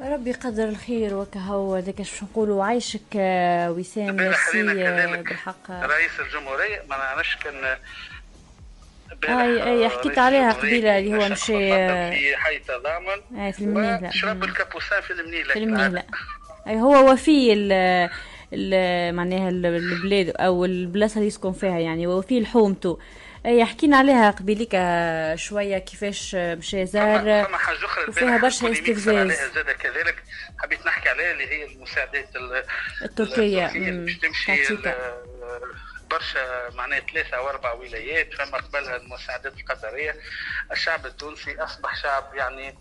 [0.00, 5.70] ربي يقدر الخير وكهو ذاك اش نقولوا عايشك آه، وسام علينا آه، بالحق.
[5.70, 7.76] رئيس الجمهورية ما نعرفش كان
[9.28, 14.08] اي أي حكيت عليها قبيلة اللي هو مشي آه، في حي تضامن اي في المنيلة.
[14.08, 16.02] وشرب الكابوسان في المنيلة في المنيلة.
[16.66, 17.54] أي هو وفي
[19.12, 22.98] معناها ال- البلاد أو البلاصة اللي يسكن فيها يعني وفي لحومته
[23.46, 28.72] اي حكينا عليها قبيليك آه، شوية كيفاش آه، مشى زار فما حاجة أخرى وفيها برشا
[28.72, 29.32] استفزاز.
[29.54, 30.22] زاد كذلك
[30.58, 32.64] حبيت نحكي عليها اللي هي المساعدات ال-
[33.02, 34.76] التركية، اللي مم، باش تمشي
[36.10, 40.16] برشا معناها ثلاثة أو أربع ولايات فما قبلها المساعدات القطرية
[40.72, 42.74] الشعب التونسي أصبح شعب يعني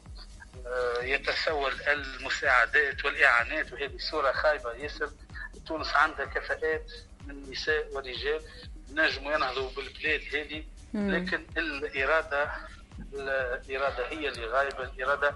[0.68, 5.10] آه، يتسول المساعدات والإعانات وهذه صورة خايبة ياسر.
[5.68, 6.92] تونس عندها كفاءات
[7.26, 8.42] من نساء ورجال
[8.92, 10.66] نجموا ينهضوا بالبلاد هذه.
[10.94, 12.52] لكن الإرادة
[13.14, 15.36] الإرادة هي اللي غايبة الإرادة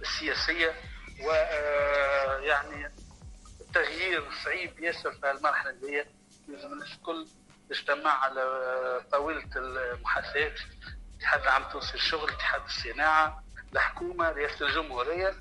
[0.00, 0.74] السياسية.
[1.20, 2.92] ويعني
[3.60, 6.04] التغيير صعيب ياسر في المرحلة دي
[6.48, 7.26] لازم الناس الكل
[7.70, 8.42] تجتمع على
[9.12, 10.52] طاولة المحاساة
[11.14, 15.34] الاتحاد العام التونسي للشغل اتحاد الصناعة الحكومة رئاسة الجمهورية.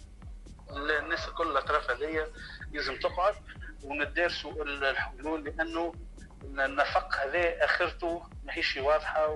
[0.69, 2.27] الناس الكل الأطراف هذيا
[2.71, 3.35] لازم تقعد.
[3.85, 4.51] وندرسوا
[4.91, 5.93] الحلول لأنه
[6.65, 9.27] النفق هذا آخرته ماهيش واضحة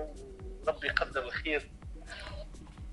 [0.66, 1.70] وربي يقدر الخير.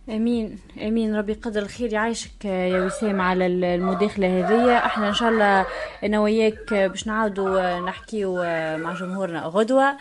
[0.10, 0.60] آمين.
[0.82, 1.16] آمين.
[1.16, 1.94] ربي يقدر الخير.
[1.94, 5.66] يعيشك يا وسام على المداخلة هذه إحنا إن شاء الله
[6.04, 8.36] أنا وياك باش نعاودوا نحكيو
[8.78, 9.98] مع جمهورنا غدوة.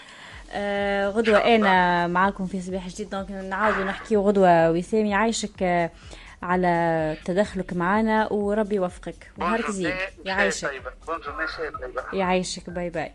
[0.52, 3.10] آه، غدوة أنا معاكم في صباح جديد.
[3.10, 5.06] دونك نعاودوا نحكيو غدوة وسام.
[5.06, 5.90] يعيشك
[6.46, 9.32] على تدخلك معنا وربي يوفقك.
[9.38, 9.94] ونهارك زين.
[10.24, 10.82] يعيشك
[12.12, 13.12] يعيشك bye bye.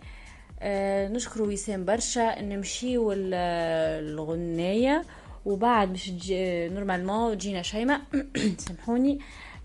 [0.60, 2.41] آه نشكر وسام برشا.
[2.41, 5.03] نمشيو الغنايه
[5.45, 8.02] وبعد باش تجي normalement تجينا شيماء.
[8.68, 9.20] سامحوني.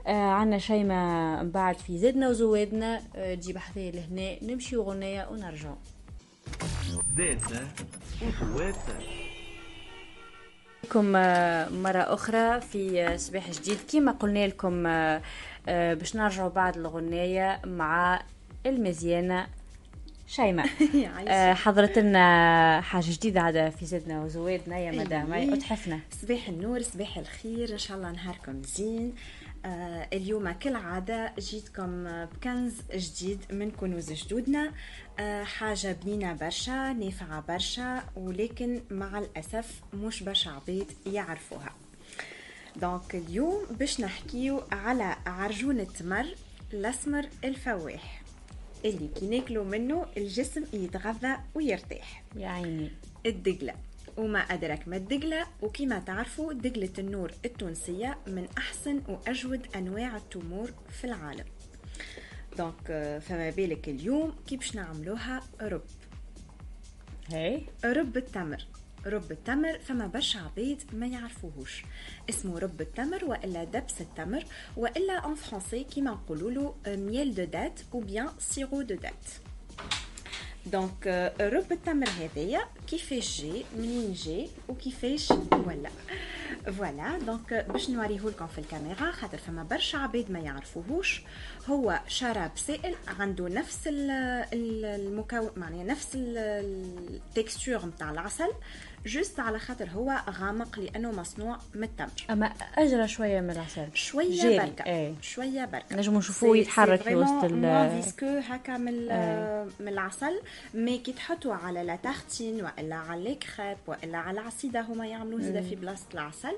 [0.07, 4.45] آه عنا شيماء من بعد في زدنا وزوادنا آه تجي بحثية لهنا.
[4.45, 5.75] نمشي غنية ونرجع
[7.17, 7.69] زدنا
[8.23, 9.26] وزوادنا
[10.87, 13.79] لكم آه مرة أخرى في آه صباح جديد.
[13.93, 15.23] كما قلنا لكم آه
[15.69, 18.23] آه باش نرجعوا بعد الغنية مع
[18.67, 19.47] المزيانة
[20.37, 20.67] شيماء
[21.29, 25.33] آه حضرت لنا حاجة جديدة عاد في زدنا وزوادنا يا مدام.
[25.33, 25.55] أيه.
[25.55, 27.73] اتحفنا صباح النور صباح الخير.
[27.73, 29.09] إن شاء الله نهاركم زين.
[29.09, 29.36] آه
[30.13, 34.73] اليوم كالعادة جيتكم بكنز جديد من كنوز جدودنا.
[35.19, 41.75] آه حاجة بنينة برشا نافعة برشا ولكن مع الأسف مش برشا عبيد يعرفوها.
[42.77, 46.27] donc اليوم باش نحكيو على عرجون التمر
[46.73, 48.23] الأسمر الفواح
[48.85, 52.25] اللي كي ناكلوا منه الجسم يتغذى ويرتاح.
[52.37, 52.91] يا عيني.
[53.27, 53.75] الدقلة.
[54.17, 61.05] وما أدرك ما الدقلة وكما تعرفوا دقلة النور التونسية من أحسن وأجود أنواع التمور في
[61.05, 61.45] العالم.
[62.59, 65.83] donc فما بالك اليوم كي باش نعملوها؟ رب.
[67.33, 67.67] هاي.
[67.85, 68.67] رب التمر.
[69.07, 71.85] رب التمر فما برشا عبيد ما يعرفوهوش.
[72.31, 74.45] اسمه رب التمر وإلا دبس التمر
[74.77, 79.25] وإلا en français كيما نقولوا له miel de dattes أو bien sirop de dattes
[80.73, 85.91] donc رب التمر هذايا كيفاش جي منين جي وكيفاش ولا
[86.73, 91.23] voilà donc باش نوريه لكم في الكاميرا خاطر فما برشا عباد ما يعرفوهوش
[91.69, 98.49] هو شراب سائل عنده نفس المكون معناها نفس ال texture نتاع العسل
[99.07, 102.47] juste على خاطر هو غامق لأنه مصنوع من التمر أما
[102.79, 104.87] أجرى شوية من العسل شوية بركة.
[104.87, 105.15] إيه.
[105.23, 105.97] شوية بركة.
[105.97, 109.67] نجمو نشوفوه يتحرك في وسط il est visqueux هكا من إيه.
[109.81, 110.41] من العسل
[110.75, 115.41] mais كي تحطوا على la tartine وإلا على les crêpes وإلا على العصيدة هما يعملوا
[115.41, 116.57] زيدا في بلاصة العسل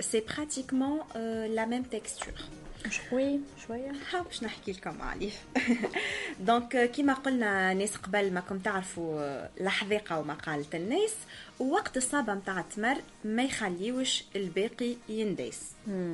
[0.00, 1.00] c'est pratiquement
[1.54, 2.34] la même texture
[2.90, 3.92] شوي شوية.
[4.24, 5.30] باش نحكي لكم عليه.
[6.40, 9.20] donc كيما قلنا ناس قبل ما كنت تعرفوا
[9.60, 11.14] الحذيقه ومقالة الناس.
[11.60, 15.60] ووقت الصابه نتاع التمر ما يخليوش الباقي ينداس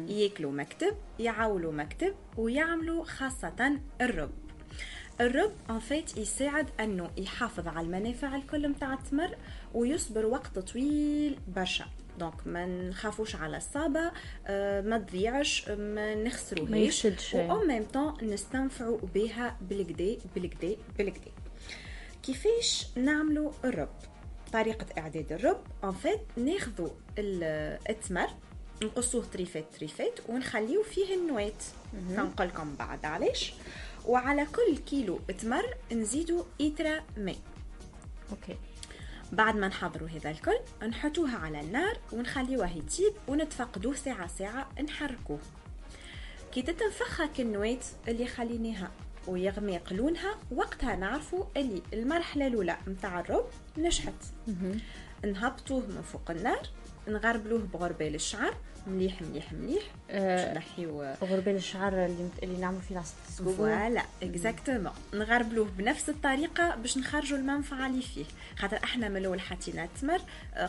[0.09, 4.33] ياكلوا مكتب يعولوا مكتب ويعملوا خاصة الرب.
[5.21, 9.37] الرب en fait يساعد أنه يحافظ على المنافع الكل نتاع التمر
[9.75, 11.85] ويصبر وقت طويل برشا.
[12.19, 14.13] donc ما نخافوش على الصابة
[14.47, 16.71] آه ما تضيعش ما نخسروهاش.
[16.71, 21.31] ما يفسدش و même temps نستنفعوا بها بالكدا بالكدا بالكدا
[22.23, 23.95] كيفاش نعملوا الرب؟
[24.53, 26.89] طريقة إعداد الرب en fait ناخذوا
[27.19, 28.29] التمر
[28.83, 31.53] نقصوه تريفات تريفات ونخليو فيه النواة
[32.11, 33.55] نقول لكم بعد علاش؟
[34.07, 37.37] وعلى كل كيلو تمر نزيدوا إترا ماء.
[38.31, 38.57] أوكي.
[39.33, 45.39] بعد ما نحضروا هذا الكل نحطوها على النار ونخليوه يطيب ونتفقدوه ساعة ساعة نحركوه.
[46.53, 47.79] كي تتنفخها كالنواة
[48.09, 48.91] اللي خليناها
[49.27, 53.47] ويغمق لونها وقتها نعرفوا اللي المرحلة الأولى متاع الرب
[53.79, 54.15] نجحت.
[55.25, 56.69] نهبطوه من فوق النار
[57.09, 58.57] نغربلوه بغربال الشعر
[58.87, 59.83] مليح مليح مليح.
[60.11, 63.15] آه نحيو غربال الشعر اللي اللي نعملوا فيه العسل
[63.57, 68.25] voilà exactement نغربلوه بنفس الطريقة باش نخرجوا المنفعة اللي فيه.
[68.59, 70.21] خاطر أحنا من الأول حطينا التمر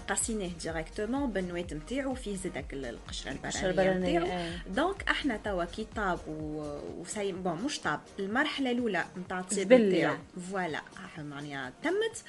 [0.07, 4.49] قصيناه directement بالنويت نتاعو فيه زادك القشرة البرانيه نتاعو.
[4.67, 10.15] donc أحنا توا كي طاب و c'est bon مش طاب المرحلة الأولى نتاع الطيب نتاعو.
[10.51, 10.81] voilà
[11.17, 12.23] معناها تمت.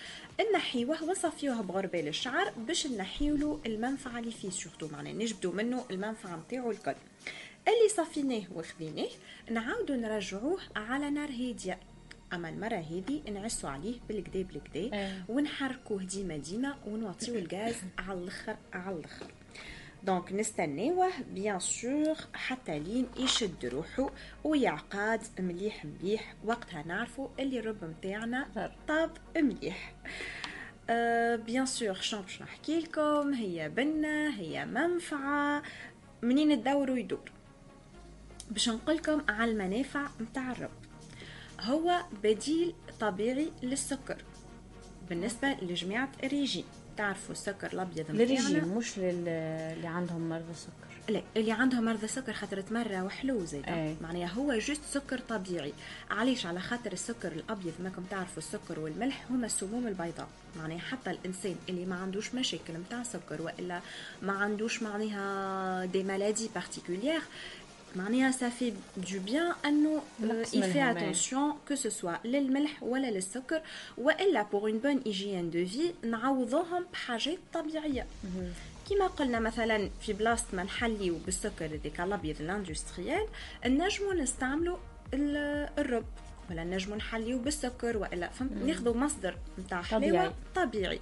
[0.45, 6.71] نحيوه ونصفيوه بغربال الشعر باش نحيولو المنفعة اللي فيه surtout معناها نجبدو منه المنفعة نتاعو
[6.71, 6.95] الكل.
[7.69, 9.09] اللي صفيناه وخذيناه
[9.51, 11.79] نعاودو نرجعوه على نار هادية.
[12.33, 15.25] أما المرة هذه نعسوا عليه بالكدا بالكدا آه.
[15.29, 19.36] ونحركوه ديما ديما ونوطيو الغاز على الأخر على الأخر.
[20.07, 24.11] donc نستناوه bien sûr حتى لين يشد روحه
[24.45, 26.35] ويعقاد مليح مليح.
[26.45, 29.95] وقتها نعرفوا اللي الرب متاعنا طاب مليح.
[30.91, 35.63] أه bien sûr شنو باش نحكي لكم؟ هي بنة هي منفعة.
[36.23, 37.31] منين تدوروا يدور؟
[38.51, 40.71] باش نقولكم على المنافع متاع الرب.
[41.61, 44.25] هو بديل طبيعي للسكر.
[45.09, 46.65] بالنسبة لجماعة الريجيم.
[46.97, 49.29] تعرفوا السكر الأبيض للرجيم مش لل...
[49.77, 50.73] اللي عندهم مرضى السكر.
[51.09, 53.97] لا اللي عندهم مرضى السكر خاطر تمرة وحلو زيد أي.
[54.03, 55.73] معناها هو juste سكر طبيعي.
[56.11, 60.29] علاش؟ على خاطر السكر الأبيض ماكم تعرفوا السكر والملح هما السموم البيضاء.
[60.57, 63.81] معناها حتى الإنسان اللي ما عندوش مشاكل متاع سكر وإلا
[64.23, 67.21] ما عندوش معناها des maladies particulières
[67.97, 73.61] معناها ça fait du bien انه il fait attention que ce soit للملح ولا للسكر
[73.99, 78.07] والا pour une bonne hygiène de vie نعوضوهم بحاجات طبيعيه
[78.91, 83.27] كما قلنا مثلا في بلاصه ما نحليو بالسكر هذاك الابيض ال industriel
[83.67, 84.77] نجمو نستعملوا
[85.15, 86.05] ال- الرب
[86.51, 88.67] ولا نجمو نحليو بالسكر والا فهمت مم.
[88.67, 90.11] ناخذوا مصدر نتاع طبيعي.
[90.19, 91.01] حلاوه طبيعي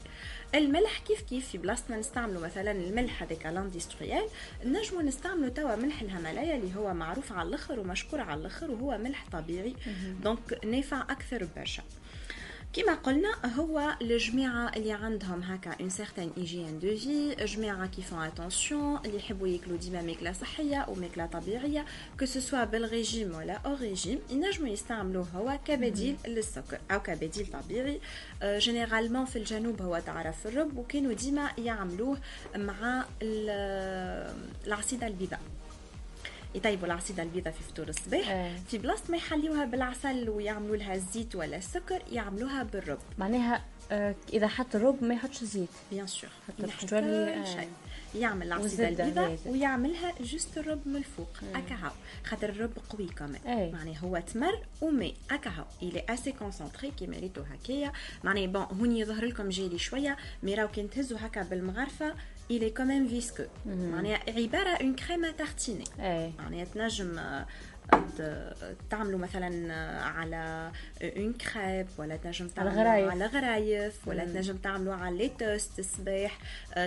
[0.55, 4.25] الملح كيف كيف في بلاصه ما نستعملوا مثلا الملح هذاك ال industriel
[4.65, 9.27] نجمو نستعملوا توا ملح الهيمالايا اللي هو معروف على الآخر ومشكور على الآخر وهو ملح
[9.33, 9.75] طبيعي.
[10.23, 11.83] donc نافع أكثر برشا.
[12.77, 13.29] كما قلنا
[13.59, 19.17] هو الجماعة اللي عندهم هكا une certaine hygiène de vie جماعة qui font attention اللي
[19.17, 21.85] يحبوا ياكلوا ديما ماكلة صحية وماكلة طبيعية
[22.21, 28.01] que ce soit بالريجيم ولا au régime ينجموا يستعملوه هو كبديل للسكر أو كبديل طبيعي.
[28.45, 32.19] généralement في الجنوب هو تعرف الرب وكانوا ديما يعملوه
[32.57, 34.35] مع ال-
[34.67, 35.41] العصيدة البيضاء.
[36.55, 38.31] يطيبوا العصيدة البيضاء في فطور الصباح.
[38.31, 38.57] آه.
[38.69, 42.99] في بلاصة ما يحليوها بالعسل ويعملوا لها الزيت ولا السكر يعملوها بالرب.
[43.19, 45.69] معناها آه، إذا حط الرب ما يحطش زيت.
[45.91, 47.45] bien sûr حتى كل آه.
[47.45, 47.69] شيء.
[48.15, 49.39] يعمل والزبدة البيضاء.
[49.47, 51.29] ويعملها juste الرب من الفوق.
[51.55, 51.93] هكا هاو
[52.25, 53.73] خاطر الرب قوي كمان أي.
[53.73, 55.15] معناها هو تمر ومي.
[55.31, 57.93] هكا هاو il est assez concentré كيما ريتو هكايا
[58.25, 60.17] معناها bon هوني يظهر لكم جالي شوية.
[60.43, 62.15] mais راو كي تهزوا هكا بالمغرفة
[62.51, 63.91] il est quand même visqueux مهم.
[63.91, 64.97] معناها عباره une
[65.37, 67.21] tartinée اي معناها تنجم
[68.91, 70.73] تعملوا مثلا على
[71.03, 73.11] une crêpe ولا تنجم تعملوا.
[73.11, 74.25] على غرايف ولا.
[74.25, 76.39] تنجم تعملوا على les toasts الصباح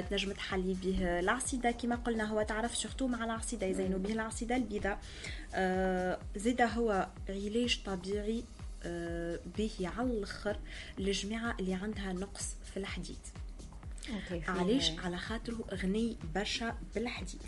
[0.10, 5.00] تنجم تحلي به العصيده كما قلنا هو تعرف surtout مع العصيده يزينوا به العصيده البيضاء
[6.36, 8.44] زيدا هو علاج طبيعي
[9.58, 10.58] به على الآخر
[10.98, 13.20] للجماعه اللي عندها نقص في الحديد
[14.48, 17.42] علاش على خاطره غني برشا بالحديد.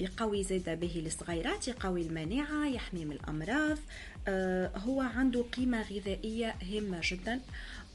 [0.00, 3.78] يقوي زادا به الصغيرات يقوي المناعة يحمي من الأمراض.
[4.28, 7.40] آه هو عنده قيمة غذائية هامة جدا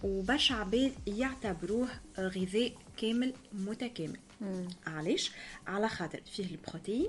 [0.04, 1.88] وبرشا عباد يعتبروه
[2.20, 4.20] غذاء كامل متكامل.
[4.42, 4.68] مم.
[4.88, 5.32] علاش
[5.68, 7.08] على خاطر فيه البروتين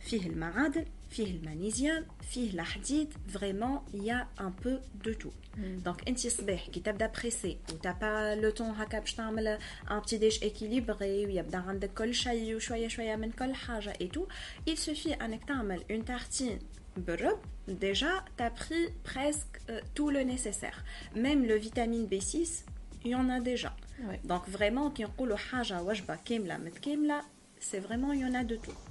[0.00, 6.26] فيه المعادن فيه المغنيسيوم فيه الحديد vraiment y a un peu de tout donc انت
[6.26, 9.46] صباح كي تبدا pressé و t'as pas le temps هكا باش تعمل
[9.90, 14.26] un petit-déj équilibré ويبدا عندك كل شيء وشويه شوية من كل حاجة et tout
[14.70, 16.58] il suffit انك تعمل une tartine
[16.96, 20.84] بالرب déjà t'as pris presque euh, tout le nécessaire.
[21.14, 22.64] Même le vitamine B6
[23.04, 23.72] il y en a déjà.
[24.06, 24.20] Ouais.
[24.24, 27.22] donc vraiment كي نقولوا حاجة وجبه كامله متكامله
[27.60, 28.87] c'est vraiment il y en a de tout.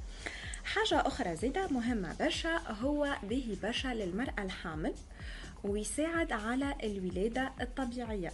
[0.67, 4.93] حاجة أخرى زيادة مهمة برشا هو باهي برشا للمرأة الحامل
[5.63, 8.31] ويساعد على الولادة الطبيعية.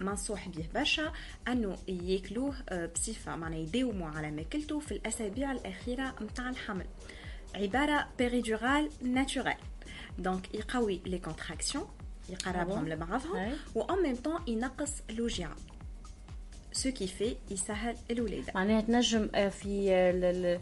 [0.00, 1.12] منصوح به برشا
[1.48, 6.86] أنه ياكلوه آه، بصفة معناها يداوموا على ماكلته في الأسابيع الأخيرة متاع الحمل.
[7.54, 9.56] عبارة péridurale naturelle
[10.18, 11.88] donc يقوي les contractions
[12.28, 13.52] يقربهم Ah لبعضهم.
[13.74, 15.56] و en même temps ينقص الوجيعة.
[16.72, 18.52] ce qui fait يسهل الولادة.
[18.54, 20.60] معناها تنجم آه، في آه،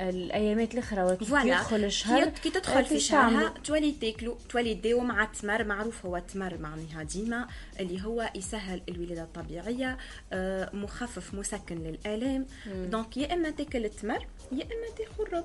[0.00, 5.00] الأيامات الأخرى voilà يدخل الشهر كي, كي آه، تدخل في شهرها؟ تولي تاكلوا تولي تداو
[5.00, 7.48] مع التمر معروف هو التمر معناها ديما
[7.80, 9.98] اللي هو يسهل الولادة الطبيعية
[10.32, 12.46] آه، مخفف مسكن للآلام.
[12.66, 15.44] donc يا إما تاكل التمر يا إما تاخذ الرب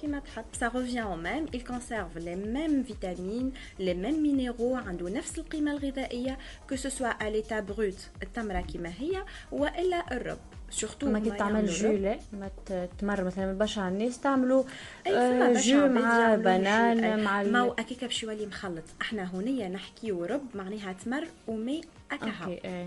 [0.00, 1.46] كيما تحب ça revient au même.
[1.56, 3.50] Il conserve les mêmes vitamines
[3.80, 6.38] les mêmes minéraux عنده نفس القيمة الغذائية
[6.72, 10.38] que ce soit à l'état brut التمرة كيما هي وإلا الرب.
[10.70, 11.92] Surtout ما كي تعمل jus.
[11.92, 12.50] لا ما
[12.98, 14.64] تمر مثلا برشا الناس تعملوا
[15.06, 16.34] آه، جو عباد مع.
[16.34, 17.24] بنان.
[17.24, 21.80] مع ما هو اكيكا باش يولي مخلط إحنا هنيا نحكيو رب معناها تمر إيه.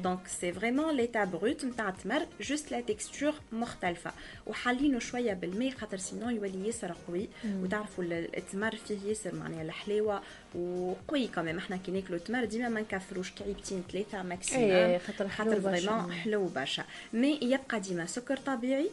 [0.03, 4.11] donc c'est vraiment l'état brut نتاع التمر juste la texture مختلفة.
[4.47, 7.29] وحالينه شوية بالماء خاطر sinon يولي ياسر قوي.
[7.45, 10.21] وتعرفوا ال- التمر فيه ياسر معناها الحلاوة.
[10.55, 15.61] وقوي كمان إحنا كي ناكلو تمر ديما ما نكثروش كعيبتين ثلاثة maximum خاطر خاطر.
[15.61, 16.83] vraiment حلو برشا.
[17.13, 18.89] mais يبقى ديما سكر طبيعي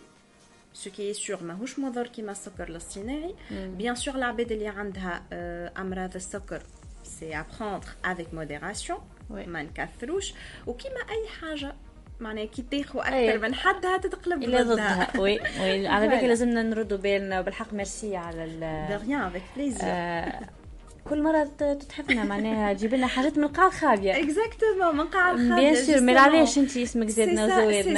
[0.74, 3.34] ce qui est sûr ماهوش مضر كيما السكر الاصطناعي.
[3.50, 6.62] bien sûr العباد اللي عندها آه، أمراض السكر
[7.04, 8.98] c'est à prendre avec modération
[9.30, 10.34] ما نكثروش
[10.66, 11.74] وكيما أي حاجة
[12.20, 13.28] معناها كي تاخذ أي.
[13.28, 16.24] أكثر من حدها تتقلب إلا ضدها oui oui على بالك.
[16.24, 18.62] لازمنا نردوا بالنا بالحق ميرسي على ال
[19.56, 19.80] plaisir.
[19.84, 20.40] آه،
[21.10, 25.54] كل مرة ت- تتحفنا معناها تجيب لنا حاجات من القاع الخابية exactement من قاع الخابية
[25.54, 26.16] bien sûr mais.
[26.18, 27.48] علاش أنت اسمك زادنا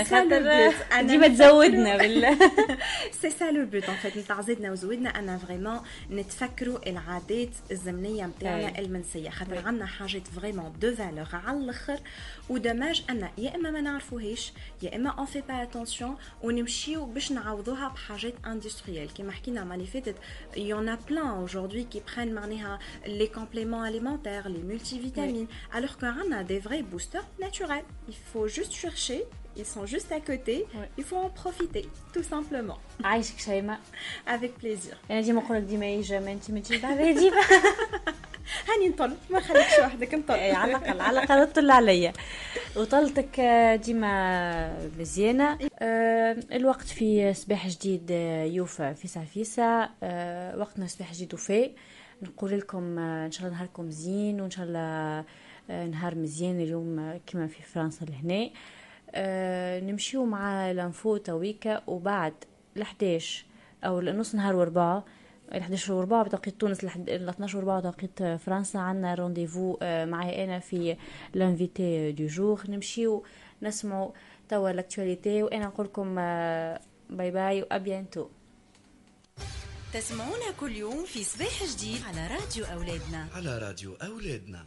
[0.01, 0.73] le خاطر
[1.07, 2.37] ديما تزودنا بال
[3.20, 5.81] c'est ça le but en fait نتاع زدنا وزودنا أنا vraiment
[6.11, 8.85] نتفكروا العادات الزمنية نتاعنا أي.
[8.85, 9.31] المنسية.
[9.31, 9.59] خاطر oui.
[9.59, 11.99] عندنا حاجات vraiment de valeur على الأخر.
[12.48, 17.32] و dommage أن يا إما ما نعرفوهاش يا إما on fait pas attention ونمشيو باش
[17.32, 20.15] نعوضوها بحاجات industrielles كيما حكينا مع اللي فاتت
[20.56, 25.97] il y en a plein aujourd'hui qui prennent معناها les compléments alimentaires les multivitamines alors
[25.98, 27.85] que عندنا des vrais boosters naturels.
[28.09, 29.24] Il faut juste chercher
[29.56, 30.56] ils sont juste à côté
[30.98, 32.78] il faut en profiter tout simplement.
[33.05, 33.78] عايشك شيماء
[34.27, 34.94] avec plaisir.
[35.10, 37.40] أنا ديما نقول لك ديما يجي ما انت ما تجيش بعد ديما
[38.68, 42.12] هاني نطل ما خليكش وحدك نطل إيه، على الاقل على الاقل تطل عليا
[42.77, 45.59] وطلتك آه، ديما مزيانة.
[45.78, 51.72] آه، الوقت في صباح جديد آه، يوفى فيسع فيسع آه، وقتنا صباح جديد وفاء.
[52.22, 55.24] نقول لكم آه، إن شاء الله نهاركم زين وإن شاء الله
[55.70, 58.51] آه، نهار مزيان اليوم آه، كما في فرنسا لهنا.
[59.80, 62.32] نمشيو مع l'info تويكا وبعد
[62.78, 63.24] ل11
[63.84, 65.05] أو نص نهار وربعة
[65.52, 70.97] ال 11 وربع بتوقيت تونس ال 12 وربع بتوقيت فرنسا عندنا rendez-vous معي أنا في
[71.35, 73.24] l'invité du jour نمشيو
[73.62, 74.10] نسمعوا
[74.48, 76.14] توا l'actualité وأنا نقول لكم
[77.10, 78.27] bye bye و à bientôt.
[79.92, 83.28] تسمعونا كل يوم في صباح جديد على راديو أولادنا.
[83.34, 84.66] على راديو أولادنا.